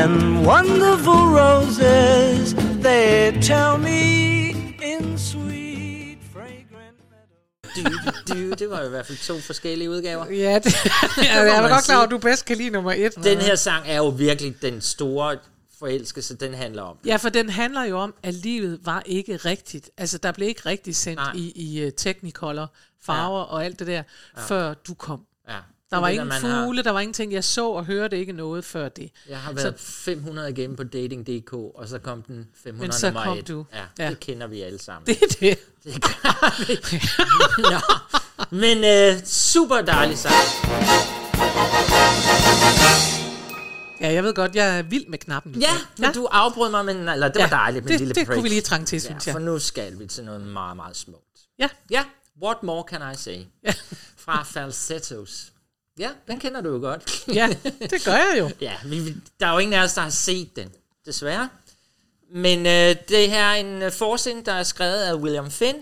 and 0.00 0.46
wonderful 0.46 1.22
roses. 1.42 2.54
They 2.86 3.36
tell 3.40 3.78
me 3.78 4.50
in 4.80 5.18
sweet 5.18 6.18
fragrant 6.32 6.98
meadows. 7.10 7.74
Du, 7.74 8.34
du, 8.34 8.50
det 8.50 8.70
var 8.70 8.82
i 8.82 8.88
hvert 8.88 9.06
fald 9.06 9.18
to 9.18 9.38
forskellige 9.40 9.90
udgaver. 9.90 10.26
Ja, 10.30 10.58
det, 10.58 10.74
ja 11.16 11.42
jeg 11.42 11.64
er 11.64 11.68
godt 11.68 11.84
klar 11.84 11.96
over, 11.96 12.04
at 12.04 12.10
du 12.10 12.18
bedst 12.18 12.44
kan 12.44 12.56
lide 12.56 12.70
nummer 12.70 12.92
et. 12.92 13.14
Den 13.24 13.38
her 13.38 13.56
sang 13.56 13.84
er 13.86 13.96
jo 13.96 14.08
virkelig 14.08 14.54
den 14.62 14.80
store 14.80 15.36
forelskelse, 15.78 16.36
den 16.36 16.54
handler 16.54 16.82
om. 16.82 16.96
Ja, 17.06 17.16
for 17.16 17.28
den 17.28 17.48
handler 17.48 17.84
jo 17.84 17.98
om, 17.98 18.14
at 18.22 18.34
livet 18.34 18.78
var 18.84 19.02
ikke 19.06 19.36
rigtigt. 19.36 19.90
Altså, 19.96 20.18
der 20.18 20.32
blev 20.32 20.48
ikke 20.48 20.62
rigtig 20.66 20.96
sendt 20.96 21.16
Nej. 21.16 21.32
i, 21.34 21.52
i 21.56 21.86
uh, 21.86 21.92
Technicolor 21.96 22.72
farver 23.02 23.38
ja. 23.38 23.44
og 23.44 23.64
alt 23.64 23.78
det 23.78 23.86
der, 23.86 23.92
ja. 24.36 24.42
før 24.42 24.74
du 24.74 24.94
kom. 24.94 25.20
Ja. 25.48 25.56
Der 25.90 25.96
var 25.96 26.06
det, 26.06 26.14
ingen 26.14 26.30
har- 26.30 26.64
fugle, 26.64 26.82
der 26.82 26.90
var 26.90 27.00
ingenting. 27.00 27.32
Jeg 27.32 27.44
så 27.44 27.68
og 27.70 27.84
hørte 27.84 28.18
ikke 28.18 28.32
noget 28.32 28.64
før 28.64 28.88
det. 28.88 29.10
Jeg 29.28 29.38
har 29.38 29.52
været 29.52 29.74
500 29.78 30.50
igennem 30.50 30.76
på 30.76 30.84
dating.dk, 30.84 31.52
og 31.52 31.88
så 31.88 31.98
kom 31.98 32.22
den 32.22 32.46
500 32.64 32.86
Men 32.88 32.92
så 32.92 33.06
nummer 33.06 33.24
kom 33.24 33.38
et. 33.38 33.48
du. 33.48 33.64
Ja, 33.74 34.04
Ja. 34.04 34.10
det 34.10 34.20
kender 34.20 34.46
vi 34.46 34.60
alle 34.62 34.78
sammen. 34.78 35.06
Det 35.16 35.22
er 35.22 35.26
det. 35.40 35.58
Det 35.84 36.02
gør 36.02 36.66
vi. 36.66 36.98
Nå. 37.72 37.78
Men 38.50 38.84
øh, 38.84 39.24
super 39.24 39.80
dejlig 39.82 40.18
sang. 40.18 40.34
Ja, 44.06 44.12
jeg 44.12 44.24
ved 44.24 44.34
godt, 44.34 44.54
jeg 44.54 44.78
er 44.78 44.82
vild 44.82 45.06
med 45.06 45.18
knappen. 45.18 45.54
Ja, 45.60 45.70
men 45.98 46.12
du 46.12 46.26
afbrød 46.30 46.70
mig, 46.70 46.84
men 46.84 46.96
eller, 47.08 47.28
det 47.28 47.36
var 47.36 47.42
Ja, 47.42 47.48
dejligt 47.56 47.84
med 47.84 47.92
det- 47.92 48.00
lille 48.00 48.14
det 48.14 48.26
break. 48.26 48.36
kunne 48.36 48.42
vi 48.42 48.48
lige 48.48 48.60
trænge 48.60 48.86
til, 48.86 49.00
synes 49.00 49.26
ja, 49.26 49.30
jeg. 49.30 49.34
For 49.34 49.44
nu 49.46 49.58
skal 49.58 49.98
vi 49.98 50.06
til 50.06 50.24
noget 50.24 50.40
meget, 50.40 50.76
meget 50.76 50.96
smukt. 50.96 51.22
Ja. 51.58 51.68
Ja, 51.90 52.04
What 52.42 52.62
More 52.62 52.84
Can 52.88 53.12
I 53.12 53.16
Say? 53.16 53.38
Ja. 53.64 53.72
Fra 54.16 54.42
Falsettos. 54.42 55.52
Ja, 55.98 56.10
den 56.28 56.40
kender 56.40 56.60
du 56.60 56.72
jo 56.72 56.78
godt. 56.80 57.28
Ja, 57.34 57.48
det 57.90 58.04
gør 58.04 58.12
jeg 58.12 58.36
jo. 58.38 58.50
Ja, 58.60 58.72
vi, 58.84 59.14
der 59.40 59.46
er 59.46 59.52
jo 59.52 59.58
ingen 59.58 59.72
af 59.80 59.84
os, 59.84 59.94
der 59.94 60.00
har 60.00 60.10
set 60.10 60.56
den, 60.56 60.68
desværre. 61.06 61.48
Men 62.34 62.58
øh, 62.66 62.96
det 63.08 63.30
her 63.30 63.44
er 63.44 63.54
en 63.54 63.82
øh, 63.82 63.92
forside, 63.92 64.42
der 64.44 64.52
er 64.52 64.62
skrevet 64.62 65.02
af 65.02 65.14
William 65.14 65.50
Finn, 65.50 65.76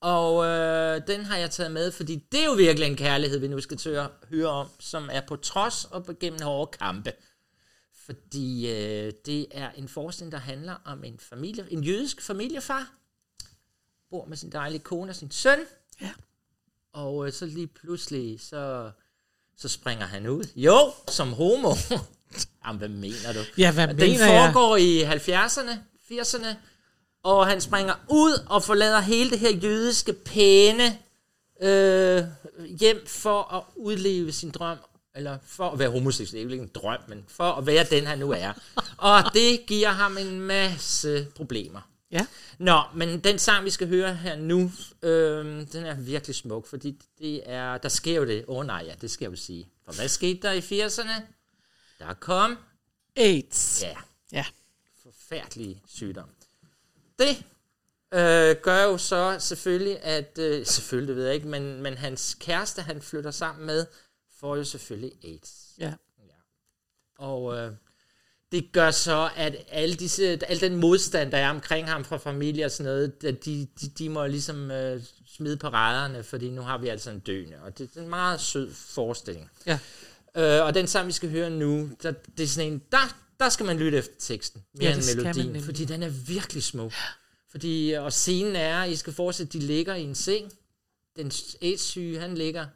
og 0.00 0.46
øh, 0.46 1.00
den 1.06 1.24
har 1.24 1.36
jeg 1.36 1.50
taget 1.50 1.72
med, 1.72 1.92
fordi 1.92 2.22
det 2.32 2.40
er 2.40 2.44
jo 2.44 2.52
virkelig 2.52 2.86
en 2.88 2.96
kærlighed, 2.96 3.38
vi 3.38 3.48
nu 3.48 3.60
skal 3.60 3.78
at 3.96 4.06
høre 4.30 4.48
om, 4.48 4.66
som 4.80 5.08
er 5.12 5.20
på 5.28 5.36
trods 5.36 5.84
og 5.90 6.06
gennem 6.20 6.42
hårde 6.42 6.78
kampe. 6.78 7.12
Fordi 8.06 8.70
øh, 8.70 9.12
det 9.26 9.46
er 9.50 9.70
en 9.70 9.88
forskning, 9.88 10.32
der 10.32 10.38
handler 10.38 10.74
om 10.84 11.04
en 11.04 11.18
familie, 11.18 11.66
en 11.70 11.84
jødisk 11.84 12.22
familiefar, 12.22 12.92
bor 14.10 14.24
med 14.24 14.36
sin 14.36 14.52
dejlige 14.52 14.80
kone 14.80 15.10
og 15.10 15.16
sin 15.16 15.30
søn. 15.30 15.58
Ja. 16.00 16.10
Og 16.92 17.26
øh, 17.26 17.32
så 17.32 17.46
lige 17.46 17.66
pludselig, 17.66 18.40
så, 18.40 18.90
så 19.56 19.68
springer 19.68 20.06
han 20.06 20.26
ud. 20.26 20.44
Jo, 20.56 20.92
som 21.08 21.32
homo. 21.32 21.74
Jamen, 22.66 22.78
hvad 22.78 22.88
mener 22.88 23.32
du? 23.32 23.38
Ja, 23.58 23.72
hvad 23.72 23.88
Den 23.88 23.96
mener 23.96 24.32
jeg? 24.32 24.52
foregår 24.52 24.76
i 24.76 25.02
70'erne, 25.04 25.76
80'erne, 26.10 26.54
og 27.22 27.46
han 27.46 27.60
springer 27.60 27.94
ud 28.10 28.46
og 28.46 28.62
forlader 28.62 29.00
hele 29.00 29.30
det 29.30 29.38
her 29.38 29.50
jødiske, 29.50 30.12
pæne 30.12 30.98
øh, 31.62 32.24
hjem 32.80 33.06
for 33.06 33.54
at 33.54 33.62
udleve 33.76 34.32
sin 34.32 34.50
drøm, 34.50 34.78
eller 35.14 35.38
for 35.44 35.70
at 35.70 35.78
være 35.78 35.90
homoseksuel, 35.90 36.42
det 36.42 36.48
er 36.48 36.52
ikke 36.52 36.62
en 36.62 36.70
drøm, 36.74 37.00
men 37.08 37.24
for 37.28 37.52
at 37.52 37.66
være 37.66 37.84
den, 37.90 38.06
han 38.06 38.18
nu 38.18 38.30
er. 38.30 38.52
Og 38.96 39.34
det 39.34 39.66
giver 39.66 39.88
ham 39.88 40.18
en 40.18 40.40
masse 40.40 41.26
problemer. 41.36 41.80
Ja. 42.10 42.26
Nå, 42.58 42.82
men 42.94 43.20
den 43.20 43.38
sang, 43.38 43.64
vi 43.64 43.70
skal 43.70 43.88
høre 43.88 44.14
her 44.14 44.36
nu, 44.36 44.72
øh, 45.02 45.44
den 45.72 45.84
er 45.86 45.94
virkelig 45.94 46.36
smuk, 46.36 46.66
fordi 46.66 46.98
det 47.18 47.42
er, 47.46 47.78
der 47.78 47.88
sker 47.88 48.14
jo 48.16 48.24
det. 48.26 48.44
Åh 48.48 48.56
oh, 48.58 48.66
nej, 48.66 48.82
ja, 48.86 48.94
det 49.00 49.10
skal 49.10 49.24
jeg 49.24 49.30
jo 49.30 49.36
sige. 49.36 49.68
For 49.84 49.92
hvad 49.92 50.08
skete 50.08 50.40
der 50.42 50.52
i 50.52 50.58
80'erne? 50.86 51.22
Der 51.98 52.14
kom, 52.14 52.58
AIDS. 53.16 53.82
ja, 53.82 53.96
Ja. 54.32 54.44
forfærdelig 55.02 55.82
sygdom. 55.88 56.28
Det 57.18 57.44
øh, 58.14 58.56
gør 58.62 58.82
jo 58.84 58.98
så 58.98 59.36
selvfølgelig, 59.40 60.02
at, 60.02 60.38
øh, 60.38 60.66
selvfølgelig 60.66 61.08
det 61.08 61.16
ved 61.16 61.24
jeg 61.24 61.34
ikke, 61.34 61.48
men, 61.48 61.82
men 61.82 61.94
hans 61.94 62.36
kæreste, 62.40 62.82
han 62.82 63.02
flytter 63.02 63.30
sammen 63.30 63.66
med, 63.66 63.86
får 64.40 64.56
jo 64.56 64.64
selvfølgelig 64.64 65.12
AIDS. 65.24 65.74
Ja. 65.78 65.92
Og 67.18 67.56
øh, 67.56 67.72
det 68.52 68.72
gør 68.72 68.90
så, 68.90 69.30
at 69.36 69.56
alle 69.68 69.94
disse, 69.94 70.38
al 70.46 70.60
den 70.60 70.76
modstand, 70.76 71.32
der 71.32 71.38
er 71.38 71.50
omkring 71.50 71.88
ham 71.88 72.04
fra 72.04 72.16
familie 72.16 72.64
og 72.64 72.70
sådan 72.70 72.92
noget, 72.92 73.22
de, 73.22 73.66
de, 73.80 73.88
de 73.98 74.08
må 74.08 74.26
ligesom 74.26 74.70
øh, 74.70 75.02
smide 75.26 75.56
på 75.56 75.68
rædderne, 75.68 76.22
fordi 76.22 76.50
nu 76.50 76.62
har 76.62 76.78
vi 76.78 76.88
altså 76.88 77.10
en 77.10 77.18
døende. 77.18 77.56
Og 77.62 77.78
det 77.78 77.90
er 77.96 78.00
en 78.00 78.08
meget 78.08 78.40
sød 78.40 78.74
forestilling. 78.74 79.50
Ja. 79.66 79.78
Øh, 80.36 80.64
og 80.66 80.74
den 80.74 80.86
sang, 80.86 81.06
vi 81.06 81.12
skal 81.12 81.30
høre 81.30 81.50
nu, 81.50 81.90
der, 82.02 82.12
det 82.36 82.42
er 82.42 82.48
sådan 82.48 82.72
en, 82.72 82.82
der, 82.92 83.16
der 83.40 83.48
skal 83.48 83.66
man 83.66 83.78
lytte 83.78 83.98
efter 83.98 84.14
teksten, 84.18 84.62
mere 84.74 84.84
Ja, 84.84 84.90
ja, 84.90 84.96
end 84.96 85.16
melodien, 85.16 85.62
fordi 85.62 85.84
den 85.84 86.02
er 86.02 86.08
virkelig 86.08 86.62
smuk. 86.62 86.92
Fordi, 87.50 87.92
og 87.92 88.12
scenen 88.12 88.56
er, 88.56 88.84
I 88.84 88.96
skal 88.96 89.12
forestille, 89.12 89.48
at 89.48 89.52
de 89.52 89.58
ligger 89.58 89.94
i 89.94 90.02
en 90.02 90.14
seng. 90.14 90.52
Den 91.16 91.32
AIDS-syge, 91.62 92.20
han 92.20 92.34
ligger 92.34 92.66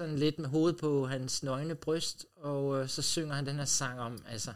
sådan 0.00 0.18
lidt 0.18 0.38
med 0.38 0.48
hovedet 0.48 0.80
på 0.80 1.06
hans 1.06 1.42
nøgne 1.42 1.74
bryst, 1.74 2.26
og 2.36 2.82
øh, 2.82 2.88
så 2.88 3.02
synger 3.02 3.34
han 3.34 3.46
den 3.46 3.56
her 3.56 3.64
sang 3.64 4.00
om, 4.00 4.18
altså, 4.28 4.52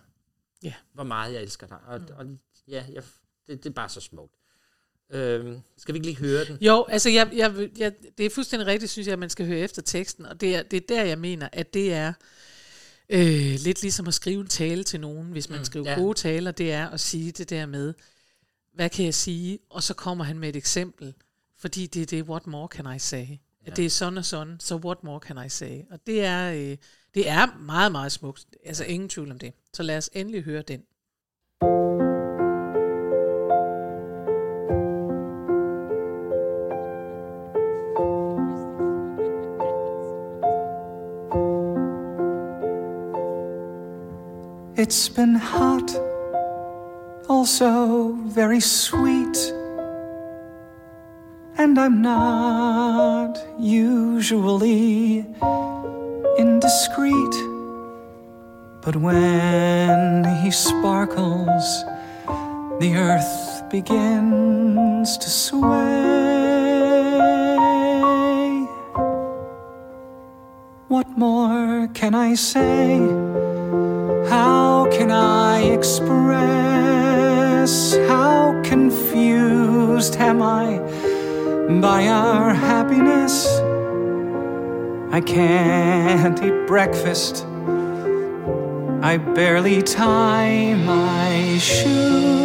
Ja. 0.63 0.75
hvor 0.93 1.05
meget 1.05 1.35
jeg 1.35 1.43
elsker 1.43 1.67
dig. 1.67 1.79
Og, 1.87 2.01
og 2.17 2.27
ja, 2.69 2.85
jeg, 2.93 3.03
det, 3.47 3.65
det 3.65 3.71
er 3.71 3.75
bare 3.75 3.89
så 3.89 4.01
smukt. 4.01 4.35
Øhm, 5.11 5.61
skal 5.77 5.95
vi 5.95 5.99
ikke 5.99 6.07
lige 6.07 6.17
høre 6.17 6.45
den? 6.45 6.59
Jo, 6.61 6.85
altså 6.89 7.11
jeg, 7.11 7.31
jeg, 7.33 7.71
jeg, 7.79 7.93
det 8.19 8.27
er 8.27 8.31
fuldstændig 8.31 8.67
rigtigt, 8.67 8.93
synes 8.93 9.07
jeg, 9.07 9.13
at 9.13 9.19
man 9.19 9.31
skal 9.31 9.47
høre 9.47 9.59
efter 9.59 9.83
teksten, 9.83 10.27
og 10.27 10.41
det 10.41 10.57
er, 10.57 10.63
det 10.63 10.77
er 10.77 10.87
der, 10.89 11.05
jeg 11.05 11.19
mener, 11.19 11.49
at 11.53 11.75
det 11.75 11.93
er 11.93 12.13
øh, 13.09 13.59
lidt 13.59 13.83
ligesom 13.83 14.07
at 14.07 14.15
skrive 14.15 14.41
en 14.41 14.47
tale 14.47 14.85
til 14.85 15.01
nogen, 15.01 15.31
hvis 15.31 15.49
man 15.51 15.59
mm, 15.59 15.65
skriver 15.65 15.91
ja. 15.91 15.99
gode 15.99 16.19
taler, 16.19 16.51
det 16.51 16.73
er 16.73 16.89
at 16.89 17.01
sige 17.01 17.33
det 17.33 17.51
der 17.51 17.67
med, 17.67 17.95
hvad 18.75 18.91
kan 18.91 19.05
jeg 19.05 19.15
sige, 19.15 19.59
og 19.71 19.83
så 19.83 19.95
kommer 19.95 20.25
han 20.25 20.39
med 20.39 20.49
et 20.49 20.57
eksempel, 20.57 21.15
fordi 21.59 21.87
det 21.87 22.03
er 22.03 22.07
det, 22.07 22.23
what 22.23 22.47
more 22.47 22.69
can 22.69 22.97
I 22.97 22.99
say? 22.99 23.27
Ja. 23.67 23.71
Det 23.71 23.85
er 23.87 23.91
sådan 23.91 24.19
og 24.19 24.25
sådan, 24.25 24.57
så 24.61 24.77
what 24.77 25.05
more 25.05 25.21
can 25.21 25.47
I 25.47 25.49
say? 25.49 25.81
Og 25.91 25.99
det 26.07 26.25
er, 26.25 26.53
øh, 26.53 26.77
det 27.15 27.29
er 27.29 27.59
meget, 27.59 27.93
meget 27.93 28.13
smukt, 28.13 28.47
altså 28.65 28.85
ingen 28.85 29.09
tvivl 29.09 29.31
om 29.31 29.39
det. 29.39 29.53
Så 29.73 29.83
lad 29.83 29.97
os 29.97 30.11
endelig 30.13 30.43
høre 30.43 30.63
den. 30.63 30.81
It's 44.77 45.09
been 45.17 45.37
hot, 45.37 45.91
also 47.29 48.09
very 48.35 48.61
sweet. 48.61 49.64
And 51.57 51.79
I'm 51.79 52.03
not 52.03 53.39
usually 53.61 55.25
indiscreet. 56.37 57.35
But 58.83 58.97
when 58.97 60.25
he 60.43 60.51
sparkles, 60.51 61.85
the 62.81 62.97
earth 62.97 63.63
begins 63.71 65.17
to 65.17 65.31
sway. 65.31 65.71
What 70.89 71.09
more 71.17 71.89
can 71.95 72.17
I 72.17 72.35
say? 72.35 72.99
How 74.29 74.89
can 74.91 75.13
I 75.13 75.63
express 75.79 76.35
how 78.09 78.61
confused 78.65 80.17
am 80.17 80.43
I 80.43 80.81
by 81.69 82.09
our 82.09 82.53
happiness? 82.53 83.47
I 85.11 85.21
can't 85.21 86.43
eat 86.43 86.67
breakfast. 86.67 87.47
I 89.01 89.17
barely 89.17 89.83
tie 89.83 90.75
my 90.75 91.59
shoe. 91.59 92.45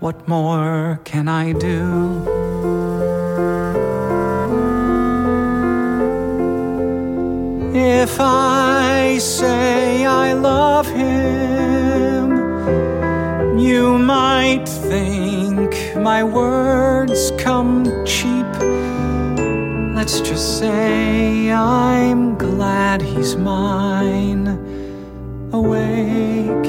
What 0.00 0.28
more 0.28 1.00
can 1.04 1.28
I 1.28 1.52
do? 1.52 2.24
If 7.74 8.18
I 8.20 9.18
say 9.18 10.04
I 10.06 10.32
love 10.32 10.86
him, 10.86 11.57
you 13.58 13.98
might 13.98 14.66
think 14.68 15.74
my 15.96 16.22
words 16.22 17.32
come 17.38 17.84
cheap. 18.04 18.46
Let's 19.94 20.20
just 20.20 20.58
say 20.58 21.50
I'm 21.52 22.38
glad 22.38 23.02
he's 23.02 23.36
mine, 23.36 24.46
awake, 25.52 26.68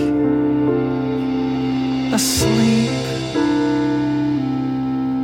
asleep. 2.14 2.90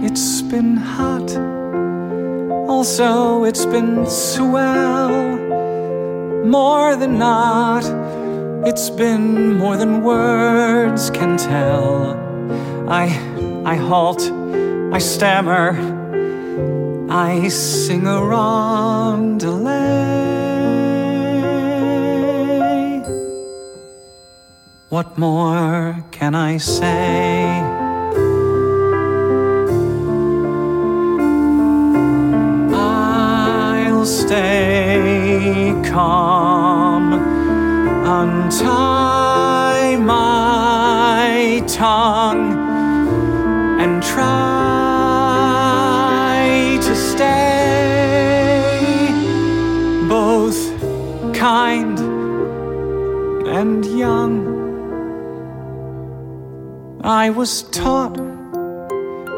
It's 0.07 0.41
been 0.43 0.77
hot, 0.77 1.35
also, 2.69 3.43
it's 3.43 3.65
been 3.65 4.05
swell 4.05 5.09
more 6.45 6.95
than 6.95 7.17
not. 7.17 8.04
It's 8.67 8.89
been 8.89 9.57
more 9.57 9.77
than 9.77 10.01
words 10.01 11.11
can 11.11 11.37
tell. 11.37 12.17
I, 12.89 13.03
I 13.63 13.75
halt, 13.75 14.23
I 14.91 14.97
stammer, 14.97 15.77
I 17.07 17.47
sing 17.49 18.07
a 18.07 18.19
rondelay. 18.19 19.85
What 24.89 25.15
more 25.15 26.03
can 26.09 26.33
I 26.33 26.57
say? 26.57 27.61
I'll 32.73 34.05
stay 34.07 35.79
calm, 35.85 37.34
untie 38.05 39.97
my 39.97 41.63
tongue, 41.67 42.53
and 43.79 44.03
try 44.03 44.27
to 46.81 46.95
stay 46.95 47.31
both 50.07 50.57
kind 51.35 51.99
and 53.47 53.85
young. 53.85 54.53
I 57.03 57.29
was 57.31 57.63
taught 57.63 58.17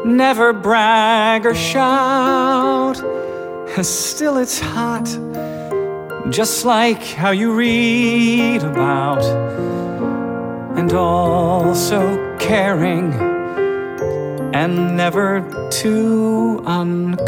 never 0.04 0.52
brag 0.52 1.46
or 1.46 1.54
shout. 1.54 2.96
Still, 3.82 4.38
it's 4.38 4.58
hot, 4.58 5.08
just 6.30 6.64
like 6.64 7.02
how 7.02 7.30
you 7.30 7.52
read 7.52 8.62
about, 8.62 9.24
and 10.76 10.92
also 10.92 12.36
caring 12.38 13.12
and 14.54 14.96
never 14.96 15.40
too 15.70 16.62
uncouth. 16.66 17.18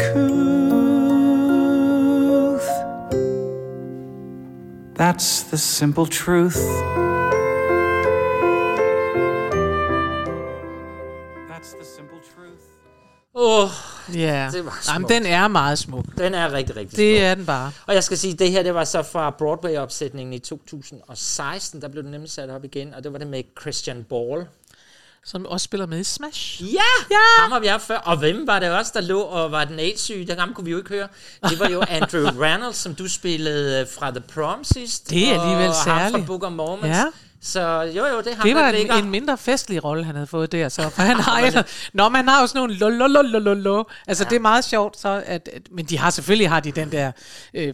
That's 4.93 5.43
the 5.43 5.57
simple 5.57 6.05
truth. 6.05 6.61
That's 11.47 11.73
the 11.73 11.83
simple 11.83 12.19
truth. 12.19 12.77
Oh, 13.33 13.90
Ja, 14.15 14.49
Det 14.53 14.65
var 14.65 14.79
Jamen, 14.87 14.99
smukt. 15.07 15.09
den 15.13 15.25
er 15.25 15.47
meget 15.47 15.79
smuk. 15.79 16.05
den 16.17 16.33
er 16.33 16.51
rigtig, 16.53 16.75
rigtig 16.75 16.97
Det 16.97 17.17
smuk. 17.17 17.23
er 17.23 17.35
den 17.35 17.45
bare. 17.45 17.71
Og 17.87 17.93
jeg 17.93 18.03
skal 18.03 18.17
sige, 18.17 18.33
det 18.33 18.51
her 18.51 18.63
det 18.63 18.73
var 18.75 18.83
så 18.83 19.03
fra 19.03 19.29
Broadway-opsætningen 19.29 20.33
i 20.33 20.39
2016. 20.39 21.81
Der 21.81 21.87
blev 21.87 22.03
den 22.03 22.11
nemlig 22.11 22.31
sat 22.31 22.49
op 22.49 22.63
igen, 22.63 22.93
og 22.93 23.03
det 23.03 23.11
var 23.13 23.17
det 23.19 23.27
med 23.27 23.43
Christian 23.61 24.03
Ball. 24.09 24.45
Som 25.25 25.45
også 25.45 25.63
spiller 25.63 25.85
med 25.85 25.99
i 25.99 26.03
Smash. 26.03 26.63
Ja, 26.63 26.67
ja. 27.11 27.17
ham 27.41 27.51
har 27.51 27.59
vi 27.59 27.67
haft 27.67 27.83
før. 27.87 27.97
Og 27.97 28.17
hvem 28.17 28.47
var 28.47 28.59
det 28.59 28.71
også, 28.71 28.91
der 28.95 29.01
lå 29.01 29.21
og 29.21 29.51
var 29.51 29.65
den 29.65 29.79
AIDS-syge? 29.79 30.27
Der 30.27 30.39
ham 30.39 30.53
kunne 30.53 30.65
vi 30.65 30.71
jo 30.71 30.77
ikke 30.77 30.89
høre. 30.89 31.07
Det 31.49 31.59
var 31.59 31.69
jo 31.69 31.83
Andrew 31.89 32.41
Reynolds, 32.43 32.77
som 32.77 32.95
du 32.95 33.07
spillede 33.09 33.81
øh, 33.81 33.87
fra 33.99 34.11
The 34.11 34.19
Prom 34.33 34.63
sidst. 34.63 35.09
Det 35.09 35.27
er 35.33 35.41
alligevel 35.41 35.69
og 35.69 35.75
ham 35.75 35.99
særligt. 35.99 36.17
fra 36.17 36.25
Book 36.27 36.43
of 36.43 36.51
Mormons. 36.51 36.87
Ja. 36.87 37.03
Så 37.43 37.81
jo, 37.95 38.05
jo, 38.05 38.21
det 38.21 38.35
ham, 38.35 38.47
Det 38.47 38.55
var 38.55 38.71
ligger. 38.71 38.93
en, 38.95 39.03
en 39.03 39.09
mindre 39.11 39.37
festlig 39.37 39.83
rolle, 39.83 40.03
han 40.03 40.15
havde 40.15 40.27
fået 40.27 40.51
der. 40.51 40.69
Så, 40.69 40.89
for 40.89 41.01
han 41.01 41.15
har 41.29 41.39
ellers, 41.39 41.89
Nå, 41.93 42.09
man 42.09 42.27
har 42.27 42.41
jo 42.41 42.47
sådan 42.47 42.59
nogle 42.59 42.73
lolololololo. 42.75 43.83
Altså, 44.07 44.23
ja. 44.23 44.29
det 44.29 44.35
er 44.35 44.39
meget 44.39 44.63
sjovt. 44.65 44.99
Så 44.99 45.23
at, 45.25 45.49
at, 45.53 45.61
men 45.71 45.85
de 45.85 45.97
har 45.97 46.09
selvfølgelig 46.09 46.49
har 46.49 46.59
de 46.59 46.71
den 46.71 46.91
der 46.91 47.11
øh, 47.53 47.73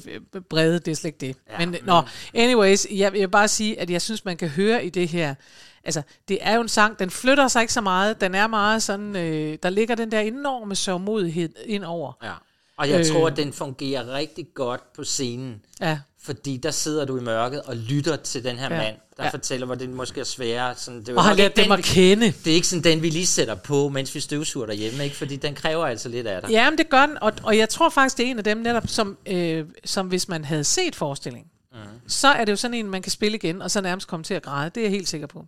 brede, 0.49 0.79
det 0.79 0.91
er 0.91 0.95
slet 0.95 1.07
ikke 1.23 1.27
det. 1.27 1.35
Ja, 1.59 1.65
men, 1.65 1.75
nå, 1.85 2.01
anyways, 2.33 2.85
jeg, 2.91 2.97
jeg 2.99 3.13
vil 3.13 3.27
bare 3.29 3.47
sige, 3.47 3.79
at 3.79 3.89
jeg 3.89 4.01
synes, 4.01 4.25
man 4.25 4.37
kan 4.37 4.49
høre 4.49 4.85
i 4.85 4.89
det 4.89 5.07
her, 5.07 5.35
altså, 5.83 6.01
det 6.27 6.37
er 6.41 6.55
jo 6.55 6.61
en 6.61 6.67
sang, 6.67 6.99
den 6.99 7.09
flytter 7.09 7.47
sig 7.47 7.61
ikke 7.61 7.73
så 7.73 7.81
meget. 7.81 8.21
Den 8.21 8.35
er 8.35 8.47
meget 8.47 8.83
sådan, 8.83 9.15
øh, 9.15 9.57
der 9.63 9.69
ligger 9.69 9.95
den 9.95 10.11
der 10.11 10.19
enorme 10.19 10.75
sørgmodighed 10.75 11.49
ind 11.65 11.83
over. 11.83 12.11
Ja. 12.23 12.31
Og 12.77 12.89
jeg 12.89 12.99
Øh. 12.99 13.05
tror, 13.05 13.27
at 13.27 13.37
den 13.37 13.53
fungerer 13.53 14.13
rigtig 14.13 14.45
godt 14.55 14.93
på 14.93 15.03
scenen. 15.03 15.61
Ja. 15.81 15.99
Fordi 16.27 16.57
der 16.57 16.71
sidder 16.71 17.05
du 17.05 17.17
i 17.17 17.21
mørket 17.21 17.61
og 17.61 17.75
lytter 17.75 18.15
til 18.15 18.43
den 18.43 18.55
her 18.57 18.63
Ja. 18.75 18.77
mand, 18.81 18.95
der 19.17 19.23
Ja. 19.23 19.29
fortæller, 19.29 19.65
hvor 19.65 19.75
det 19.75 19.89
måske 19.89 20.19
er 20.19 20.23
sværere. 20.23 20.75
Sådan, 20.75 20.99
det 20.99 21.09
er 21.09 21.15
Og 21.17 21.23
har 21.23 21.33
lært 21.33 21.51
ikke 21.57 21.63
dem 21.63 21.71
at 21.71 21.83
kende. 21.83 22.25
Det 22.25 22.47
er 22.47 22.55
ikke 22.55 22.67
sådan 22.67 22.83
den, 22.83 23.01
vi 23.01 23.09
lige 23.09 23.25
sætter 23.25 23.55
på, 23.55 23.89
mens 23.89 24.15
vi 24.15 24.19
støvsuger 24.19 24.65
derhjemme, 24.65 25.03
ikke? 25.03 25.15
fordi 25.15 25.35
den 25.35 25.55
kræver 25.55 25.85
altså 25.85 26.09
lidt 26.09 26.27
af 26.27 26.41
dig. 26.41 26.51
Ja, 26.51 26.69
men 26.69 26.77
det 26.77 26.89
gør 26.89 27.05
den, 27.05 27.17
og, 27.21 27.33
og 27.43 27.57
jeg 27.57 27.69
tror 27.69 27.89
faktisk, 27.89 28.17
det 28.17 28.25
er 28.25 28.29
en 28.31 28.37
af 28.37 28.43
dem 28.43 28.57
netop, 28.57 28.83
som, 28.87 29.17
øh, 29.25 29.65
som 29.85 30.07
hvis 30.07 30.27
man 30.27 30.45
havde 30.45 30.63
set 30.63 30.95
forestillingen, 30.95 31.49
Mhm. 31.73 31.81
så 32.09 32.27
er 32.27 32.45
det 32.45 32.51
jo 32.51 32.55
sådan 32.57 32.73
en, 32.73 32.89
man 32.89 33.01
kan 33.01 33.11
spille 33.11 33.37
igen, 33.37 33.61
og 33.61 33.71
så 33.71 33.81
nærmest 33.81 34.07
komme 34.07 34.23
til 34.23 34.33
at 34.33 34.41
græde. 34.43 34.69
Det 34.69 34.77
er 34.77 34.85
jeg 34.85 34.91
helt 34.91 35.07
sikker 35.09 35.27
på. 35.27 35.45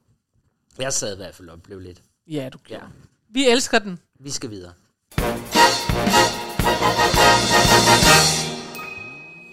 Jeg 0.79 0.93
sad 0.93 1.13
i 1.13 1.17
hvert 1.17 1.35
fald 1.35 1.49
og 1.49 1.61
blev 1.61 1.79
lidt. 1.79 1.99
Ja, 2.27 2.49
du 2.53 2.57
Ja, 2.69 2.77
Vi 3.33 3.47
elsker 3.49 3.79
den. 3.79 3.99
vi 4.19 4.31
skal 4.31 4.49
videre. 4.49 4.71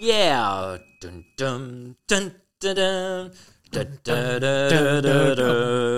Yeah! 0.03 0.77
Dun, 1.03 1.23
dun, 1.39 1.95
dun, 2.09 2.31
dun, 2.63 2.75
dun. 2.75 3.29
Da, 3.73 3.83
da, 4.05 5.97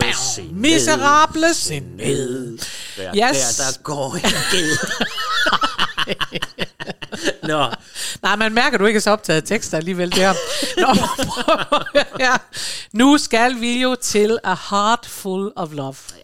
Miserable 0.52 1.54
sind. 1.54 1.96
ned. 1.98 2.58
Der, 2.98 3.30
Yes. 3.30 3.58
der, 3.58 3.64
der 3.64 3.82
går 3.84 4.16
en 4.16 4.22
ged. 4.52 4.78
Nå, 7.48 7.68
Nej, 8.22 8.36
man 8.36 8.54
mærker, 8.54 8.78
du 8.78 8.86
ikke 8.86 8.98
er 8.98 9.02
så 9.02 9.12
optaget 9.12 9.42
af 9.42 9.48
tekster 9.48 9.78
alligevel 9.78 10.12
der. 10.12 10.34
Nå, 10.78 10.88
her. 12.26 12.38
Nu 12.94 13.18
skal 13.18 13.62
vi 13.62 13.82
jo 13.82 13.96
til 14.02 14.38
A 14.44 14.56
Heart 14.70 15.06
Full 15.06 15.52
of 15.56 15.70
Love. 15.72 15.96
Ja, 16.16 16.22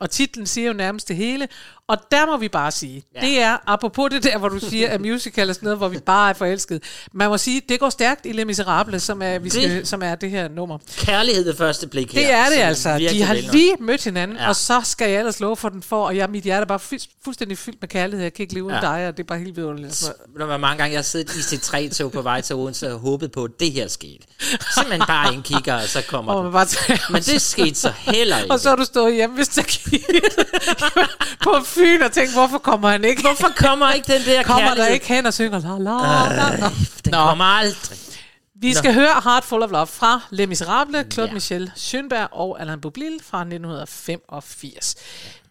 og 0.00 0.10
titlen 0.10 0.46
siger 0.46 0.66
jo 0.66 0.72
nærmest 0.72 1.08
det 1.08 1.16
hele. 1.16 1.48
Og 1.88 1.96
der 2.10 2.26
må 2.26 2.36
vi 2.36 2.48
bare 2.48 2.70
sige, 2.70 3.04
ja. 3.14 3.20
det 3.20 3.40
er, 3.40 3.56
apropos 3.66 4.10
det 4.10 4.22
der, 4.24 4.38
hvor 4.38 4.48
du 4.48 4.58
siger, 4.60 4.88
at 4.88 5.00
musical 5.00 5.48
er 5.48 5.52
sådan 5.52 5.64
noget, 5.66 5.78
hvor 5.78 5.88
vi 5.88 5.98
bare 5.98 6.30
er 6.30 6.34
forelsket. 6.34 6.82
Man 7.12 7.28
må 7.28 7.38
sige, 7.38 7.62
det 7.68 7.80
går 7.80 7.90
stærkt 7.90 8.26
i 8.26 8.32
Les 8.32 8.46
Miserables, 8.46 9.02
som 9.02 9.22
er, 9.22 9.38
vi 9.38 9.50
skal, 9.50 9.70
Det- 9.70 9.88
som 9.88 10.02
er 10.02 10.14
det 10.14 10.30
her 10.30 10.48
nummer. 10.48 10.78
kærlighed 10.96 11.44
ved 11.44 11.56
første 11.56 11.86
blik 11.86 12.12
her. 12.14 12.20
Det 12.20 12.30
er 12.32 12.44
det 12.44 12.54
Så 12.54 12.62
altså. 12.62 12.98
De 13.12 13.22
har 13.22 13.34
lige 13.34 13.76
mødt 13.80 14.04
hinanden, 14.04 14.36
ja. 14.36 14.42
Ja. 14.42 14.48
og 14.48 14.56
så 14.56 14.80
skal 14.84 15.10
jeg 15.10 15.18
ellers 15.18 15.40
love 15.40 15.56
for, 15.56 15.68
den 15.68 15.82
får, 15.82 16.06
og 16.06 16.16
jeg, 16.16 16.30
mit 16.30 16.44
hjerte 16.44 16.60
er 16.62 16.66
bare 16.66 16.80
fu- 16.92 17.20
fuldstændig 17.24 17.58
fyldt 17.58 17.78
med 17.80 17.88
kærlighed. 17.88 18.22
Jeg 18.22 18.32
kan 18.32 18.42
ikke 18.42 18.54
leve 18.54 18.64
uden 18.64 18.74
Ja. 18.74 18.80
dig, 18.80 19.08
og 19.08 19.16
det 19.16 19.22
er 19.22 19.26
bare 19.26 19.38
helt 19.38 19.56
vidunderligt. 19.56 20.02
Ved 20.32 20.40
du, 20.40 20.44
hvor 20.46 20.56
mange 20.56 20.78
gange 20.78 20.92
jeg 20.92 20.98
har 20.98 21.02
siddet 21.02 21.36
i 21.36 21.42
sit 21.42 21.60
3 21.60 21.88
tog 21.88 22.12
på 22.12 22.22
vej 22.22 22.40
til 22.40 22.56
Odense 22.56 22.92
og 22.94 22.98
håbet 23.00 23.32
på, 23.32 23.44
at 23.44 23.50
det 23.60 23.72
her 23.72 23.88
skete. 23.88 24.18
Simpelthen 24.74 25.02
bare 25.06 25.34
en 25.34 25.42
kigger, 25.42 25.74
og 25.74 25.88
så 25.88 26.02
kommer 26.08 26.32
Og 26.32 26.42
man 26.44 26.52
bare 26.52 26.66
Men 27.12 27.22
det 27.22 27.42
skete 27.42 27.74
så 27.74 27.92
heller 27.98 28.38
ikke. 28.38 28.50
Og 28.52 28.60
så 28.60 28.68
har 28.68 28.76
du 28.76 28.84
stået 28.84 29.14
hjemme 29.14 29.36
ved 29.36 29.44
stakinet 29.62 30.46
på 31.44 31.56
Fyn 31.64 32.02
og 32.02 32.12
tænkt, 32.12 32.32
hvorfor 32.32 32.58
kommer 32.58 32.88
han 32.90 33.04
ikke? 33.04 33.22
Hvorfor 33.22 33.48
kommer 33.56 33.92
ikke 33.92 34.12
den 34.12 34.22
der 34.22 34.42
kommer 34.42 34.68
der 34.68 34.74
kærlighed? 34.74 34.94
ikke 34.94 35.06
hen 35.06 35.26
og 35.26 35.34
synger 35.34 35.60
la 35.60 35.78
la 35.78 36.28
la 36.36 36.56
la? 36.56 36.70
Den 37.04 37.10
Nå. 37.12 37.18
kommer 37.18 37.44
aldrig. 37.44 37.98
Vi 38.60 38.74
skal 38.74 38.94
høre 38.94 39.20
Heart 39.24 39.44
Full 39.44 39.62
of 39.62 39.70
Love 39.70 39.86
fra 39.86 40.20
Les 40.30 40.48
Miserables, 40.48 41.06
Claude 41.12 41.28
Ja. 41.28 41.34
Michel 41.34 41.72
Schönberg 41.76 42.28
og 42.32 42.60
Alain 42.60 42.80
Boublil 42.80 43.20
fra 43.22 43.40
1985. 43.40 44.94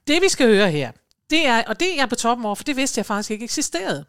Det 0.07 0.21
vi 0.21 0.29
skal 0.29 0.47
høre 0.47 0.71
her, 0.71 0.91
det 1.29 1.47
er, 1.47 1.63
og 1.67 1.79
det 1.79 1.91
er 1.91 1.95
jeg 1.95 2.09
på 2.09 2.15
toppen 2.15 2.45
over, 2.45 2.55
for 2.55 2.63
det 2.63 2.75
vidste 2.75 2.99
jeg 2.99 3.05
faktisk 3.05 3.31
ikke 3.31 3.43
eksisterede. 3.45 4.05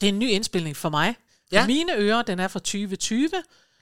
Det 0.00 0.08
er 0.08 0.12
en 0.12 0.18
ny 0.18 0.28
indspilning 0.30 0.76
for 0.76 0.88
mig. 0.88 1.16
Ja. 1.52 1.60
Ja. 1.60 1.66
Mine 1.66 1.96
ører, 1.96 2.22
den 2.22 2.40
er 2.40 2.48
fra 2.48 2.58
2020. 2.58 3.30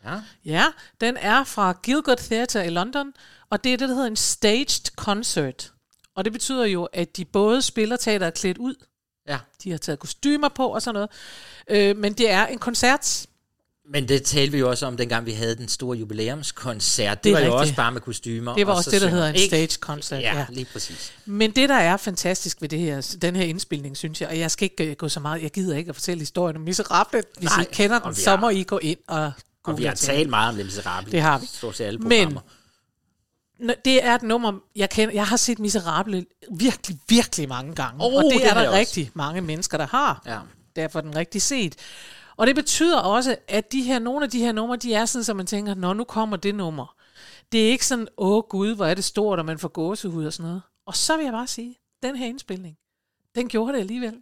Ja. 0.05 0.21
Ja, 0.45 0.65
den 1.01 1.17
er 1.17 1.45
fra 1.45 1.79
Gilgood 1.83 2.17
Theatre 2.17 2.67
i 2.67 2.71
London, 2.71 3.13
og 3.51 3.65
det 3.65 3.73
er 3.73 3.77
det, 3.77 3.89
der 3.89 3.95
hedder 3.95 4.09
en 4.09 4.17
staged 4.17 4.91
concert. 4.97 5.73
Og 6.17 6.25
det 6.25 6.33
betyder 6.33 6.65
jo, 6.65 6.85
at 6.85 7.17
de 7.17 7.25
både 7.25 7.63
spiller 7.63 7.97
teater 7.97 8.31
klædt 8.31 8.59
ud, 8.59 8.75
ja. 9.29 9.39
de 9.65 9.71
har 9.71 9.79
taget 9.79 9.99
kostymer 9.99 10.49
på 10.49 10.67
og 10.67 10.83
sådan 10.83 10.95
noget, 10.95 11.11
øh, 11.71 11.97
men 11.97 12.13
det 12.13 12.31
er 12.31 12.47
en 12.47 12.59
koncert. 12.59 13.27
Men 13.93 14.09
det 14.09 14.23
talte 14.23 14.53
vi 14.53 14.59
jo 14.59 14.71
også 14.71 14.87
om, 14.87 14.97
dengang 14.97 15.27
vi 15.27 15.33
havde 15.33 15.57
den 15.57 15.69
store 15.69 15.99
jubilæumskoncert. 15.99 17.17
Det, 17.19 17.25
Det 17.25 17.33
var 17.33 17.39
jo 17.39 17.45
rigtigt. 17.45 17.61
også 17.61 17.75
bare 17.75 17.93
med 17.93 18.01
kostymer. 18.01 18.55
Det 18.55 18.67
var 18.67 18.73
og 18.73 18.77
også 18.77 18.91
så 18.91 18.95
det, 18.95 19.03
der 19.03 19.09
hedder 19.09 19.29
en 19.29 19.39
stage 19.49 19.69
concert. 19.81 20.23
Ja, 20.23 20.37
Ja. 20.39 20.47
lige 20.51 20.65
præcis. 20.73 21.13
Men 21.27 21.51
det, 21.51 21.69
der 21.69 21.75
er 21.75 21.97
fantastisk 21.97 22.61
ved 22.63 22.69
det 22.69 22.79
her, 22.79 23.17
den 23.23 23.37
her 23.37 23.45
indspilning, 23.45 23.97
synes 23.97 24.21
jeg, 24.21 24.29
og 24.29 24.39
jeg 24.39 24.51
skal 24.51 24.65
ikke 24.73 24.91
øh, 24.91 24.97
gå 24.97 25.09
så 25.09 25.21
meget, 25.21 25.43
jeg 25.43 25.51
gider 25.51 25.77
ikke 25.77 25.89
at 25.89 25.95
fortælle 25.95 26.19
historien 26.21 26.57
om 26.57 26.63
Miserable. 26.63 27.23
Hvis 27.39 27.51
Nej, 27.51 27.63
I 27.63 27.75
kender 27.75 27.99
den, 27.99 28.15
så 28.15 28.37
må 28.37 28.49
I 28.49 28.63
gå 28.63 28.79
ind 28.79 28.99
og 29.09 29.33
Og 29.65 29.79
vi 29.79 29.85
har 29.85 29.95
talt 29.95 30.31
meget 30.31 30.49
om 30.51 30.57
det 30.57 30.65
miserable. 30.65 31.13
Det 31.13 31.21
har 31.21 31.39
vi. 31.39 31.47
Stort 31.47 31.77
set 31.77 31.85
alle 31.85 31.99
Men- 31.99 32.09
programmer. 32.11 32.41
Nå, 33.59 33.73
Det 33.85 34.05
er 34.05 34.15
et 34.15 34.23
nummer, 34.23 34.53
jeg 34.77 34.91
kender. 34.91 35.15
Jeg 35.15 35.27
har 35.27 35.37
set 35.37 35.59
Miserable 35.59 36.27
virkelig, 36.53 36.99
virkelig 37.09 37.49
mange 37.49 37.75
gange. 37.75 38.05
Oh, 38.05 38.15
og 38.15 38.25
det, 38.25 38.33
det 38.33 38.47
er 38.47 38.55
der 38.55 38.61
også. 38.69 38.79
rigtig 38.79 39.11
mange 39.15 39.41
mennesker, 39.41 39.79
der 39.79 39.87
har. 39.87 40.23
Ja. 40.27 40.39
Derfor 40.77 40.99
er 40.99 41.03
den 41.03 41.17
rigtig 41.17 41.43
set. 41.43 41.75
Og 42.37 42.47
det 42.47 42.55
betyder 42.55 42.99
også, 42.99 43.37
at 43.49 43.73
de 43.73 43.83
her, 43.83 43.99
nogle 43.99 44.25
af 44.25 44.31
de 44.31 44.39
her 44.39 44.53
numre, 44.53 44.77
de 44.77 44.95
er 44.95 45.05
sådan, 45.07 45.25
så 45.25 45.35
man 45.35 45.47
tænker, 45.47 45.75
nå, 45.75 45.93
nu 45.93 46.05
kommer 46.05 46.37
det 46.37 46.55
nummer. 46.55 46.95
Det 47.53 47.67
er 47.67 47.71
ikke 47.71 47.87
sådan, 47.87 48.09
åh 48.19 48.43
gud, 48.49 48.75
hvor 48.75 48.87
er 48.87 48.95
det 48.95 49.05
stort, 49.05 49.39
og 49.39 49.45
man 49.45 49.59
får 49.59 49.69
gåsehud 49.69 50.27
og 50.27 50.33
sådan 50.33 50.47
noget. 50.47 50.63
Og 50.87 50.97
så 50.97 51.17
vil 51.17 51.25
jeg 51.25 51.33
bare 51.33 51.47
sige, 51.47 51.77
den 52.03 52.17
her 52.17 52.27
indspilning, 52.27 52.77
den 53.35 53.49
gjorde 53.49 53.73
det 53.73 53.81
alligevel. 53.81 54.15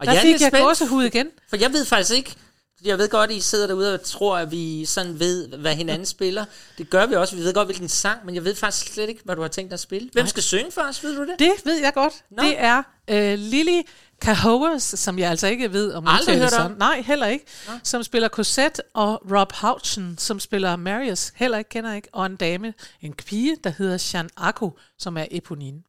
Og 0.00 0.06
Der 0.06 0.12
jeg 0.12 0.18
er 0.18 0.22
fik 0.22 0.40
jeg 0.40 0.50
spændt, 0.50 0.64
gåsehud 0.66 1.04
igen. 1.04 1.28
For 1.50 1.56
jeg 1.56 1.72
ved 1.72 1.84
faktisk 1.84 2.14
ikke, 2.14 2.36
jeg 2.84 2.98
ved 2.98 3.08
godt, 3.08 3.30
at 3.30 3.36
I 3.36 3.40
sidder 3.40 3.66
derude 3.66 3.94
og 3.94 4.02
tror, 4.02 4.36
at 4.38 4.50
vi 4.50 4.84
sådan 4.84 5.20
ved, 5.20 5.48
hvad 5.48 5.74
hinanden 5.74 6.06
spiller. 6.06 6.44
Det 6.78 6.90
gør 6.90 7.06
vi 7.06 7.14
også. 7.14 7.36
Vi 7.36 7.42
ved 7.42 7.54
godt, 7.54 7.66
hvilken 7.66 7.88
sang, 7.88 8.26
men 8.26 8.34
jeg 8.34 8.44
ved 8.44 8.54
faktisk 8.54 8.92
slet 8.92 9.08
ikke, 9.08 9.20
hvad 9.24 9.36
du 9.36 9.42
har 9.42 9.48
tænkt 9.48 9.70
dig 9.70 9.74
at 9.74 9.80
spille. 9.80 10.10
Hvem 10.12 10.26
skal 10.26 10.42
synge 10.42 10.72
for 10.72 10.80
os, 10.80 11.04
ved 11.04 11.16
du 11.16 11.22
det? 11.22 11.38
Det 11.38 11.52
ved 11.64 11.80
jeg 11.80 11.94
godt. 11.94 12.24
Nå. 12.30 12.42
Det 12.42 12.54
er 12.60 12.82
øh, 13.10 13.38
Lily 13.38 13.82
Cahoas, 14.20 14.82
som 14.82 15.18
jeg 15.18 15.30
altså 15.30 15.46
ikke 15.46 15.72
ved 15.72 15.92
om 15.92 16.04
Aldrig 16.06 16.38
hørt 16.38 16.50
sådan. 16.50 16.76
Nej, 16.76 17.00
heller 17.00 17.26
ikke. 17.26 17.44
Som 17.82 18.02
spiller 18.02 18.28
Cosette, 18.28 18.82
og 18.94 19.22
Rob 19.32 19.52
Houchen, 19.52 20.18
som 20.18 20.40
spiller 20.40 20.76
Marius, 20.76 21.32
heller 21.34 21.58
ikke 21.58 21.70
kender 21.70 21.90
jeg 21.90 21.96
ikke. 21.96 22.08
Og 22.12 22.26
en 22.26 22.36
dame, 22.36 22.74
en 23.00 23.12
pige, 23.14 23.56
der 23.64 23.70
hedder 23.70 24.10
Jean 24.14 24.30
Akko, 24.36 24.78
som 24.98 25.16
er 25.16 25.26
Eponine. 25.30 25.82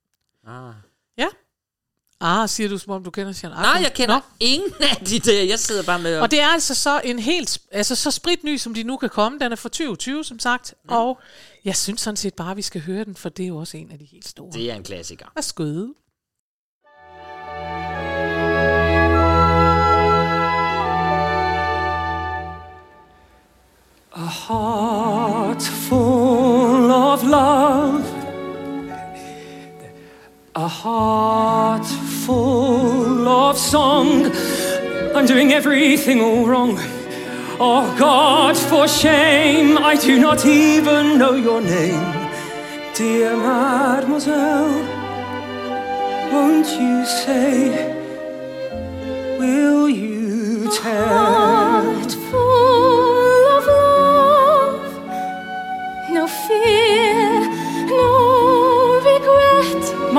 Ah. 0.48 0.74
Ja. 1.18 1.28
Ah, 2.22 2.50
siger 2.50 2.70
du, 2.70 2.78
som 2.78 2.94
om 2.94 3.04
du 3.04 3.12
kender 3.12 3.40
Jean 3.44 3.54
Akko? 3.54 3.62
Nej, 3.62 3.82
jeg 3.82 3.94
kender 3.94 4.16
Nå. 4.16 4.22
ingen 4.40 4.74
af 4.80 4.96
de 4.96 5.20
der. 5.20 5.44
Jeg 5.44 5.60
sidder 5.60 5.84
bare 5.84 6.00
med... 6.00 6.20
Og 6.20 6.32
det 6.32 6.42
er 6.42 6.48
altså 6.48 6.74
så 6.76 7.02
en 7.04 7.20
helt, 7.20 7.60
altså 7.72 7.96
så 7.96 8.12
spritny, 8.12 8.58
som 8.58 8.74
de 8.74 8.84
nu 8.84 8.98
kan 8.98 9.10
komme. 9.10 9.40
Den 9.40 9.52
er 9.52 9.56
fra 9.56 9.70
2020, 9.70 10.24
som 10.24 10.40
sagt. 10.40 10.74
Mm. 10.84 10.90
Og 10.96 11.20
jeg 11.66 11.76
synes 11.76 12.02
sådan 12.02 12.18
set 12.18 12.34
bare, 12.34 12.52
at 12.52 12.58
vi 12.58 12.62
skal 12.62 12.82
høre 12.82 13.04
den, 13.06 13.16
for 13.16 13.30
det 13.30 13.44
er 13.44 13.48
jo 13.48 13.58
også 13.58 13.78
en 13.78 13.92
af 13.92 14.00
de 14.00 14.06
helt 14.06 14.28
store. 14.28 14.52
det 14.52 14.72
er 14.72 14.76
en 14.76 14.84
klassiker. 14.84 15.26
Værsgo. 15.36 15.88
A 24.16 24.26
heart 24.48 25.62
full 25.64 26.92
of 26.92 27.24
love. 27.24 28.17
A 30.58 30.68
heart 30.68 31.86
full 31.86 33.28
of 33.28 33.56
song. 33.60 34.26
I'm 35.14 35.28
doing 35.28 35.54
everything 35.54 36.20
all 36.20 36.48
wrong. 36.48 36.80
Oh 37.60 37.96
God, 38.00 38.58
for 38.58 38.88
shame, 38.88 39.78
I 39.78 39.96
do 39.98 40.20
not 40.20 40.48
even 40.48 41.20
know 41.20 41.36
your 41.36 41.62
name. 41.62 42.02
Dear 42.96 43.38
mademoiselle, 43.38 44.82
won't 46.32 46.70
you 46.82 47.06
say, 47.06 47.94
will 49.38 49.88
you 49.88 50.72
tell? 50.74 51.57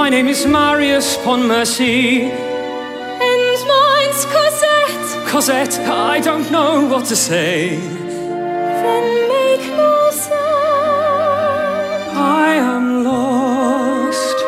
My 0.09 0.17
name 0.17 0.29
is 0.29 0.47
Marius 0.47 1.19
Pontmercy. 1.19 2.31
and 2.31 3.67
mine's 3.75 4.25
Cosette. 4.25 5.29
Cosette, 5.29 5.79
I 5.81 6.21
don't 6.21 6.51
know 6.51 6.87
what 6.87 7.05
to 7.11 7.15
say. 7.15 7.77
Then 7.77 9.29
make 9.29 9.65
no 9.77 10.11
sound. 10.11 12.05
I 12.17 12.55
am 12.55 13.05
lost. 13.05 14.39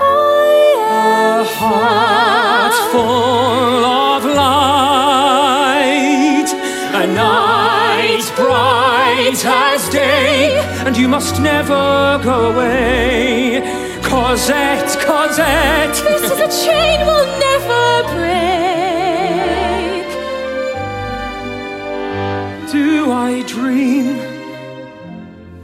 I 0.00 0.46
A 0.80 1.44
heart 1.44 2.74
full 2.90 3.84
of 3.84 4.24
light. 4.44 5.68
A 7.02 7.06
night 7.06 8.32
bright 8.34 9.44
as 9.44 9.90
day. 9.90 10.58
And 10.86 10.96
you 10.96 11.06
must 11.06 11.38
never 11.38 12.18
go 12.24 12.50
away. 12.52 13.43
Cosette, 14.34 14.98
Cosette. 15.06 15.94
This 15.94 16.24
is 16.24 16.40
a 16.40 16.48
chain 16.66 16.98
we'll 17.06 17.30
never 17.38 18.02
break. 18.14 20.06
Do 22.72 23.12
I 23.12 23.44
dream? 23.46 24.18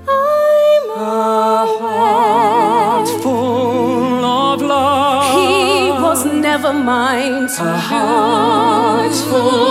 I'm 0.07 0.91
A 0.97 1.67
heart 1.81 3.09
full 3.21 4.25
of 4.25 4.63
love. 4.63 5.35
He 5.35 5.91
was 5.91 6.25
never 6.27 6.73
mine. 6.73 7.49
to 7.49 7.63
a 7.65 7.77
heart 7.77 9.13
full 9.13 9.70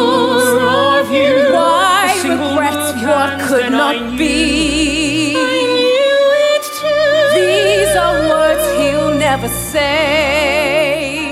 say. 9.50 11.32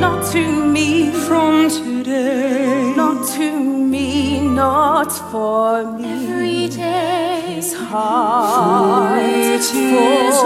Not 0.00 0.30
to 0.32 0.42
me 0.76 1.10
from 1.26 1.68
today. 1.68 2.94
Not 2.96 3.28
to 3.36 3.46
me, 3.92 4.40
not 4.40 5.10
for 5.30 5.84
me. 5.92 6.04
Every 6.04 6.68
day. 6.68 7.54
His 7.58 7.74
heart 7.74 9.62
full 9.62 10.38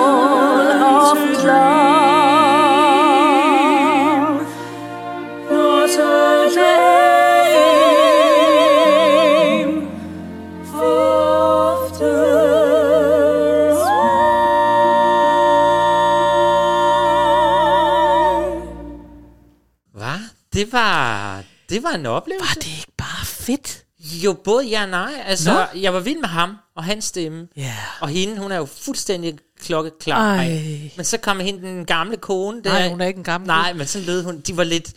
of 0.82 1.44
love. 1.44 2.61
Det 20.64 20.72
var, 20.72 21.42
det 21.68 21.82
var 21.82 21.90
en 21.90 22.06
oplevelse. 22.06 22.48
Var 22.48 22.54
det 22.54 22.66
ikke 22.66 22.92
bare 22.98 23.26
fedt? 23.26 23.78
Jo, 24.24 24.32
både 24.32 24.64
ja 24.66 24.82
og 24.82 24.88
nej. 24.88 25.12
Altså, 25.26 25.52
Nå. 25.74 25.80
jeg 25.80 25.94
var 25.94 26.00
vild 26.00 26.20
med 26.20 26.28
ham 26.28 26.56
og 26.76 26.84
hans 26.84 27.04
stemme. 27.04 27.46
Ja. 27.56 27.74
Og 28.00 28.08
hende, 28.08 28.38
hun 28.38 28.52
er 28.52 28.56
jo 28.56 28.64
fuldstændig 28.80 29.38
klokkeklar. 29.60 30.34
Ej. 30.36 30.90
Men 30.96 31.04
så 31.04 31.18
kom 31.18 31.40
hende 31.40 31.62
den 31.68 31.84
gamle 31.86 32.16
kone. 32.16 32.62
Der, 32.64 32.70
Nej, 32.70 32.88
hun 32.88 33.00
er 33.00 33.06
ikke 33.06 33.18
en 33.18 33.24
gammel 33.24 33.46
Nej, 33.46 33.72
men 33.72 33.86
så 33.86 33.98
lød 34.00 34.22
hun. 34.24 34.40
De 34.40 34.56
var 34.56 34.64
lidt... 34.64 34.92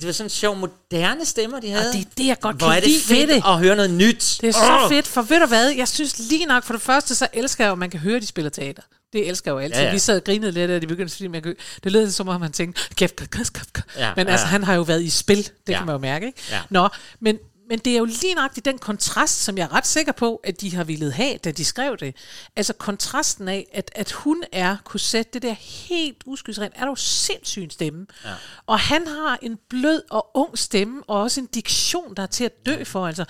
Det 0.00 0.06
var 0.06 0.12
sådan 0.12 0.30
sjov, 0.30 0.56
moderne 0.56 1.24
stemmer, 1.24 1.60
de 1.60 1.70
havde. 1.70 1.88
Og 1.88 1.94
det 1.94 2.00
er 2.00 2.10
det, 2.18 2.26
jeg 2.26 2.40
godt 2.40 2.56
Hvor 2.56 2.66
kan 2.68 2.76
er 2.76 2.80
det 2.80 2.88
lide 2.88 3.00
fedt 3.00 3.28
det. 3.28 3.42
at 3.46 3.58
høre 3.58 3.76
noget 3.76 3.90
nyt. 3.90 4.38
Det 4.40 4.48
er 4.48 4.52
så 4.52 4.78
Åh! 4.84 4.88
fedt, 4.90 5.06
for 5.06 5.22
ved 5.22 5.40
du 5.40 5.46
hvad, 5.46 5.68
jeg 5.70 5.88
synes 5.88 6.18
lige 6.18 6.46
nok, 6.46 6.64
for 6.64 6.72
det 6.72 6.82
første, 6.82 7.14
så 7.14 7.28
elsker 7.32 7.64
jeg 7.64 7.72
at 7.72 7.78
man 7.78 7.90
kan 7.90 8.00
høre, 8.00 8.16
at 8.16 8.22
de 8.22 8.26
spiller 8.26 8.50
teater. 8.50 8.82
Det 9.14 9.28
elsker 9.28 9.50
jeg 9.50 9.54
jo 9.54 9.58
altid. 9.58 9.80
Ja, 9.80 9.86
Ja. 9.86 9.92
Vi 9.92 9.98
sad 9.98 10.16
og 10.16 10.24
grinede 10.24 10.52
lidt 10.52 10.70
af 10.70 10.80
det, 10.80 10.88
begyndte, 10.88 11.14
fordi 11.14 11.26
man 11.28 11.42
kunne, 11.42 11.56
det 11.84 11.92
lød 11.92 12.10
som 12.10 12.28
om, 12.28 12.42
han 12.42 12.52
tænkte, 12.52 12.80
kæft, 12.94 13.16
kæft, 13.16 13.30
kæft, 13.30 13.52
kæft. 13.52 13.78
Ja, 13.96 14.12
Men 14.16 14.26
ja, 14.26 14.32
altså, 14.32 14.46
han 14.46 14.64
har 14.64 14.74
jo 14.74 14.82
været 14.82 15.02
i 15.02 15.10
spil, 15.10 15.36
det 15.36 15.52
Ja. 15.68 15.76
kan 15.78 15.86
man 15.86 15.92
jo 15.94 15.98
mærke, 15.98 16.26
ikke? 16.26 16.42
Ja. 16.50 16.60
Nå, 16.70 16.88
men, 17.20 17.38
men 17.68 17.78
det 17.78 17.92
er 17.94 17.98
jo 17.98 18.04
lige 18.04 18.34
nok 18.34 18.50
den 18.64 18.78
kontrast, 18.78 19.44
som 19.44 19.58
jeg 19.58 19.64
er 19.64 19.72
ret 19.74 19.86
sikker 19.86 20.12
på, 20.12 20.40
at 20.44 20.60
de 20.60 20.74
har 20.74 20.84
ville 20.84 21.12
have, 21.12 21.36
da 21.44 21.50
de 21.50 21.64
skrev 21.64 21.96
det. 21.96 22.16
Altså 22.56 22.72
kontrasten 22.72 23.48
af, 23.48 23.66
at, 23.72 23.90
at 23.94 24.12
hun 24.12 24.42
er, 24.52 24.76
kunne 24.84 25.00
sætte 25.00 25.30
det 25.34 25.42
der 25.42 25.54
helt 25.60 26.16
uskyldsrent, 26.26 26.74
er 26.76 26.86
jo 26.86 26.94
sindssyg 26.96 27.68
stemme. 27.70 28.06
Ja. 28.24 28.30
Og 28.66 28.78
han 28.80 29.06
har 29.06 29.38
en 29.42 29.58
blød 29.70 30.02
og 30.10 30.30
ung 30.36 30.58
stemme, 30.58 31.02
og 31.08 31.20
også 31.20 31.40
en 31.40 31.46
diktion, 31.46 32.14
der 32.16 32.22
er 32.22 32.26
til 32.26 32.44
at 32.44 32.66
dø 32.66 32.84
for, 32.84 33.06
altså. 33.06 33.24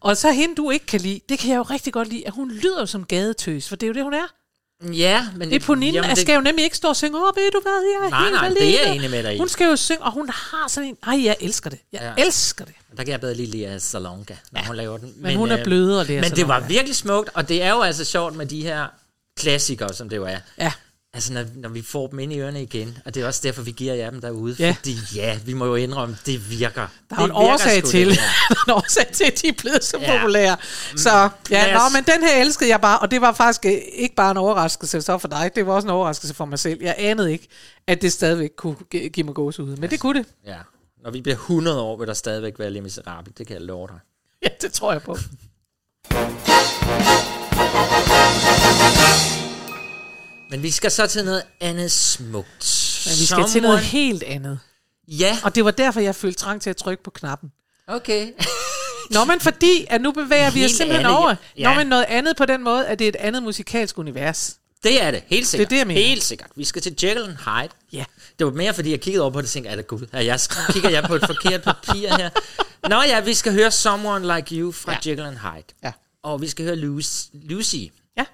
Og 0.00 0.16
så 0.16 0.32
hende, 0.32 0.54
du 0.54 0.70
ikke 0.70 0.86
kan 0.86 1.00
lide, 1.00 1.20
det 1.28 1.38
kan 1.38 1.50
jeg 1.50 1.56
jo 1.56 1.62
rigtig 1.62 1.92
godt 1.92 2.08
lide, 2.08 2.26
at 2.26 2.32
hun 2.32 2.50
lyder 2.52 2.84
som 2.86 3.04
gadetøs, 3.04 3.68
for 3.68 3.76
det 3.76 3.86
er 3.86 3.88
jo 3.88 3.94
det, 3.94 4.02
hun 4.02 4.14
er. 4.14 4.26
Ja, 4.92 5.26
men... 5.36 5.52
Eponinen 5.54 5.94
jamen, 5.94 6.10
det... 6.10 6.18
skal 6.18 6.34
jo 6.34 6.40
nemlig 6.40 6.64
ikke 6.64 6.76
stå 6.76 6.88
og 6.88 6.96
synge, 6.96 7.16
åh, 7.18 7.36
ved 7.36 7.50
du 7.50 7.60
hvad, 7.62 7.72
jeg 8.00 8.06
er 8.06 8.10
Nej, 8.10 8.20
helt 8.22 8.32
nej, 8.34 8.46
alene. 8.46 8.60
det 8.60 8.80
er 8.80 8.86
jeg 8.86 8.96
enig 8.96 9.10
med 9.10 9.22
dig 9.22 9.34
i. 9.34 9.38
Hun 9.38 9.48
skal 9.48 9.66
jo 9.66 9.76
synge, 9.76 10.02
og 10.02 10.12
hun 10.12 10.28
har 10.28 10.68
sådan 10.68 10.88
en, 10.88 10.96
ej, 11.06 11.24
jeg 11.24 11.36
elsker 11.40 11.70
det. 11.70 11.78
Jeg 11.92 12.14
Ja. 12.18 12.22
elsker 12.24 12.64
det. 12.64 12.74
Der 12.96 13.04
kan 13.04 13.12
jeg 13.12 13.20
bedre 13.20 13.34
lide 13.34 13.58
Lea 13.58 13.78
Salonga, 13.78 14.34
når 14.52 14.60
ja. 14.60 14.66
hun 14.66 14.76
laver 14.76 14.98
den. 14.98 15.12
Men 15.16 15.36
hun 15.36 15.50
er 15.50 15.64
blødere, 15.64 16.04
Lea 16.06 16.20
Men 16.20 16.30
det 16.30 16.48
var 16.48 16.54
Salonga. 16.54 16.74
virkelig 16.74 16.96
smukt, 16.96 17.30
og 17.34 17.48
det 17.48 17.62
er 17.62 17.70
jo 17.70 17.80
altså 17.80 18.04
sjovt 18.04 18.36
med 18.36 18.46
de 18.46 18.62
her 18.62 18.86
klassikere, 19.38 19.94
som 19.94 20.08
det 20.08 20.16
jo 20.16 20.24
er. 20.24 20.38
Ja. 20.58 20.72
Altså, 21.14 21.32
når, 21.32 21.44
når 21.54 21.68
vi 21.68 21.82
får 21.82 22.06
dem 22.06 22.18
ind 22.18 22.32
i 22.32 22.38
ørerne 22.40 22.62
igen, 22.62 22.98
og 23.04 23.14
det 23.14 23.22
er 23.22 23.26
også 23.26 23.40
derfor, 23.44 23.62
vi 23.62 23.70
giver 23.70 23.94
jer 23.94 24.10
dem 24.10 24.20
derude, 24.20 24.56
Ja. 24.58 24.74
fordi 24.78 24.96
ja, 25.14 25.38
vi 25.44 25.52
må 25.52 25.66
jo 25.66 25.74
indrømme, 25.74 26.16
det 26.26 26.50
virker. 26.50 26.86
Der 27.10 27.16
er 27.16 27.20
det 27.20 27.24
en 27.24 27.30
årsag 27.32 27.84
til, 27.84 28.08
det 28.10 28.16
der 28.48 28.54
er 28.54 28.64
en 28.68 28.72
årsag 28.72 29.06
til, 29.12 29.24
at 29.24 29.42
de 29.42 29.48
er 29.48 29.52
blevet 29.58 29.84
så 29.84 29.98
Ja. 30.00 30.18
populære. 30.18 30.56
Så 30.96 31.28
ja, 31.50 31.72
nå, 31.74 31.80
men 31.94 32.04
den 32.04 32.22
her 32.28 32.40
elskede 32.42 32.70
jeg 32.70 32.80
bare, 32.80 32.98
og 32.98 33.10
det 33.10 33.20
var 33.20 33.32
faktisk 33.32 33.64
øh, 33.66 33.72
ikke 33.92 34.14
bare 34.14 34.30
en 34.30 34.36
overraskelse 34.36 35.02
så 35.02 35.18
for 35.18 35.28
dig, 35.28 35.50
det 35.54 35.66
var 35.66 35.72
også 35.72 35.86
en 35.86 35.90
overraskelse 35.92 36.34
for 36.34 36.44
mig 36.44 36.58
selv. 36.58 36.82
Jeg 36.82 36.94
anede 36.98 37.32
ikke, 37.32 37.48
at 37.86 38.02
det 38.02 38.12
stadigvæk 38.12 38.50
kunne 38.56 38.76
gi- 38.90 39.08
give 39.08 39.26
mig 39.26 39.34
gåsehud, 39.34 39.76
men 39.76 39.90
det 39.90 40.00
kunne 40.00 40.18
det. 40.18 40.28
Ja. 40.46 40.56
Når 41.04 41.10
vi 41.10 41.20
bliver 41.20 41.36
100 41.36 41.80
år, 41.80 41.96
vil 41.98 42.08
der 42.08 42.14
stadigvæk 42.14 42.58
være 42.58 42.70
lidt 42.70 42.82
miserabelt, 42.84 43.38
det 43.38 43.46
kan 43.46 43.54
jeg 43.56 43.62
love 43.62 43.86
dig. 43.88 43.98
Ja, 44.42 44.48
det 44.62 44.72
tror 44.72 44.92
jeg 44.92 45.02
på. 45.02 45.16
Men 50.50 50.62
vi 50.62 50.70
skal 50.70 50.90
så 50.90 51.06
til 51.06 51.24
noget 51.24 51.42
andet 51.60 51.92
smukt. 51.92 53.02
Men 53.06 53.12
vi 53.20 53.26
skal 53.26 53.44
til 53.52 53.62
noget 53.62 53.78
helt 53.80 54.22
andet. 54.22 54.58
Ja, 55.08 55.38
Og 55.44 55.54
det 55.54 55.64
var 55.64 55.70
derfor, 55.70 56.00
jeg 56.00 56.14
følte 56.14 56.40
trang 56.40 56.62
til 56.62 56.70
at 56.70 56.76
trykke 56.76 57.02
på 57.02 57.10
knappen. 57.10 57.52
okay. 57.86 58.28
Nå, 59.10 59.24
men 59.24 59.40
fordi, 59.40 59.86
at 59.90 60.00
nu 60.00 60.12
bevæger 60.12 60.50
vi 60.50 60.64
os 60.64 60.70
simpelthen 60.70 61.06
andet, 61.06 61.18
over. 61.18 61.34
ja. 61.58 61.68
Nå, 61.70 61.78
men 61.78 61.86
noget 61.86 62.04
andet 62.08 62.36
på 62.36 62.44
den 62.46 62.64
måde, 62.64 62.86
at 62.86 62.98
det 62.98 63.04
er 63.04 63.08
et 63.08 63.16
andet 63.16 63.42
musikalsk 63.42 63.98
univers. 63.98 64.56
Det 64.82 65.02
er 65.02 65.10
det, 65.10 65.22
helt 65.26 65.46
sikkert. 65.46 65.70
Det 65.70 65.74
er 65.74 65.76
det, 65.76 65.78
jeg 65.78 65.86
mener. 65.86 66.08
Helt 66.08 66.24
sikkert. 66.24 66.50
Vi 66.56 66.64
skal 66.64 66.82
til 66.82 66.92
Jekyll 67.02 67.24
and 67.24 67.36
Hyde. 67.36 67.72
Ja. 67.92 68.04
Det 68.38 68.46
var 68.46 68.52
mere, 68.52 68.74
fordi 68.74 68.90
jeg 68.90 69.00
kiggede 69.00 69.22
over 69.22 69.30
på 69.32 69.38
det 69.40 69.46
og 69.46 69.50
tænkte, 69.50 69.70
er 69.70 69.76
det 69.76 69.86
gud? 69.86 70.06
Jeg, 70.12 70.40
kigger 70.72 70.90
jeg 70.90 71.04
på 71.04 71.14
et 71.14 71.22
forkert 71.26 71.62
papir 71.62 72.16
her? 72.16 72.30
Nå 72.88 73.02
ja, 73.02 73.20
vi 73.20 73.34
skal 73.34 73.52
høre 73.52 73.70
Someone 73.70 74.34
Like 74.36 74.54
You 74.56 74.72
fra. 74.72 74.92
Ja. 74.92 74.98
Jekyll 75.10 75.26
and 75.26 75.36
Hyde. 75.38 75.64
Ja. 75.84 75.92
Og 76.22 76.40
vi 76.42 76.48
skal 76.48 76.64
høre 76.64 76.76
Lucy. 76.76 77.22
Lucy. 77.32 77.76
Ja. 78.18 78.24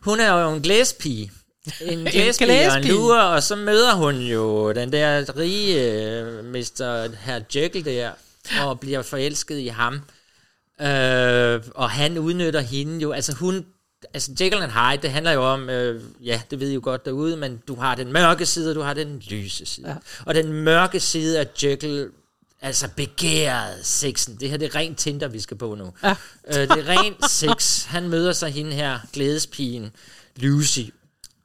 Hun 0.00 0.20
er 0.20 0.32
jo 0.32 0.52
en 0.54 0.62
glæspige. 0.62 1.32
En 1.80 2.04
glæspige 2.04 2.70
og 2.70 2.78
en 2.78 2.84
lure, 2.84 3.26
og 3.26 3.42
så 3.42 3.56
møder 3.56 3.94
hun 3.94 4.16
jo 4.16 4.72
den 4.72 4.92
der 4.92 5.36
rige 5.38 5.92
øh, 5.92 6.44
Mr. 6.44 7.14
Herr 7.16 7.40
Jekyll 7.54 7.84
der, 7.84 8.10
og 8.62 8.80
bliver 8.80 9.02
forelsket 9.02 9.58
i 9.58 9.66
ham. 9.66 9.94
Øh, 10.80 11.62
og 11.74 11.90
han 11.90 12.18
udnytter 12.18 12.60
hende 12.60 13.02
jo, 13.02 13.12
altså 13.12 13.34
hun, 13.34 13.66
altså 14.14 14.30
Jekyll 14.40 14.62
and 14.62 14.72
Hyde, 14.72 15.02
det 15.02 15.10
handler 15.10 15.32
jo 15.32 15.42
om, 15.42 15.70
øh, 15.70 16.02
ja, 16.24 16.40
det 16.50 16.60
ved 16.60 16.70
I 16.70 16.74
jo 16.74 16.80
godt 16.82 17.04
derude, 17.04 17.36
men 17.36 17.62
du 17.68 17.74
har 17.74 17.94
den 17.94 18.12
mørke 18.12 18.46
side, 18.46 18.70
og 18.70 18.74
du 18.74 18.80
har 18.80 18.94
den 18.94 19.22
lyse 19.30 19.66
side. 19.66 19.88
Ja. 19.88 19.94
Og 20.26 20.34
den 20.34 20.52
mørke 20.52 21.00
side 21.00 21.40
af 21.40 21.46
Jekyll, 21.64 22.08
altså 22.60 22.88
begæret 22.96 23.74
sexen, 23.82 24.36
det 24.40 24.50
her 24.50 24.56
det 24.56 24.66
er 24.66 24.74
rent 24.74 24.98
Tinder, 24.98 25.28
vi 25.28 25.40
skal 25.40 25.56
på 25.56 25.74
nu. 25.74 25.92
Ja. 26.02 26.14
Øh, 26.48 26.54
det 26.54 26.70
er 26.70 26.88
rent 26.88 27.30
sex. 27.30 27.84
Han 27.84 28.08
møder 28.08 28.32
så 28.32 28.46
hende 28.46 28.72
her, 28.72 28.98
glædespigen, 29.12 29.90
Lucy. 30.36 30.80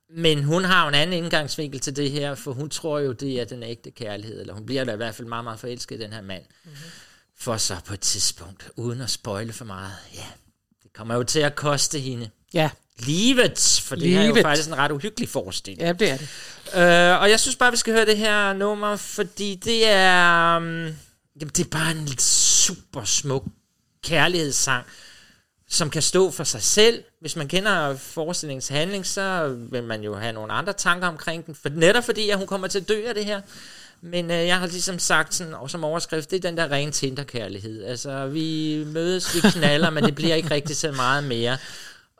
Men 0.10 0.44
hun 0.44 0.64
har 0.66 0.84
jo 0.84 0.88
en 0.88 0.96
anden 0.96 1.24
indgangsvinkel 1.24 1.80
til 1.80 1.96
det 1.96 2.12
her, 2.12 2.36
for 2.36 2.54
hun 2.54 2.70
tror 2.70 3.00
jo, 3.00 3.12
det 3.12 3.42
er 3.42 3.46
den 3.46 3.64
ægte 3.64 3.92
kærlighed, 3.92 4.42
eller 4.42 4.54
hun 4.54 4.66
bliver 4.66 4.84
da 4.84 4.94
i 4.94 4.96
hvert 4.96 5.16
fald 5.16 5.28
meget, 5.28 5.44
meget 5.44 5.60
forelsket 5.60 5.96
i 5.96 6.00
den 6.04 6.14
her 6.14 6.22
mand. 6.22 6.44
Mm-hmm. 6.64 6.78
For 7.38 7.58
så 7.58 7.76
på 7.86 7.94
et 7.94 8.00
tidspunkt, 8.00 8.70
uden 8.76 9.02
at 9.02 9.10
spoile 9.10 9.54
for 9.54 9.66
meget, 9.66 9.92
ja, 10.14 10.26
det 10.84 10.94
kommer 10.94 11.16
jo 11.16 11.24
til 11.24 11.40
at 11.40 11.56
koste 11.56 12.00
hende 12.00 12.30
Ja, 12.54 12.70
livet, 13.00 13.80
for 13.84 13.96
det 13.96 14.10
her 14.10 14.22
er 14.22 14.26
jo 14.26 14.36
faktisk 14.42 14.68
en 14.68 14.78
ret 14.78 14.92
uhyggelig 14.92 15.30
forestilling. 15.30 15.82
ja 15.88 15.94
det 15.94 16.10
er 16.12 16.18
det. 16.18 16.28
Øh, 16.76 17.22
og 17.22 17.30
jeg 17.30 17.40
synes 17.40 17.56
bare, 17.56 17.72
vi 17.72 17.78
skal 17.78 17.94
høre 17.94 18.06
det 18.06 18.18
her 18.18 18.54
nummer, 18.54 18.96
fordi 18.96 19.56
det 19.56 19.88
er, 19.88 20.58
um, 20.58 20.64
jamen, 20.64 20.96
det 21.56 21.60
er 21.60 21.70
bare 21.72 21.92
en 21.92 22.18
super 22.18 23.04
smuk 23.04 23.44
kærlighedssang, 24.04 24.86
som 25.70 25.90
kan 25.90 26.02
stå 26.02 26.32
for 26.32 26.44
sig 26.44 26.62
selv. 26.62 27.04
Hvis 27.22 27.36
man 27.36 27.48
kender 27.48 27.98
forestillingens 27.98 28.68
handling, 28.68 29.06
så 29.06 29.56
vil 29.72 29.84
man 29.84 30.04
jo 30.04 30.16
have 30.16 30.34
nogle 30.34 30.54
andre 30.54 30.74
tanker 30.74 31.08
omkring 31.08 31.46
den. 31.46 31.56
For 31.56 31.70
netop 31.70 32.04
fordi, 32.04 32.30
at 32.30 32.38
hun 32.38 32.48
kommer 32.48 32.68
til 32.68 32.80
at 32.80 32.90
dø 32.90 33.08
af 33.08 33.14
det 33.14 33.26
her. 33.26 33.42
Men 34.02 34.32
øh, 34.32 34.48
jeg 34.48 34.60
har 34.60 34.68
ligesom 34.68 35.00
sagt 35.00 35.34
sådan, 35.34 35.54
og 35.54 35.70
som 35.70 35.84
overskrift, 35.84 36.32
det 36.32 36.38
er 36.38 36.50
den 36.50 36.58
der 36.58 36.72
rene 36.72 36.92
Tinder-kærlighed. 36.92 37.86
Altså, 37.86 38.28
vi 38.28 38.84
mødes, 38.88 39.36
vi 39.36 39.40
knaller, 39.40 39.90
men 39.90 40.04
det 40.04 40.16
bliver 40.16 40.36
ikke 40.36 40.52
rigtig 40.52 40.78
så 40.78 40.92
meget 40.92 41.24
mere. 41.24 41.58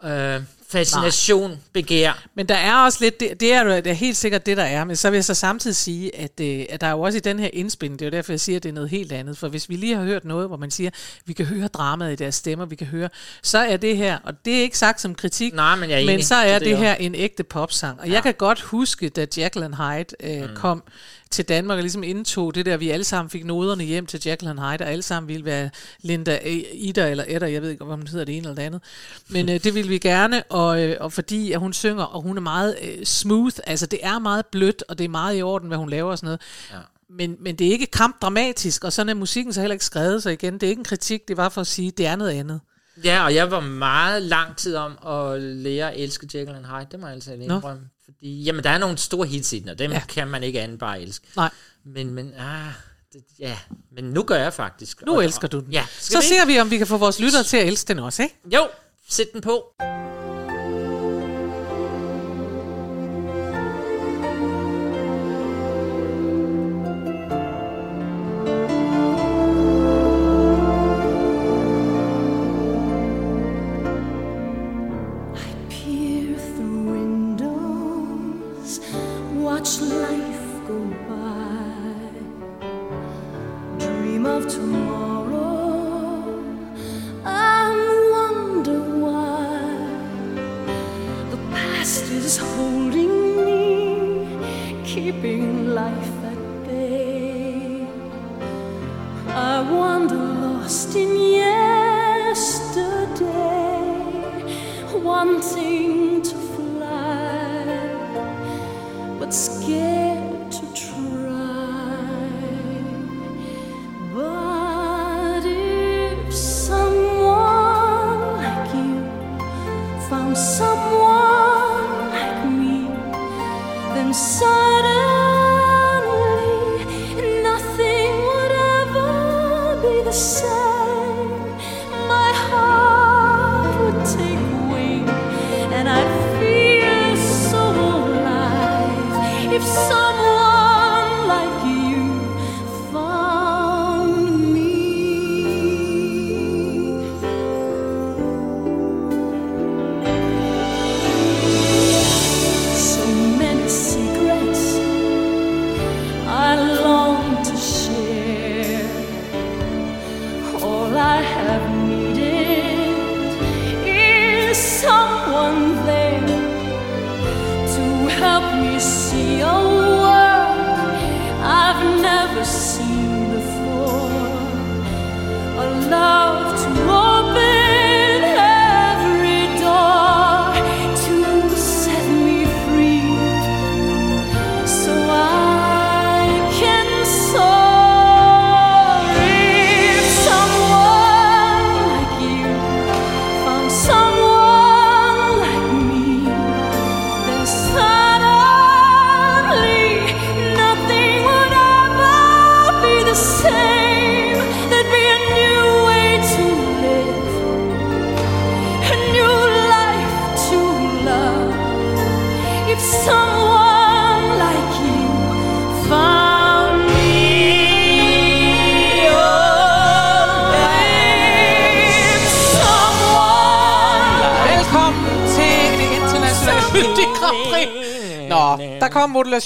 Øh, 0.04 0.42
fascination, 0.78 1.60
begær. 1.74 2.24
Men 2.36 2.46
der 2.50 2.56
er 2.56 2.76
også 2.76 2.98
lidt, 3.02 3.20
det, 3.20 3.40
det 3.40 3.54
er 3.54 3.64
jo 3.64 3.70
det 3.70 3.88
er 3.88 3.94
helt 3.94 4.18
sikkert 4.18 4.46
det, 4.46 4.58
der 4.58 4.64
er, 4.64 4.84
men 4.84 4.96
så 4.96 5.10
vil 5.10 5.18
jeg 5.18 5.26
så 5.26 5.34
samtidig 5.34 5.76
sige, 5.76 6.16
at, 6.16 6.40
øh, 6.42 6.66
at 6.70 6.82
der 6.82 6.88
er 6.88 6.92
jo 6.92 7.02
også 7.02 7.18
i 7.18 7.22
den 7.22 7.40
her 7.40 7.50
indspilning, 7.54 8.00
det 8.00 8.06
er 8.06 8.10
jo 8.10 8.18
derfor, 8.18 8.32
jeg 8.32 8.40
siger, 8.40 8.58
at 8.58 8.64
det 8.64 8.70
er 8.70 8.74
noget 8.74 8.90
helt 8.90 9.12
andet, 9.12 9.38
for 9.38 9.48
hvis 9.48 9.70
vi 9.70 9.76
lige 9.76 9.96
har 9.96 10.04
hørt 10.04 10.26
noget, 10.26 10.48
hvor 10.48 10.58
man 10.58 10.72
siger, 10.72 10.90
vi 11.26 11.34
kan 11.34 11.46
høre 11.46 11.68
dramaet 11.68 12.14
i 12.14 12.16
deres 12.16 12.36
stemmer, 12.36 12.66
vi 12.66 12.76
kan 12.76 12.88
høre, 12.88 13.10
så 13.42 13.58
er 13.58 13.78
det 13.78 13.98
her, 13.98 14.18
og 14.24 14.34
det 14.46 14.58
er 14.58 14.62
ikke 14.62 14.78
sagt 14.78 15.02
som 15.02 15.16
kritik, 15.16 15.54
Nej, 15.54 15.76
men 15.76 15.90
jeg 15.90 16.02
er 16.02 16.06
men 16.06 16.24
så 16.24 16.36
er 16.36 16.60
Det 16.60 16.68
det, 16.68 16.78
her 16.78 16.96
en 16.96 17.16
ægte 17.16 17.44
popsang, 17.44 18.00
og 18.00 18.08
ja. 18.08 18.14
jeg 18.14 18.24
kan 18.24 18.34
godt 18.34 18.62
huske, 18.62 19.10
da 19.10 19.26
and 19.46 19.76
Hyde 19.76 20.40
øh, 20.42 20.50
mm. 20.50 20.56
kom 20.56 20.84
til 21.32 21.46
Danmark 21.46 21.76
og 21.76 21.82
ligesom 21.82 22.04
indtog 22.04 22.56
det 22.56 22.66
der, 22.66 22.78
vi 22.78 22.90
alle 22.90 23.04
sammen 23.04 23.30
fik 23.30 23.46
noderne 23.46 23.84
hjem 23.84 24.06
til 24.06 24.30
and 24.30 24.60
Hyde, 24.60 24.86
og 24.86 24.92
alle 24.92 25.02
sammen 25.02 25.28
ville 25.28 25.46
være 25.46 25.70
Linda 26.02 26.40
Ida 26.74 27.10
eller 27.10 27.24
Edda, 27.28 27.52
jeg 27.52 27.62
ved 27.62 27.70
ikke, 27.70 27.86
hvad 27.86 27.96
hun 27.96 28.08
hedder 28.08 28.26
det 28.26 28.38
ene 28.38 28.44
eller 28.44 28.56
det 28.56 28.62
andet. 28.62 28.82
Men 29.30 29.50
øh, 29.50 29.64
det 29.64 29.76
ville 29.76 29.90
vi 29.90 29.98
gerne, 29.98 30.44
og, 30.44 30.65
øh, 30.74 30.98
og 31.00 31.14
fordi 31.14 31.52
at 31.52 31.60
hun 31.60 31.74
synger, 31.74 32.04
og 32.04 32.22
hun 32.22 32.38
er 32.38 32.42
meget 32.42 32.76
øh, 32.82 33.06
smooth, 33.06 33.58
altså 33.68 33.86
det 33.86 34.00
er 34.04 34.20
meget 34.20 34.46
blødt, 34.46 34.84
og 34.90 34.98
det 34.98 35.04
er 35.04 35.10
meget 35.10 35.38
i 35.38 35.42
orden, 35.42 35.68
hvad 35.68 35.78
hun 35.78 35.90
laver 35.90 36.12
og 36.12 36.18
sådan 36.18 36.28
noget. 36.28 36.42
Ja. 36.72 36.78
Men, 37.10 37.36
men 37.40 37.56
det 37.56 37.68
er 37.68 37.72
ikke 37.72 37.86
kampdramatisk, 37.86 38.84
og 38.84 38.94
sådan 38.94 39.10
er 39.10 39.14
musikken 39.14 39.54
så 39.54 39.62
heller 39.62 39.74
ikke 39.74 39.86
skrevet, 39.86 40.24
så 40.24 40.30
igen, 40.30 40.54
det 40.54 40.64
er 40.64 40.70
ikke 40.70 40.80
en 40.80 40.86
kritik, 40.86 41.28
det 41.28 41.38
var 41.38 41.50
for 41.50 41.62
at 41.62 41.68
sige, 41.68 41.92
det 41.92 42.06
er 42.06 42.16
noget 42.16 42.32
andet. 42.32 42.60
Ja, 43.04 43.24
og 43.24 43.36
jeg 43.36 43.52
var 43.52 43.60
meget 43.60 44.22
lang 44.24 44.58
tid 44.58 44.76
om 44.76 44.98
at 45.08 45.42
lære 45.42 45.92
at 45.94 46.00
elske 46.04 46.28
Jekyll 46.34 46.56
and 46.56 46.66
Hyde, 46.66 46.88
det 46.92 47.00
må 47.00 47.06
jeg 47.08 47.16
altså 47.16 47.34
indrømme. 47.34 47.82
Fordi, 48.06 48.44
jamen, 48.44 48.64
der 48.64 48.70
er 48.70 48.78
nogle 48.78 48.98
store 48.98 49.28
hits 49.28 49.54
i 49.54 49.60
den, 49.60 49.70
og 49.70 49.80
dem 49.80 49.92
Ja. 49.92 50.02
kan 50.10 50.28
man 50.28 50.44
ikke 50.44 50.62
andet 50.62 50.80
bare 50.80 51.02
elske. 51.02 51.28
Nej. 51.36 51.50
Men, 51.86 52.14
men, 52.14 52.34
ah, 52.38 52.72
det, 53.14 53.22
ja, 53.40 53.58
men 53.96 54.04
nu 54.04 54.24
gør 54.24 54.36
jeg 54.36 54.54
faktisk. 54.54 55.02
Nu 55.06 55.20
elsker 55.20 55.48
du 55.48 55.60
den. 55.60 55.72
Ja, 55.72 55.86
Så 56.00 56.06
skal 56.06 56.22
vi 56.22 56.26
ser 56.26 56.46
vi, 56.46 56.60
om 56.60 56.72
vi 56.72 56.78
kan 56.78 56.88
få 56.88 56.98
vores 56.98 57.20
lyttere 57.20 57.44
til 57.44 57.58
at 57.58 57.68
elske 57.68 57.88
den 57.88 58.00
også, 58.00 58.24
ikke? 58.24 58.36
Jo, 58.54 58.68
sæt 59.10 59.28
den 59.34 59.42
på. 59.42 59.64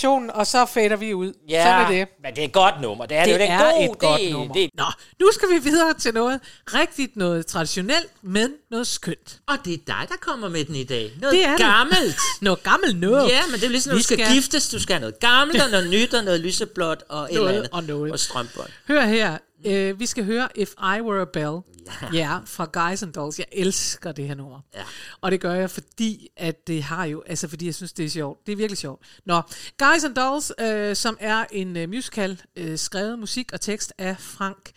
Modulationen, 0.08 0.32
og 0.32 0.48
så 0.48 0.66
fader 0.66 0.96
vi 0.96 1.14
ud. 1.14 1.34
Ja, 1.50 1.64
Sådan 1.64 1.86
er 1.86 1.88
det. 2.00 2.08
men 2.24 2.36
det 2.36 2.42
er 2.42 2.46
et 2.46 2.52
godt 2.54 2.82
nummer. 2.82 3.06
Det 3.06 3.18
er, 3.18 3.24
det, 3.26 3.32
Det 3.34 3.40
det 3.40 3.50
er, 3.50 3.54
er 3.60 3.72
god, 3.88 3.94
et 3.94 4.00
godt 4.00 4.22
det, 4.22 4.32
nummer. 4.32 4.54
Det, 4.54 4.70
Nå, 4.78 4.84
nu 5.20 5.32
skal 5.32 5.50
vi 5.50 5.58
videre 5.58 5.94
til 5.94 6.14
noget 6.14 6.40
rigtigt, 6.74 7.16
noget 7.16 7.46
traditionelt, 7.46 8.08
men 8.22 8.52
noget 8.72 8.88
skønt. 8.88 9.40
og 9.48 9.56
det 9.66 9.74
er 9.74 9.78
dig, 9.88 10.06
der 10.10 10.16
kommer 10.22 10.50
med 10.50 10.66
den 10.66 10.76
i 10.76 10.84
dag. 10.84 11.12
Noget 11.22 11.34
Det 11.36 11.46
er 11.46 11.50
det. 11.50 11.60
gammelt. 11.60 12.16
Noget 12.42 12.64
gammelt 12.64 13.00
noget. 13.00 13.30
Ja, 13.30 13.42
men 13.52 13.56
det 13.60 13.64
er 13.66 13.70
ligesom, 13.70 13.90
når 13.92 13.96
Vi 13.96 14.00
du 14.00 14.04
skal, 14.04 14.18
skal- 14.20 14.34
giftes. 14.34 14.70
Du 14.70 14.80
skal 14.80 14.94
have 14.94 15.02
noget 15.02 15.20
gammelt, 15.20 15.62
og 15.64 15.70
noget 15.72 15.90
nyt, 15.90 16.14
og 16.14 16.24
noget 16.24 16.40
lyseblåt, 16.40 17.04
og 17.10 17.24
et 17.24 17.30
eller 17.30 17.42
Noget 17.44 17.56
andet. 17.58 17.70
og 17.72 17.84
noget. 17.84 18.12
Og 18.12 18.20
strømbånd. 18.20 18.70
Hør 18.88 19.06
her, 19.06 19.38
øh, 19.66 20.00
vi 20.00 20.06
skal 20.06 20.26
høre 20.26 20.48
If 20.56 20.70
I 20.98 21.02
Were 21.02 21.22
a 21.22 21.26
Bell. 21.34 21.58
Ja. 22.14 22.40
fra 22.46 22.70
Guys 22.74 23.04
and 23.04 23.14
Dolls. 23.14 23.40
Jeg 23.40 23.48
elsker 23.52 24.12
det 24.12 24.28
her 24.28 24.36
nummer. 24.36 24.60
Ja. 24.76 24.84
Og 25.22 25.32
det 25.32 25.42
gør 25.42 25.54
jeg, 25.54 25.70
fordi 25.70 26.30
at 26.38 26.68
det 26.68 26.84
har 26.84 27.06
jo, 27.06 27.24
altså 27.28 27.48
fordi 27.48 27.66
jeg 27.66 27.76
synes, 27.76 27.94
det 27.94 28.06
er 28.06 28.10
sjovt. 28.10 28.46
Det 28.46 28.52
er 28.52 28.56
virkelig 28.56 28.78
sjovt. 28.78 29.02
Nå, 29.26 29.42
Guys 29.78 30.04
and 30.04 30.16
Dolls, 30.16 30.52
øh, 30.60 30.96
som 30.96 31.18
er 31.20 31.46
en 31.52 31.78
øh, 31.78 31.90
musical, 31.90 32.42
øh, 32.56 32.78
skrevet 32.78 33.20
musik 33.20 33.54
og 33.54 33.62
tekst 33.62 33.94
af 33.98 34.16
Frank 34.20 34.72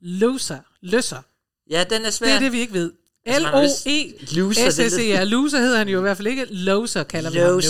Loser. 0.00 0.58
Løsser. 0.80 1.22
Ja, 1.70 1.84
den 1.90 2.04
er 2.04 2.10
svær. 2.10 2.26
Det 2.26 2.34
er 2.36 2.40
det, 2.40 2.52
vi 2.52 2.60
ikke 2.60 2.72
ved. 2.72 2.92
Altså, 3.26 3.50
Loser, 3.50 3.90
det 3.90 4.06
er 4.10 4.42
L-O-E-S-S-E-R. 4.42 5.24
Loser 5.24 5.58
hedder 5.58 5.78
han 5.78 5.88
jo 5.88 5.98
i 5.98 6.00
hvert 6.00 6.16
fald 6.16 6.28
ikke. 6.28 6.46
Loser 6.50 7.02
kalder 7.02 7.30
vi 7.30 7.38
ham 7.38 7.52
nu. 7.52 7.60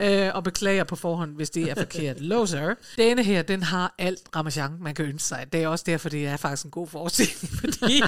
Øh, 0.00 0.30
og 0.34 0.44
beklager 0.44 0.84
på 0.84 0.96
forhånd, 0.96 1.36
hvis 1.36 1.50
det 1.50 1.70
er 1.70 1.74
forkert. 1.74 2.20
Loser. 2.20 2.74
Denne 2.96 3.22
her, 3.22 3.42
den 3.42 3.62
har 3.62 3.94
alt 3.98 4.20
ramachan, 4.36 4.70
man 4.80 4.94
kan 4.94 5.04
ønske 5.04 5.28
sig. 5.28 5.46
Det 5.52 5.62
er 5.62 5.68
også 5.68 5.84
derfor, 5.86 6.08
det 6.08 6.26
er 6.26 6.36
faktisk 6.36 6.64
en 6.64 6.70
god 6.70 6.88
forestilling, 6.88 7.50
fordi 7.60 8.02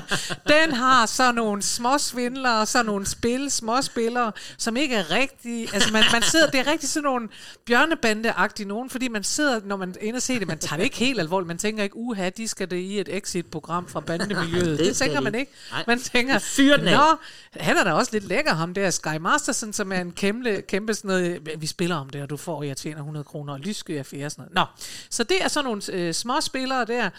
den 0.49 0.72
har 0.72 1.07
sådan 1.07 1.34
nogle 1.34 1.62
små 1.62 1.99
svindlere, 1.99 2.66
sådan 2.66 2.87
nogle 2.87 3.07
spil, 3.07 3.51
små 3.51 3.82
spillere, 3.82 4.32
som 4.59 4.76
ikke 4.76 4.95
er 4.95 5.11
rigtige. 5.11 5.68
Altså, 5.74 5.93
man, 5.93 6.05
man 6.12 6.22
sidder, 6.22 6.51
det 6.51 6.61
er 6.61 6.70
rigtig 6.70 6.89
sådan 6.89 7.05
nogle 7.05 7.28
bjørnebande-agtige 7.70 8.64
nogen, 8.64 8.91
fordi 8.91 9.09
man 9.09 9.24
sidder, 9.24 9.61
når 9.64 9.76
man 9.76 9.95
ender 10.01 10.20
ser 10.20 10.39
det, 10.39 10.49
man 10.49 10.59
tager 10.59 10.76
det 10.76 10.84
ikke 10.84 10.97
helt 10.97 11.20
alvorligt. 11.20 11.47
Man 11.47 11.59
tænker 11.59 11.82
ikke, 11.82 11.97
uha, 11.97 12.28
de 12.28 12.49
skal 12.49 12.70
det 12.70 12.76
i 12.76 13.01
et 13.01 13.09
exit-program 13.16 13.89
fra 13.89 14.01
bandemiljøet. 14.01 14.78
Det 14.78 14.87
det, 14.87 14.97
tænker 14.97 15.20
man 15.20 15.34
ikke. 15.34 15.53
Man 15.87 16.01
tænker, 16.01 16.39
Fyr 16.39 16.76
den 16.76 16.84
nå, 16.84 17.16
han 17.61 17.76
er 17.76 17.84
da 17.84 17.93
også 17.93 18.11
lidt 18.12 18.24
lækker, 18.24 18.55
ham 18.55 18.74
der 18.74 18.91
Sky 18.91 19.16
Masterson, 19.20 19.72
som 19.72 19.93
er 19.93 20.01
en 20.01 20.12
kæmpe, 20.12 20.62
kæmpe 20.68 20.95
sådan 20.95 21.09
noget, 21.09 21.51
vi 21.59 21.66
spiller 21.77 21.97
om 21.97 22.11
det, 22.11 22.22
og 22.22 22.31
du 22.31 22.37
får, 22.37 22.62
jeg 22.62 22.77
tjener 22.77 22.99
100 22.99 23.24
kroner, 23.24 23.53
og 23.53 23.61
lyssky 23.61 23.99
affære, 23.99 24.31
sådan 24.31 24.43
noget. 24.43 24.55
Nå, 24.55 24.83
så 25.11 25.24
det 25.24 25.43
er 25.45 25.49
sådan 25.49 25.64
nogle 25.64 25.83
øh, 25.93 26.14
små 26.14 26.41
spillere 26.41 26.85
der, 26.85 27.11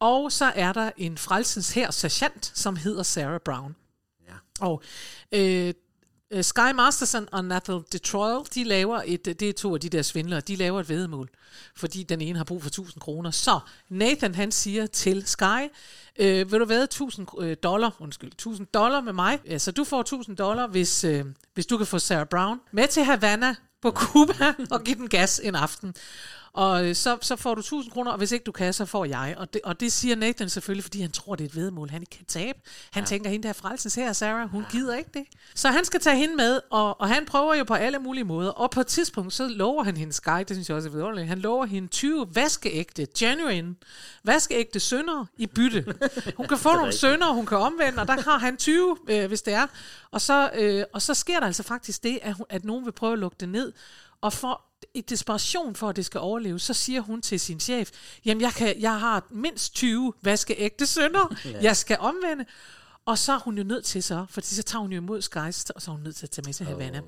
og 0.00 0.32
så 0.32 0.52
er 0.54 0.72
der 0.72 0.90
en 0.96 1.18
frelsens 1.18 1.72
her 1.72 1.90
sergeant, 1.90 2.52
som 2.54 2.76
hedder 2.76 3.02
Sarah 3.02 3.40
Brown. 3.40 3.76
Ja. 4.28 4.34
Og 4.60 4.82
øh, 5.32 5.74
øh, 6.30 6.44
Sky 6.44 6.72
Masterson 6.74 7.28
og 7.32 7.44
Nathal 7.44 7.82
Detroit, 7.92 8.54
de 8.54 8.64
laver 8.64 9.02
et, 9.06 9.24
det 9.24 9.42
er 9.42 9.52
to 9.52 9.74
af 9.74 9.80
de 9.80 9.88
der 9.88 10.02
svindlere, 10.02 10.40
de 10.40 10.56
laver 10.56 10.80
et 10.80 10.88
vedemål, 10.88 11.28
fordi 11.76 12.02
den 12.02 12.20
ene 12.20 12.36
har 12.36 12.44
brug 12.44 12.62
for 12.62 12.68
1000 12.68 13.00
kroner. 13.00 13.30
Så 13.30 13.60
Nathan 13.88 14.34
han 14.34 14.52
siger 14.52 14.86
til 14.86 15.26
Sky, 15.26 15.68
øh, 16.18 16.52
vil 16.52 16.60
du 16.60 16.64
være 16.64 16.82
1000 16.82 17.26
øh, 17.40 17.56
dollar, 17.62 17.96
undskyld, 17.98 18.32
1000 18.32 18.66
dollar 18.66 19.00
med 19.00 19.12
mig, 19.12 19.40
ja, 19.46 19.58
så 19.58 19.72
du 19.72 19.84
får 19.84 20.00
1000 20.00 20.36
dollar, 20.36 20.66
hvis, 20.66 21.04
øh, 21.04 21.24
hvis 21.54 21.66
du 21.66 21.76
kan 21.76 21.86
få 21.86 21.98
Sarah 21.98 22.26
Brown 22.26 22.60
med 22.72 22.88
til 22.88 23.04
Havana 23.04 23.54
på 23.86 23.90
Cuba 23.90 24.54
og 24.70 24.84
give 24.84 24.96
den 24.96 25.08
gas 25.08 25.40
en 25.44 25.54
aften. 25.54 25.94
Og 26.56 26.86
øh, 26.86 26.94
så, 26.94 27.18
så 27.20 27.36
får 27.36 27.54
du 27.54 27.60
1000 27.60 27.92
kroner, 27.92 28.10
og 28.10 28.18
hvis 28.18 28.32
ikke 28.32 28.44
du 28.44 28.52
kan, 28.52 28.72
så 28.72 28.84
får 28.84 29.04
jeg. 29.04 29.34
Og 29.38 29.52
det, 29.52 29.60
og 29.64 29.80
det 29.80 29.92
siger 29.92 30.16
Nathan 30.16 30.48
selvfølgelig, 30.48 30.84
fordi 30.84 31.00
han 31.00 31.10
tror, 31.10 31.34
det 31.34 31.44
er 31.44 31.48
et 31.48 31.56
vedmål, 31.56 31.90
han 31.90 32.02
ikke 32.02 32.16
kan 32.16 32.24
tabe. 32.26 32.58
Han 32.90 33.02
ja. 33.02 33.06
tænker, 33.06 33.30
hende 33.30 33.48
der 33.48 33.52
frelsens 33.52 33.94
her, 33.94 34.12
Sarah, 34.12 34.48
hun 34.48 34.62
ja. 34.62 34.78
gider 34.78 34.96
ikke 34.96 35.10
det. 35.14 35.24
Så 35.54 35.68
han 35.68 35.84
skal 35.84 36.00
tage 36.00 36.16
hende 36.16 36.36
med, 36.36 36.60
og, 36.70 37.00
og 37.00 37.08
han 37.08 37.26
prøver 37.26 37.54
jo 37.54 37.64
på 37.64 37.74
alle 37.74 37.98
mulige 37.98 38.24
måder. 38.24 38.50
Og 38.50 38.70
på 38.70 38.80
et 38.80 38.86
tidspunkt, 38.86 39.32
så 39.32 39.48
lover 39.48 39.84
han 39.84 39.96
hende 39.96 40.12
Sky, 40.12 40.38
det 40.38 40.50
synes 40.50 40.68
jeg 40.68 40.76
også 40.76 40.88
er 40.88 40.92
vidunderligt, 40.92 41.28
han 41.28 41.38
lover 41.38 41.66
hende 41.66 41.88
20 41.88 42.26
vaskeægte, 42.34 43.06
genuine, 43.18 43.74
vaskeægte 44.24 44.80
sønner 44.80 45.26
i 45.36 45.46
bytte. 45.46 45.84
Hun 46.36 46.46
kan 46.48 46.58
få 46.58 46.72
nogle 46.72 46.92
sønner, 46.92 47.32
hun 47.32 47.46
kan 47.46 47.58
omvende, 47.58 48.00
og 48.00 48.06
der 48.06 48.20
har 48.20 48.38
han 48.38 48.56
20, 48.56 48.96
øh, 49.08 49.26
hvis 49.26 49.42
det 49.42 49.54
er. 49.54 49.66
Og 50.10 50.20
så, 50.20 50.50
øh, 50.54 50.84
og 50.92 51.02
så 51.02 51.14
sker 51.14 51.40
der 51.40 51.46
altså 51.46 51.62
faktisk 51.62 52.02
det, 52.02 52.18
at, 52.22 52.36
at 52.48 52.64
nogen 52.64 52.84
vil 52.84 52.92
prøve 52.92 53.12
at 53.12 53.18
lukke 53.18 53.36
det 53.40 53.48
ned. 53.48 53.72
Og 54.20 54.32
for 54.32 54.65
i 54.94 55.00
desperation 55.00 55.74
for, 55.74 55.88
at 55.88 55.96
det 55.96 56.06
skal 56.06 56.20
overleve, 56.20 56.58
så 56.60 56.74
siger 56.74 57.00
hun 57.00 57.22
til 57.22 57.40
sin 57.40 57.60
chef, 57.60 57.90
jamen 58.24 58.40
jeg, 58.40 58.52
kan, 58.52 58.80
jeg 58.80 59.00
har 59.00 59.26
mindst 59.30 59.74
20 59.74 60.12
vaskeægte 60.22 60.86
sønner, 60.86 61.34
Ja. 61.44 61.58
jeg 61.62 61.76
skal 61.76 61.98
omvende. 62.00 62.44
Og 63.04 63.18
så 63.18 63.32
er 63.32 63.38
hun 63.38 63.58
jo 63.58 63.64
nødt 63.64 63.84
til 63.84 64.02
så, 64.02 64.26
fordi 64.30 64.46
så 64.46 64.62
tager 64.62 64.80
hun 64.82 64.92
jo 64.92 64.96
imod 64.96 65.22
Skies, 65.22 65.70
og 65.70 65.82
så 65.82 65.90
er 65.90 65.94
hun 65.94 66.02
nødt 66.04 66.16
til 66.16 66.26
at 66.26 66.30
tage 66.30 66.42
med 66.46 66.54
til 66.54 66.66
Havana. 66.66 66.98
Oh. 66.98 67.04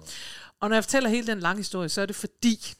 Og 0.60 0.68
når 0.68 0.76
jeg 0.76 0.84
fortæller 0.84 1.10
hele 1.10 1.26
den 1.26 1.40
lange 1.40 1.56
historie, 1.60 1.88
så 1.88 2.00
er 2.00 2.06
det 2.06 2.16
fordi, 2.16 2.74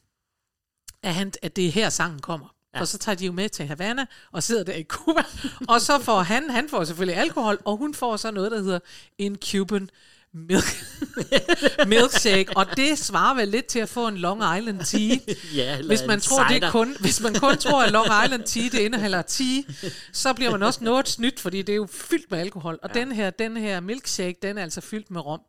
at, 1.03 1.15
han, 1.15 1.33
at 1.43 1.57
det 1.57 1.67
er 1.67 1.71
her 1.71 1.89
sangen 1.91 2.21
kommer. 2.21 2.55
Ja. 2.75 2.81
Og 2.81 2.89
så 2.89 2.99
tager 2.99 3.17
de 3.17 3.27
jo 3.27 3.33
med 3.33 3.49
til 3.49 3.67
Havana 3.67 4.07
og 4.33 4.43
sidder 4.43 4.65
der 4.65 4.73
i 4.75 4.83
Cuba. 4.83 5.23
og 5.73 5.81
så 5.81 5.99
får 5.99 6.23
han, 6.23 6.51
han 6.51 6.69
får 6.69 6.85
selvfølgelig 6.85 7.21
alkohol, 7.21 7.59
og 7.65 7.77
hun 7.77 7.95
får 7.95 8.17
så 8.17 8.31
noget, 8.31 8.51
der 8.51 8.63
hedder 8.63 8.79
en 9.19 9.37
Cuban 9.51 9.91
milk, 10.35 10.85
milkshake. 11.93 12.57
Og 12.57 12.67
det 12.77 12.99
svarer 12.99 13.35
vel 13.35 13.49
lidt 13.49 13.67
til 13.67 13.79
at 13.79 13.89
få 13.89 14.09
en 14.09 14.17
Long 14.17 14.59
Island 14.59 14.81
tea. 14.85 15.35
Ja, 15.57 15.83
hvis 15.83 16.03
man 16.07 16.21
tror, 16.21 16.39
det 16.43 16.49
cider. 16.51 16.67
er 16.67 16.71
kun, 16.71 16.97
hvis 17.01 17.21
man 17.21 17.35
kun 17.35 17.57
tror, 17.57 17.83
at 17.83 17.93
Long 17.93 18.07
Island 18.25 18.43
tea, 18.45 18.63
det 18.63 18.79
indeholder 18.79 19.23
tea, 19.23 19.63
så 20.13 20.35
bliver 20.35 20.51
man 20.51 20.63
også 20.63 20.85
noget 20.85 21.09
snydt, 21.09 21.41
fordi 21.41 21.63
det 21.63 21.73
er 21.73 21.77
jo 21.77 21.89
fyldt 21.91 22.31
med 22.31 22.39
alkohol. 22.39 22.79
Og 22.83 22.91
ja. 22.95 23.01
den, 23.01 23.13
her, 23.13 23.31
den 23.31 23.57
her 23.57 23.81
milkshake, 23.81 24.39
den 24.43 24.59
er 24.59 24.63
altså 24.63 24.81
fyldt 24.81 25.11
med 25.11 25.21
rom. 25.21 25.41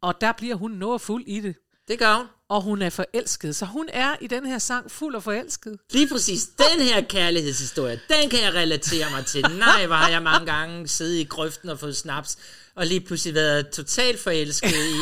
Og 0.00 0.20
der 0.20 0.32
bliver 0.32 0.54
hun 0.54 0.70
noget 0.70 1.00
fuld 1.00 1.24
i 1.26 1.40
det. 1.40 1.56
Det 1.88 1.98
gør 1.98 2.14
hun. 2.16 2.26
Og 2.48 2.62
hun 2.62 2.82
er 2.82 2.90
forelsket. 2.90 3.56
Så 3.56 3.66
hun 3.66 3.88
er 3.92 4.16
i 4.20 4.26
den 4.26 4.46
her 4.46 4.58
sang 4.58 4.90
fuld 4.90 5.14
og 5.14 5.22
forelsket. 5.22 5.76
Lige 5.90 6.08
præcis 6.08 6.46
den 6.46 6.80
her 6.80 7.00
kærlighedshistorie, 7.00 8.00
den 8.08 8.30
kan 8.30 8.42
jeg 8.42 8.54
relatere 8.54 9.10
mig 9.10 9.26
til. 9.26 9.42
Nej, 9.58 9.86
hvor 9.86 9.96
har 9.96 10.08
jeg 10.08 10.22
mange 10.22 10.46
gange 10.52 10.88
siddet 10.88 11.18
i 11.18 11.24
grøften 11.24 11.68
og 11.68 11.78
fået 11.78 11.96
snaps, 11.96 12.38
og 12.76 12.86
lige 12.86 13.00
pludselig 13.00 13.34
været 13.34 13.68
totalt 13.70 14.20
forelsket 14.20 14.72
i 14.72 14.98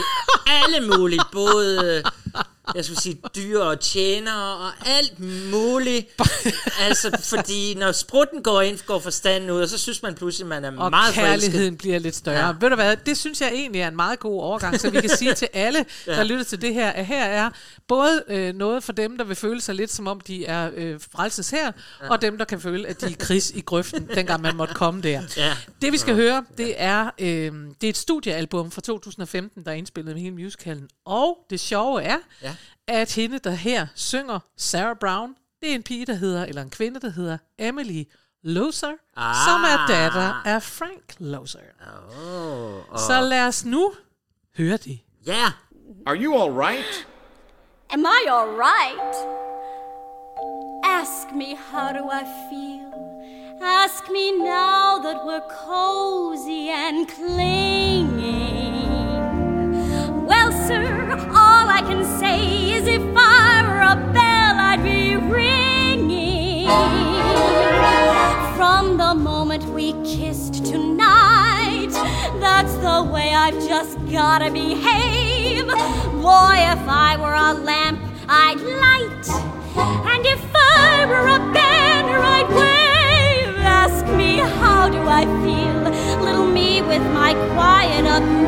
alle 0.47 0.97
mulige, 0.97 1.21
både 1.33 2.03
jeg 2.75 2.85
skulle 2.85 3.01
sige 3.01 3.19
dyr 3.37 3.59
og 3.61 3.81
tjenere 3.81 4.57
og 4.57 4.71
alt 4.87 5.21
muligt. 5.51 6.07
altså, 6.89 7.19
fordi 7.23 7.75
når 7.75 7.93
sprutten 7.93 8.43
går 8.43 8.61
ind, 8.61 8.79
går 8.87 8.99
forstanden 8.99 9.51
ud, 9.51 9.61
og 9.63 9.69
så 9.69 9.79
synes 9.79 10.03
man 10.03 10.15
pludselig, 10.15 10.47
man 10.47 10.65
er 10.65 10.79
Og 10.79 10.91
meget 10.91 11.15
kærligheden 11.15 11.53
forelsket. 11.53 11.79
bliver 11.79 11.99
lidt 11.99 12.17
større. 12.17 12.39
Ja. 12.39 12.47
Ja. 12.47 12.53
Ved 12.61 12.69
du 12.71 12.75
hvad, 12.75 12.97
det 12.97 13.19
synes 13.19 13.41
jeg 13.41 13.51
egentlig 13.55 13.81
er 13.83 13.89
en 13.89 13.97
meget 13.97 14.19
god 14.21 14.43
overgang, 14.43 14.81
så 14.81 14.91
vi 14.91 15.01
kan 15.01 15.11
sige 15.17 15.35
til 15.35 15.49
alle, 15.53 15.79
der 16.07 16.17
Ja. 16.17 16.23
lytter 16.23 16.45
til 16.45 16.63
det 16.63 16.75
her, 16.75 16.91
at 16.91 17.07
her 17.07 17.25
er 17.25 17.51
både 17.89 18.23
øh, 18.29 18.55
noget 18.55 18.85
for 18.85 18.93
dem, 18.93 19.19
der 19.19 19.25
vil 19.25 19.37
føle 19.37 19.61
sig 19.61 19.75
lidt 19.75 19.93
som 19.93 20.07
om, 20.07 20.21
de 20.21 20.45
er 20.47 20.71
øh, 20.75 21.01
frelses 21.13 21.51
her, 21.51 21.73
ja. 22.03 22.09
og 22.11 22.23
dem, 22.23 22.39
der 22.39 22.45
kan 22.45 22.61
føle, 22.61 22.89
at 22.89 23.01
de 23.01 23.07
er 23.07 23.17
kris 23.19 23.51
i 23.51 23.61
grøften, 23.61 24.09
dengang 24.15 24.43
man 24.43 24.57
måtte 24.57 24.75
komme 24.75 25.03
der. 25.03 25.23
Ja. 25.37 25.57
Det 25.83 25.93
vi 25.93 25.99
skal 25.99 26.15
høre, 26.15 26.45
det 26.59 26.75
er, 26.77 27.11
øh, 27.19 27.27
det 27.81 27.85
er 27.85 27.89
et 27.89 27.97
studiealbum 27.97 28.71
fra 28.71 28.81
2015, 28.81 29.65
der 29.65 29.71
er 29.71 29.75
indspillet 29.75 30.15
med 30.15 30.23
hele 30.23 30.35
musicalen. 30.35 30.89
Og 31.07 31.39
det 31.51 31.61
sjove 31.61 32.03
er, 32.03 32.17
Ja. 32.43 32.55
At 32.91 33.15
hende, 33.15 33.39
der 33.39 33.51
her 33.51 33.87
synger 33.95 34.39
Sarah 34.57 34.97
Brown, 34.97 35.37
det 35.61 35.71
er 35.71 35.75
en 35.75 35.83
pige, 35.83 36.07
der 36.07 36.15
hedder, 36.15 36.45
eller 36.45 36.63
en 36.63 36.71
kvinde, 36.71 37.01
der 37.01 37.11
hedder 37.11 37.39
Emily 37.59 38.03
Loser, 38.43 38.93
ah. 39.17 39.35
som 39.47 39.61
er 39.65 39.87
datter 39.89 40.43
af 40.45 40.63
Frank 40.63 41.15
Loser. 41.19 41.59
Oh, 41.61 42.99
Så 42.99 43.21
lad 43.21 43.47
os 43.47 43.65
nu 43.65 43.93
høre 44.57 44.77
det. 44.77 44.99
Yeah. 45.29 45.51
Are 46.07 46.17
you 46.17 46.43
all 46.43 46.53
right? 46.53 47.07
Am 47.91 48.01
I 48.01 48.29
all 48.29 48.49
right? 48.49 49.15
Ask 50.85 51.35
me, 51.35 51.57
how 51.73 51.93
do 51.93 52.05
I 52.11 52.23
feel? 52.51 52.91
Ask 53.63 54.05
me 54.11 54.33
now 54.39 54.99
that 55.05 55.19
we're 55.27 55.49
cozy 55.69 56.71
and 56.71 57.07
clinging. 57.09 58.50
If 62.43 63.03
I 63.17 63.63
were 63.67 63.83
a 63.83 63.97
bell, 64.13 64.55
I'd 64.71 64.83
be 64.83 65.17
ringing. 65.17 66.67
From 68.57 68.97
the 68.97 69.15
moment 69.15 69.65
we 69.67 69.93
kissed 70.05 70.65
tonight, 70.65 71.91
that's 72.41 72.75
the 72.77 73.03
way 73.13 73.35
I've 73.35 73.59
just 73.67 73.99
gotta 74.11 74.51
behave. 74.51 75.67
Boy, 75.67 76.57
if 76.75 76.85
I 76.89 77.17
were 77.21 77.35
a 77.35 77.53
lamp, 77.55 78.01
I'd 78.29 78.61
light. 78.61 79.27
And 80.13 80.27
if 80.27 80.45
I 80.55 81.07
were 81.07 81.29
a 81.29 81.41
banner, 81.53 82.19
I'd 82.19 82.49
wave. 82.49 83.57
Ask 83.59 84.07
me, 84.17 84.39
how 84.61 84.89
do 84.89 85.01
I 85.09 85.25
feel? 85.43 85.81
Little 86.25 86.47
me 86.47 86.83
with 86.83 87.03
my 87.13 87.35
quiet 87.55 88.07
upbringing. 88.07 88.40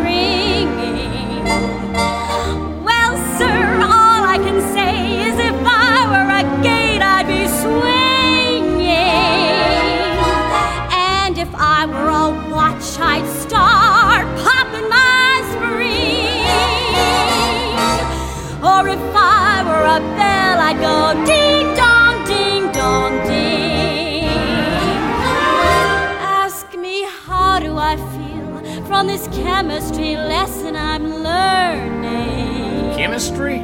Chemistry 29.42 30.14
lesson 30.14 30.76
I'm 30.76 31.22
learning? 31.22 32.94
Chemistry? 32.96 33.56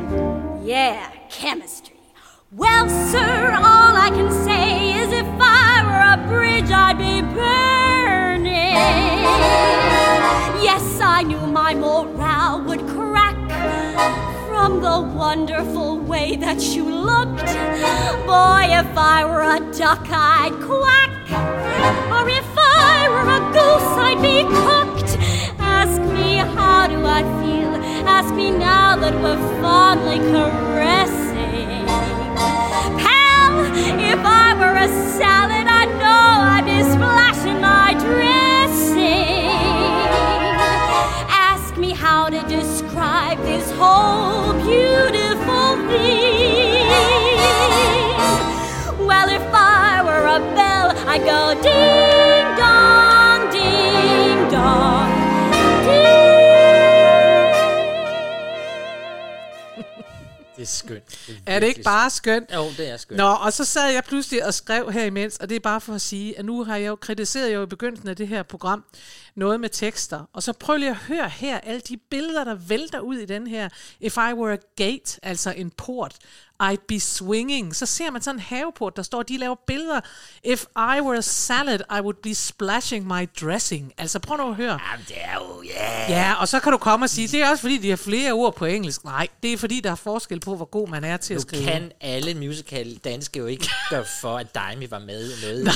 Yeah, 0.62 1.10
chemistry. 1.30 1.96
Well, 2.52 2.88
sir, 2.88 3.52
all 3.54 3.94
I 3.96 4.10
can 4.10 4.30
say 4.44 5.00
is 5.00 5.12
if 5.12 5.26
I 5.40 5.82
were 5.88 6.04
a 6.14 6.28
bridge, 6.28 6.70
I'd 6.70 6.98
be 6.98 7.20
burning. 7.22 8.74
Yes, 10.68 11.00
I 11.00 11.22
knew 11.22 11.46
my 11.46 11.74
morale 11.74 12.60
would 12.64 12.84
crack 12.88 13.36
from 14.48 14.80
the 14.80 15.00
wonderful 15.16 15.98
way 15.98 16.36
that 16.36 16.60
you 16.74 16.84
looked. 16.84 17.50
Boy, 18.26 18.64
if 18.82 18.96
I 18.96 19.24
were 19.24 19.42
a 19.42 19.60
duck, 19.78 20.06
I'd 20.10 20.54
quack. 20.60 21.10
Or 22.14 22.28
if 22.28 22.50
I 22.56 23.08
were 23.12 23.30
a 23.38 23.40
goose, 23.52 23.92
I'd 24.08 24.20
be 24.20 24.42
cooked. 24.42 24.87
Ask 25.80 26.00
me, 26.00 26.38
how 26.38 26.88
do 26.88 27.06
I 27.06 27.22
feel? 27.40 27.72
Ask 28.04 28.34
me 28.34 28.50
now 28.50 28.96
that 28.96 29.14
we're 29.22 29.42
fondly 29.62 30.18
caressing. 30.18 31.86
Pal, 32.98 33.52
if 34.12 34.20
I 34.42 34.48
were 34.58 34.76
a 34.76 34.88
salad, 35.18 35.68
I 35.80 35.84
know 36.00 36.30
I'd 36.54 36.64
be 36.66 36.82
splashing 36.94 37.60
my 37.60 37.94
dressing. 38.06 39.46
Ask 41.30 41.76
me 41.76 41.92
how 41.92 42.28
to 42.28 42.40
describe 42.48 43.38
this 43.42 43.70
whole 43.78 44.54
beautiful 44.54 45.68
thing. 45.90 46.88
Well, 49.06 49.28
if 49.28 49.46
I 49.54 50.02
were 50.08 50.26
a 50.38 50.40
bell, 50.56 50.88
I'd 51.06 51.24
go 51.24 51.62
ding 51.62 51.97
skønt. 60.68 61.26
Det 61.26 61.42
Er 61.46 61.60
det 61.60 61.66
ikke 61.66 61.82
bare 61.82 62.10
skønt? 62.10 62.50
Jo, 62.54 62.64
det 62.76 62.88
er 62.90 62.96
skønt. 62.96 63.16
Nå, 63.18 63.28
og 63.28 63.52
så 63.52 63.64
sad 63.64 63.92
jeg 63.92 64.04
pludselig 64.04 64.46
og 64.46 64.54
skrev 64.54 64.92
her 64.92 65.04
imens, 65.04 65.36
og 65.36 65.48
det 65.48 65.56
er 65.56 65.60
bare 65.60 65.80
for 65.80 65.94
at 65.94 66.00
sige, 66.00 66.38
at 66.38 66.44
nu 66.44 66.64
har 66.64 66.76
jeg 66.76 66.88
jo 66.88 66.96
kritiseret 66.96 67.54
jo 67.54 67.62
i 67.62 67.66
begyndelsen 67.66 68.08
af 68.08 68.16
det 68.16 68.28
her 68.28 68.42
program 68.42 68.84
noget 69.38 69.60
med 69.60 69.68
tekster. 69.68 70.24
Og 70.32 70.42
så 70.42 70.52
prøv 70.52 70.76
lige 70.76 70.90
at 70.90 70.96
høre 70.96 71.28
her 71.28 71.58
alle 71.60 71.80
de 71.80 71.96
billeder, 71.96 72.44
der 72.44 72.54
vælter 72.54 73.00
ud 73.00 73.16
i 73.16 73.26
den 73.26 73.46
her 73.46 73.68
If 74.00 74.16
I 74.16 74.32
Were 74.34 74.52
a 74.52 74.56
Gate, 74.76 75.18
altså 75.22 75.50
en 75.56 75.70
port. 75.70 76.14
I'd 76.62 76.84
be 76.88 77.00
swinging. 77.00 77.76
Så 77.76 77.86
ser 77.86 78.10
man 78.10 78.22
sådan 78.22 78.36
en 78.36 78.40
haveport, 78.40 78.96
der 78.96 79.02
står, 79.02 79.22
de 79.22 79.36
laver 79.38 79.54
billeder. 79.66 80.00
If 80.44 80.64
I 80.76 81.00
were 81.00 81.18
a 81.18 81.20
salad, 81.20 81.80
I 81.98 82.00
would 82.00 82.16
be 82.22 82.34
splashing 82.34 83.06
my 83.06 83.28
dressing. 83.40 83.92
Altså 83.98 84.18
prøv 84.18 84.36
nu 84.36 84.48
at 84.48 84.54
høre. 84.56 84.78
Jamen, 84.92 85.04
det 85.08 85.16
er 85.20 85.34
jo, 85.34 85.62
ja. 85.62 86.06
Ja, 86.08 86.34
og 86.40 86.48
så 86.48 86.60
kan 86.60 86.72
du 86.72 86.78
komme 86.78 87.04
og 87.06 87.10
sige, 87.10 87.28
det 87.28 87.42
er 87.42 87.50
også 87.50 87.60
fordi, 87.60 87.78
de 87.78 87.88
har 87.90 87.96
flere 87.96 88.32
ord 88.32 88.56
på 88.56 88.64
engelsk. 88.64 89.04
Nej, 89.04 89.28
det 89.42 89.52
er 89.52 89.56
fordi, 89.56 89.80
der 89.80 89.90
er 89.90 89.94
forskel 89.94 90.40
på, 90.40 90.56
hvor 90.56 90.64
god 90.64 90.88
man 90.88 91.04
er 91.04 91.16
til 91.16 91.34
at 91.34 91.38
Nu 91.38 91.40
skrive. 91.40 91.64
kan 91.64 91.92
alle 92.00 92.34
musical 92.34 92.96
danske 92.96 93.38
jo 93.38 93.46
ikke 93.46 93.68
gøre 93.90 94.04
for, 94.20 94.38
at 94.38 94.54
Daimi 94.54 94.90
var 94.90 94.98
med 94.98 95.30
noget. 95.42 95.68
i, 95.68 95.70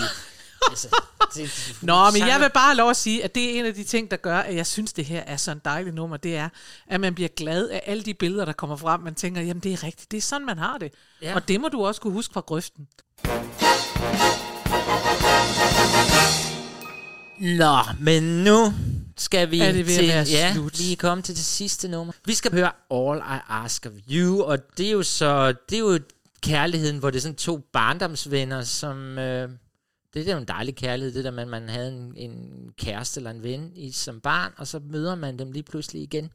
altså, 0.70 0.88
det, 1.34 1.78
Nå, 1.82 2.10
men 2.10 2.28
jeg 2.28 2.40
vil 2.40 2.50
bare 2.54 2.76
lov 2.76 2.90
at 2.90 2.96
sige, 2.96 3.24
at 3.24 3.34
det 3.34 3.44
er 3.54 3.58
en 3.60 3.66
af 3.66 3.74
de 3.74 3.84
ting, 3.84 4.10
der 4.10 4.16
gør, 4.16 4.38
at 4.38 4.54
jeg 4.56 4.66
synes, 4.66 4.92
det 4.92 5.04
her 5.04 5.20
er 5.20 5.36
så 5.36 5.50
en 5.50 5.60
dejlig 5.64 5.92
nummer. 5.92 6.16
Det 6.16 6.36
er, 6.36 6.48
at 6.86 7.00
man 7.00 7.14
bliver 7.14 7.28
glad 7.36 7.68
af 7.68 7.82
alle 7.86 8.02
de 8.02 8.14
billeder, 8.14 8.44
der 8.44 8.52
kommer 8.52 8.76
frem. 8.76 9.00
Man 9.00 9.14
tænker, 9.14 9.40
jamen 9.42 9.62
det 9.62 9.72
er 9.72 9.82
rigtigt, 9.82 10.10
det 10.10 10.16
er 10.16 10.22
sådan, 10.22 10.46
man 10.46 10.58
har 10.58 10.78
det. 10.78 10.92
Ja. 11.22 11.34
Og 11.34 11.48
det 11.48 11.60
må 11.60 11.68
du 11.68 11.86
også 11.86 12.00
kunne 12.00 12.12
huske 12.12 12.32
fra 12.32 12.40
grøften. 12.40 12.88
Nå, 17.40 17.78
men 18.00 18.22
nu 18.44 18.72
skal 19.16 19.50
vi 19.50 19.60
Er 19.60 19.72
det 19.72 19.86
ved 19.86 19.94
at 19.94 19.98
til, 20.00 20.08
være 20.08 20.24
ja, 20.30 20.52
slut? 20.52 20.78
lige 20.78 20.96
komme 20.96 21.22
til 21.22 21.34
det 21.34 21.44
sidste 21.44 21.88
nummer. 21.88 22.12
Vi 22.24 22.34
skal 22.34 22.52
høre 22.52 22.70
All 22.90 23.18
I 23.18 23.38
Ask 23.48 23.86
of 23.86 23.92
You, 24.10 24.42
og 24.42 24.58
det 24.78 24.86
er 24.86 24.90
jo 24.90 25.02
så, 25.02 25.54
det 25.70 25.76
er 25.76 25.80
jo 25.80 25.98
kærligheden, 26.42 26.98
hvor 26.98 27.10
det 27.10 27.16
er 27.16 27.22
sådan 27.22 27.36
to 27.36 27.58
barndomsvenner, 27.72 28.62
som, 28.62 29.18
øh, 29.18 29.50
det 30.14 30.28
er 30.28 30.32
jo 30.32 30.38
en 30.38 30.44
dejlig 30.48 30.76
kærlighed, 30.76 31.14
det 31.14 31.24
der 31.24 31.40
at 31.42 31.48
man 31.48 31.68
havde 31.68 31.88
en, 31.88 32.12
en 32.16 32.68
kæreste 32.78 33.18
eller 33.20 33.30
en 33.30 33.42
ven 33.42 33.72
i 33.74 33.92
som 33.92 34.20
barn, 34.20 34.52
og 34.56 34.66
så 34.66 34.80
møder 34.90 35.14
man 35.14 35.38
dem 35.38 35.52
lige 35.52 35.62
pludselig 35.62 36.02
igen. 36.02 36.30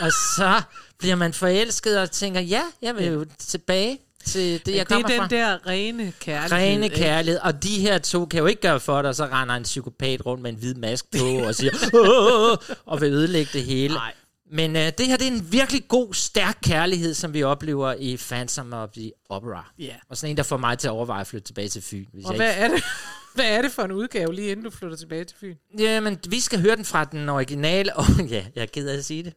og 0.00 0.12
så 0.12 0.62
bliver 0.98 1.14
man 1.14 1.32
forelsket 1.32 1.98
og 2.00 2.10
tænker, 2.10 2.40
ja, 2.40 2.62
jeg 2.82 2.96
vil 2.96 3.06
jo 3.06 3.26
tilbage 3.38 3.98
til 4.24 4.42
det, 4.42 4.52
jeg 4.52 4.62
det 4.66 4.80
er 4.80 4.84
kommer 4.84 5.08
den 5.08 5.18
fra. 5.18 5.26
der 5.28 5.66
rene 5.66 6.12
kærlighed. 6.20 6.52
Rene 6.52 6.84
ikke? 6.84 6.96
kærlighed. 6.96 7.40
Og 7.40 7.62
de 7.62 7.80
her 7.80 7.98
to 7.98 8.26
kan 8.26 8.40
jo 8.40 8.46
ikke 8.46 8.62
gøre 8.62 8.80
for 8.80 9.02
dig, 9.02 9.08
og 9.08 9.14
så 9.14 9.26
render 9.26 9.54
en 9.54 9.62
psykopat 9.62 10.26
rundt 10.26 10.42
med 10.42 10.50
en 10.50 10.56
hvid 10.56 10.74
mask 10.74 11.04
på 11.18 11.26
og 11.46 11.54
siger, 11.54 11.72
"Åh!" 11.94 12.76
og 12.86 13.00
vil 13.00 13.12
ødelægge 13.12 13.50
det 13.52 13.64
hele. 13.64 13.94
Nej. 13.94 14.12
Men 14.50 14.76
øh, 14.76 14.92
det 14.98 15.06
her 15.06 15.16
det 15.16 15.28
er 15.28 15.32
en 15.32 15.52
virkelig 15.52 15.88
god, 15.88 16.14
stærk 16.14 16.58
kærlighed, 16.62 17.14
som 17.14 17.34
vi 17.34 17.42
oplever 17.42 17.92
i 17.92 18.16
Phantom 18.16 18.72
of 18.72 18.88
the 18.90 19.12
Opera. 19.28 19.72
Ja. 19.78 19.94
Og 20.08 20.16
sådan 20.16 20.30
en, 20.30 20.36
der 20.36 20.42
får 20.42 20.56
mig 20.56 20.78
til 20.78 20.88
at 20.88 20.92
overveje 20.92 21.20
at 21.20 21.26
flytte 21.26 21.48
tilbage 21.48 21.68
til 21.68 21.82
Fyn. 21.82 22.06
Hvis 22.12 22.24
Og 22.24 22.32
jeg 22.32 22.38
hvad 22.38 22.50
ikke... 22.50 22.60
er, 22.60 22.68
det, 22.68 22.84
hvad 23.34 23.44
er 23.44 23.62
det 23.62 23.72
for 23.72 23.82
en 23.82 23.92
udgave, 23.92 24.34
lige 24.34 24.50
inden 24.50 24.64
du 24.64 24.70
flytter 24.70 24.96
tilbage 24.96 25.24
til 25.24 25.36
Fyn? 25.36 25.56
Jamen, 25.78 26.18
vi 26.28 26.40
skal 26.40 26.60
høre 26.60 26.76
den 26.76 26.84
fra 26.84 27.04
den 27.04 27.28
originale, 27.28 27.96
og 27.98 28.04
ja, 28.28 28.46
jeg 28.54 28.62
er 28.62 28.66
ked 28.66 28.88
af 28.88 28.96
at 28.96 29.04
sige 29.04 29.22
det. 29.22 29.34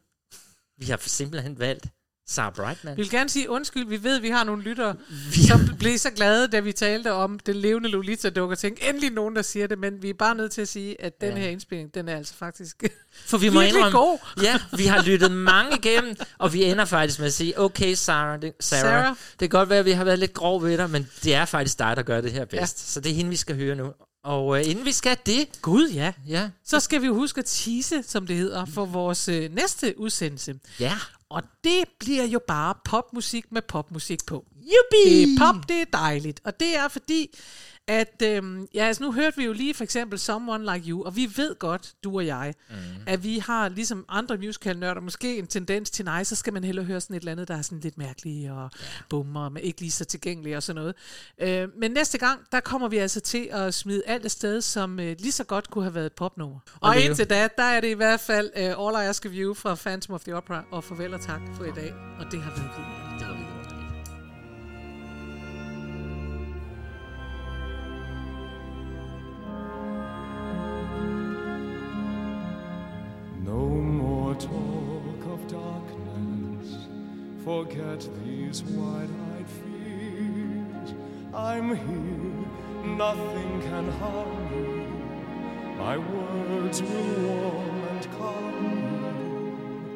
Vi 0.80 0.86
har 0.86 0.99
simpelthen 1.05 1.60
valgt 1.60 1.88
Sarah 2.30 2.53
Brightman. 2.53 2.97
Vi 2.97 3.01
vil 3.01 3.09
gerne 3.11 3.30
sige 3.30 3.49
undskyld, 3.49 3.88
vi 3.88 4.03
ved, 4.03 4.15
at 4.17 4.21
vi 4.23 4.30
har 4.30 4.43
nogle 4.43 4.63
lyttere, 4.63 4.95
som 5.47 5.59
blev 5.80 5.97
så 5.97 6.09
glade, 6.11 6.47
da 6.47 6.59
vi 6.59 6.71
talte 6.71 7.11
om 7.13 7.39
den 7.39 7.55
levende 7.55 7.89
Lolita-dukke, 7.89 8.53
og 8.53 8.57
tænkte, 8.59 8.89
endelig 8.89 9.11
nogen, 9.11 9.36
der 9.36 9.41
siger 9.41 9.67
det, 9.67 9.80
men 9.80 10.01
vi 10.01 10.09
er 10.09 10.13
bare 10.13 10.36
nødt 10.36 10.51
til 10.51 10.61
at 10.61 10.67
sige, 10.67 11.01
at 11.01 11.21
den 11.21 11.34
Ja. 11.34 11.39
her 11.39 11.49
indspilning, 11.49 11.93
den 11.93 12.09
er 12.09 12.17
altså 12.17 12.34
faktisk 12.34 12.84
For 13.25 13.38
vi 13.38 13.49
må 13.49 13.61
indrømme, 13.61 13.97
god. 13.99 14.17
ja, 14.43 14.59
vi 14.78 14.86
har 14.86 15.01
lyttet 15.03 15.32
mange 15.32 15.78
igennem, 15.78 16.15
og 16.38 16.53
vi 16.53 16.63
ender 16.63 16.86
faktisk 16.86 17.19
med 17.19 17.28
at 17.28 17.34
sige, 17.34 17.59
okay 17.59 17.93
Sarah, 17.93 18.41
det, 18.41 18.53
Sarah, 18.59 18.82
Sarah. 18.82 19.15
Det 19.32 19.39
kan 19.39 19.49
godt 19.49 19.69
være, 19.69 19.80
at 19.80 19.86
vi 19.86 19.91
har 19.91 20.03
været 20.03 20.19
lidt 20.19 20.34
grov 20.34 20.63
ved 20.63 20.78
dig, 20.78 20.89
men 20.89 21.09
det 21.23 21.36
er 21.36 21.45
faktisk 21.45 21.80
dig, 21.80 21.93
der 21.95 22.03
gør 22.03 22.21
det 22.21 22.32
her 22.32 22.45
bedst. 22.45 22.59
Ja. 22.88 22.91
Så 22.91 22.99
det 22.99 23.11
er 23.11 23.15
hende, 23.15 23.30
vi 23.30 23.36
skal 23.36 23.55
høre 23.55 23.75
nu. 23.75 23.93
Og 24.23 24.59
øh, 24.59 24.69
inden 24.69 24.86
vi 24.86 24.91
skal 24.91 25.17
det, 25.25 25.47
Gud, 25.61 25.89
ja. 25.89 26.13
ja, 26.28 26.49
Så 26.65 26.80
skal 26.80 27.01
vi 27.01 27.07
huske 27.07 27.39
at 27.39 27.45
tease, 27.45 28.03
som 28.03 28.28
det 28.28 28.36
hedder, 28.36 28.65
for 28.65 28.86
vores 28.86 29.28
øh, 29.30 29.55
næste 29.55 29.99
udsendelse. 29.99 30.55
ja, 30.80 30.93
Og 31.30 31.43
det 31.63 31.84
bliver 31.99 32.23
jo 32.23 32.39
bare 32.47 32.75
popmusik 32.86 33.51
med 33.51 33.61
popmusik 33.61 34.25
på. 34.28 34.45
Yuppie! 34.55 35.28
Det 35.28 35.34
er 35.34 35.38
pop, 35.39 35.69
det 35.69 35.82
er 35.82 35.86
dejligt. 35.93 36.41
Og 36.43 36.59
det 36.59 36.75
er 36.75 36.88
fordi, 36.88 37.36
at 37.88 38.22
øhm, 38.24 38.68
ja, 38.74 38.86
altså 38.86 39.04
nu 39.04 39.12
hørte 39.12 39.38
vi 39.38 39.46
jo 39.46 39.54
lige 39.54 39.74
for 39.74 39.84
eksempel 39.84 40.20
Someone 40.20 40.74
Like 40.74 40.90
You, 40.90 41.04
og 41.04 41.16
vi 41.16 41.30
ved 41.36 41.60
godt, 41.60 41.94
du 42.04 42.16
og 42.16 42.26
jeg, 42.26 42.54
mm. 42.70 42.76
at 43.08 43.24
vi 43.24 43.38
har 43.38 43.70
ligesom 43.70 44.06
andre 44.10 44.38
musical-nørder 44.38 45.02
måske 45.02 45.38
en 45.38 45.48
tendens 45.48 45.90
til, 45.90 46.06
nej, 46.06 46.24
så 46.24 46.36
skal 46.36 46.54
man 46.54 46.64
hellere 46.64 46.86
høre 46.86 47.02
sådan 47.02 47.16
et 47.16 47.20
eller 47.20 47.32
andet, 47.32 47.48
der 47.48 47.58
er 47.58 47.62
sådan 47.62 47.80
lidt 47.80 47.98
mærkeligt 47.98 48.52
og 48.52 48.70
ja. 48.82 48.88
bummer, 49.10 49.50
men 49.50 49.64
ikke 49.64 49.82
lige 49.82 49.92
så 49.92 50.06
tilgængeligt 50.06 50.56
og 50.56 50.64
sådan 50.64 50.82
noget. 50.82 50.96
Øh, 51.42 51.70
men 51.80 51.92
næste 51.92 52.18
gang, 52.18 52.40
der 52.52 52.60
kommer 52.60 52.88
vi 52.88 52.98
altså 52.98 53.20
til 53.20 53.50
at 53.52 53.74
smide 53.74 54.04
alt 54.06 54.26
afsted, 54.26 54.62
som 54.62 55.00
øh, 55.00 55.16
lige 55.20 55.32
så 55.32 55.44
godt 55.44 55.70
kunne 55.70 55.84
have 55.84 55.96
været 55.96 56.06
et 56.06 56.14
popnummer. 56.14 56.60
Og, 56.80 56.96
jo- 56.96 57.02
indtil 57.02 57.30
da, 57.30 57.48
der 57.58 57.64
er 57.64 57.82
det 57.82 57.88
i 57.88 57.94
hvert 57.94 58.20
fald 58.20 58.50
uh, 58.56 58.88
All 58.88 59.06
I 59.06 59.10
Ask 59.10 59.26
of 59.26 59.32
You 59.36 59.54
fra 59.54 59.76
Phantom 59.76 60.16
of 60.16 60.22
the 60.22 60.36
Opera, 60.36 60.64
og 60.72 60.84
farvel 60.84 61.14
og 61.14 61.22
tak 61.22 61.42
for 61.58 61.64
i 61.64 61.72
dag. 61.76 61.94
Og 62.20 62.32
det 62.32 62.42
har 62.42 62.52
været 62.52 62.72
videre. 62.78 63.20
det 63.20 63.28
var 63.28 63.37
Forget 77.48 78.02
these 78.26 78.62
wide-eyed 78.62 79.48
fears. 79.48 80.89
I'm 81.34 81.70
here, 81.70 82.45
nothing 82.98 83.62
can 83.62 83.89
harm 83.89 84.50
you. 84.54 85.78
My 85.78 85.98
words 85.98 86.82
will 86.82 87.14
warm 87.26 87.84
and 87.88 88.12
calm 88.20 88.56
you. 88.76 89.95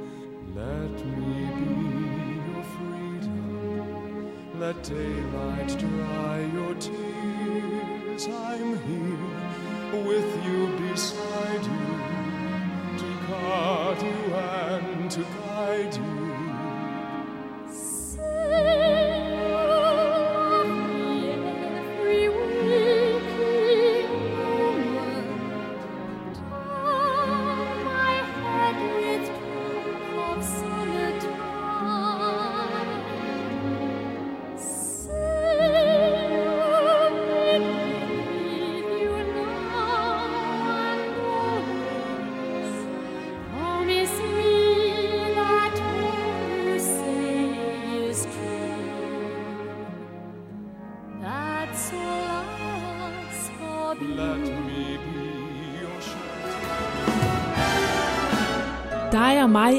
Let 0.56 0.95
me 1.18 1.39
be 1.58 1.76
your 2.54 2.64
freedom. 2.78 4.32
Let 4.58 4.82
daylight 4.84 5.78
dry 5.78 6.49
your 6.54 6.76
tears. 6.76 8.28
I'm 8.28 8.78
here 8.88 10.04
with 10.06 10.32
you 10.45 10.60
beside 10.88 11.66
you 11.66 11.86
to 12.97 13.08
guard 13.28 14.02
you 14.02 14.36
and 14.36 15.12
to 15.12 15.22
guide 15.22 15.93
you. 15.97 16.30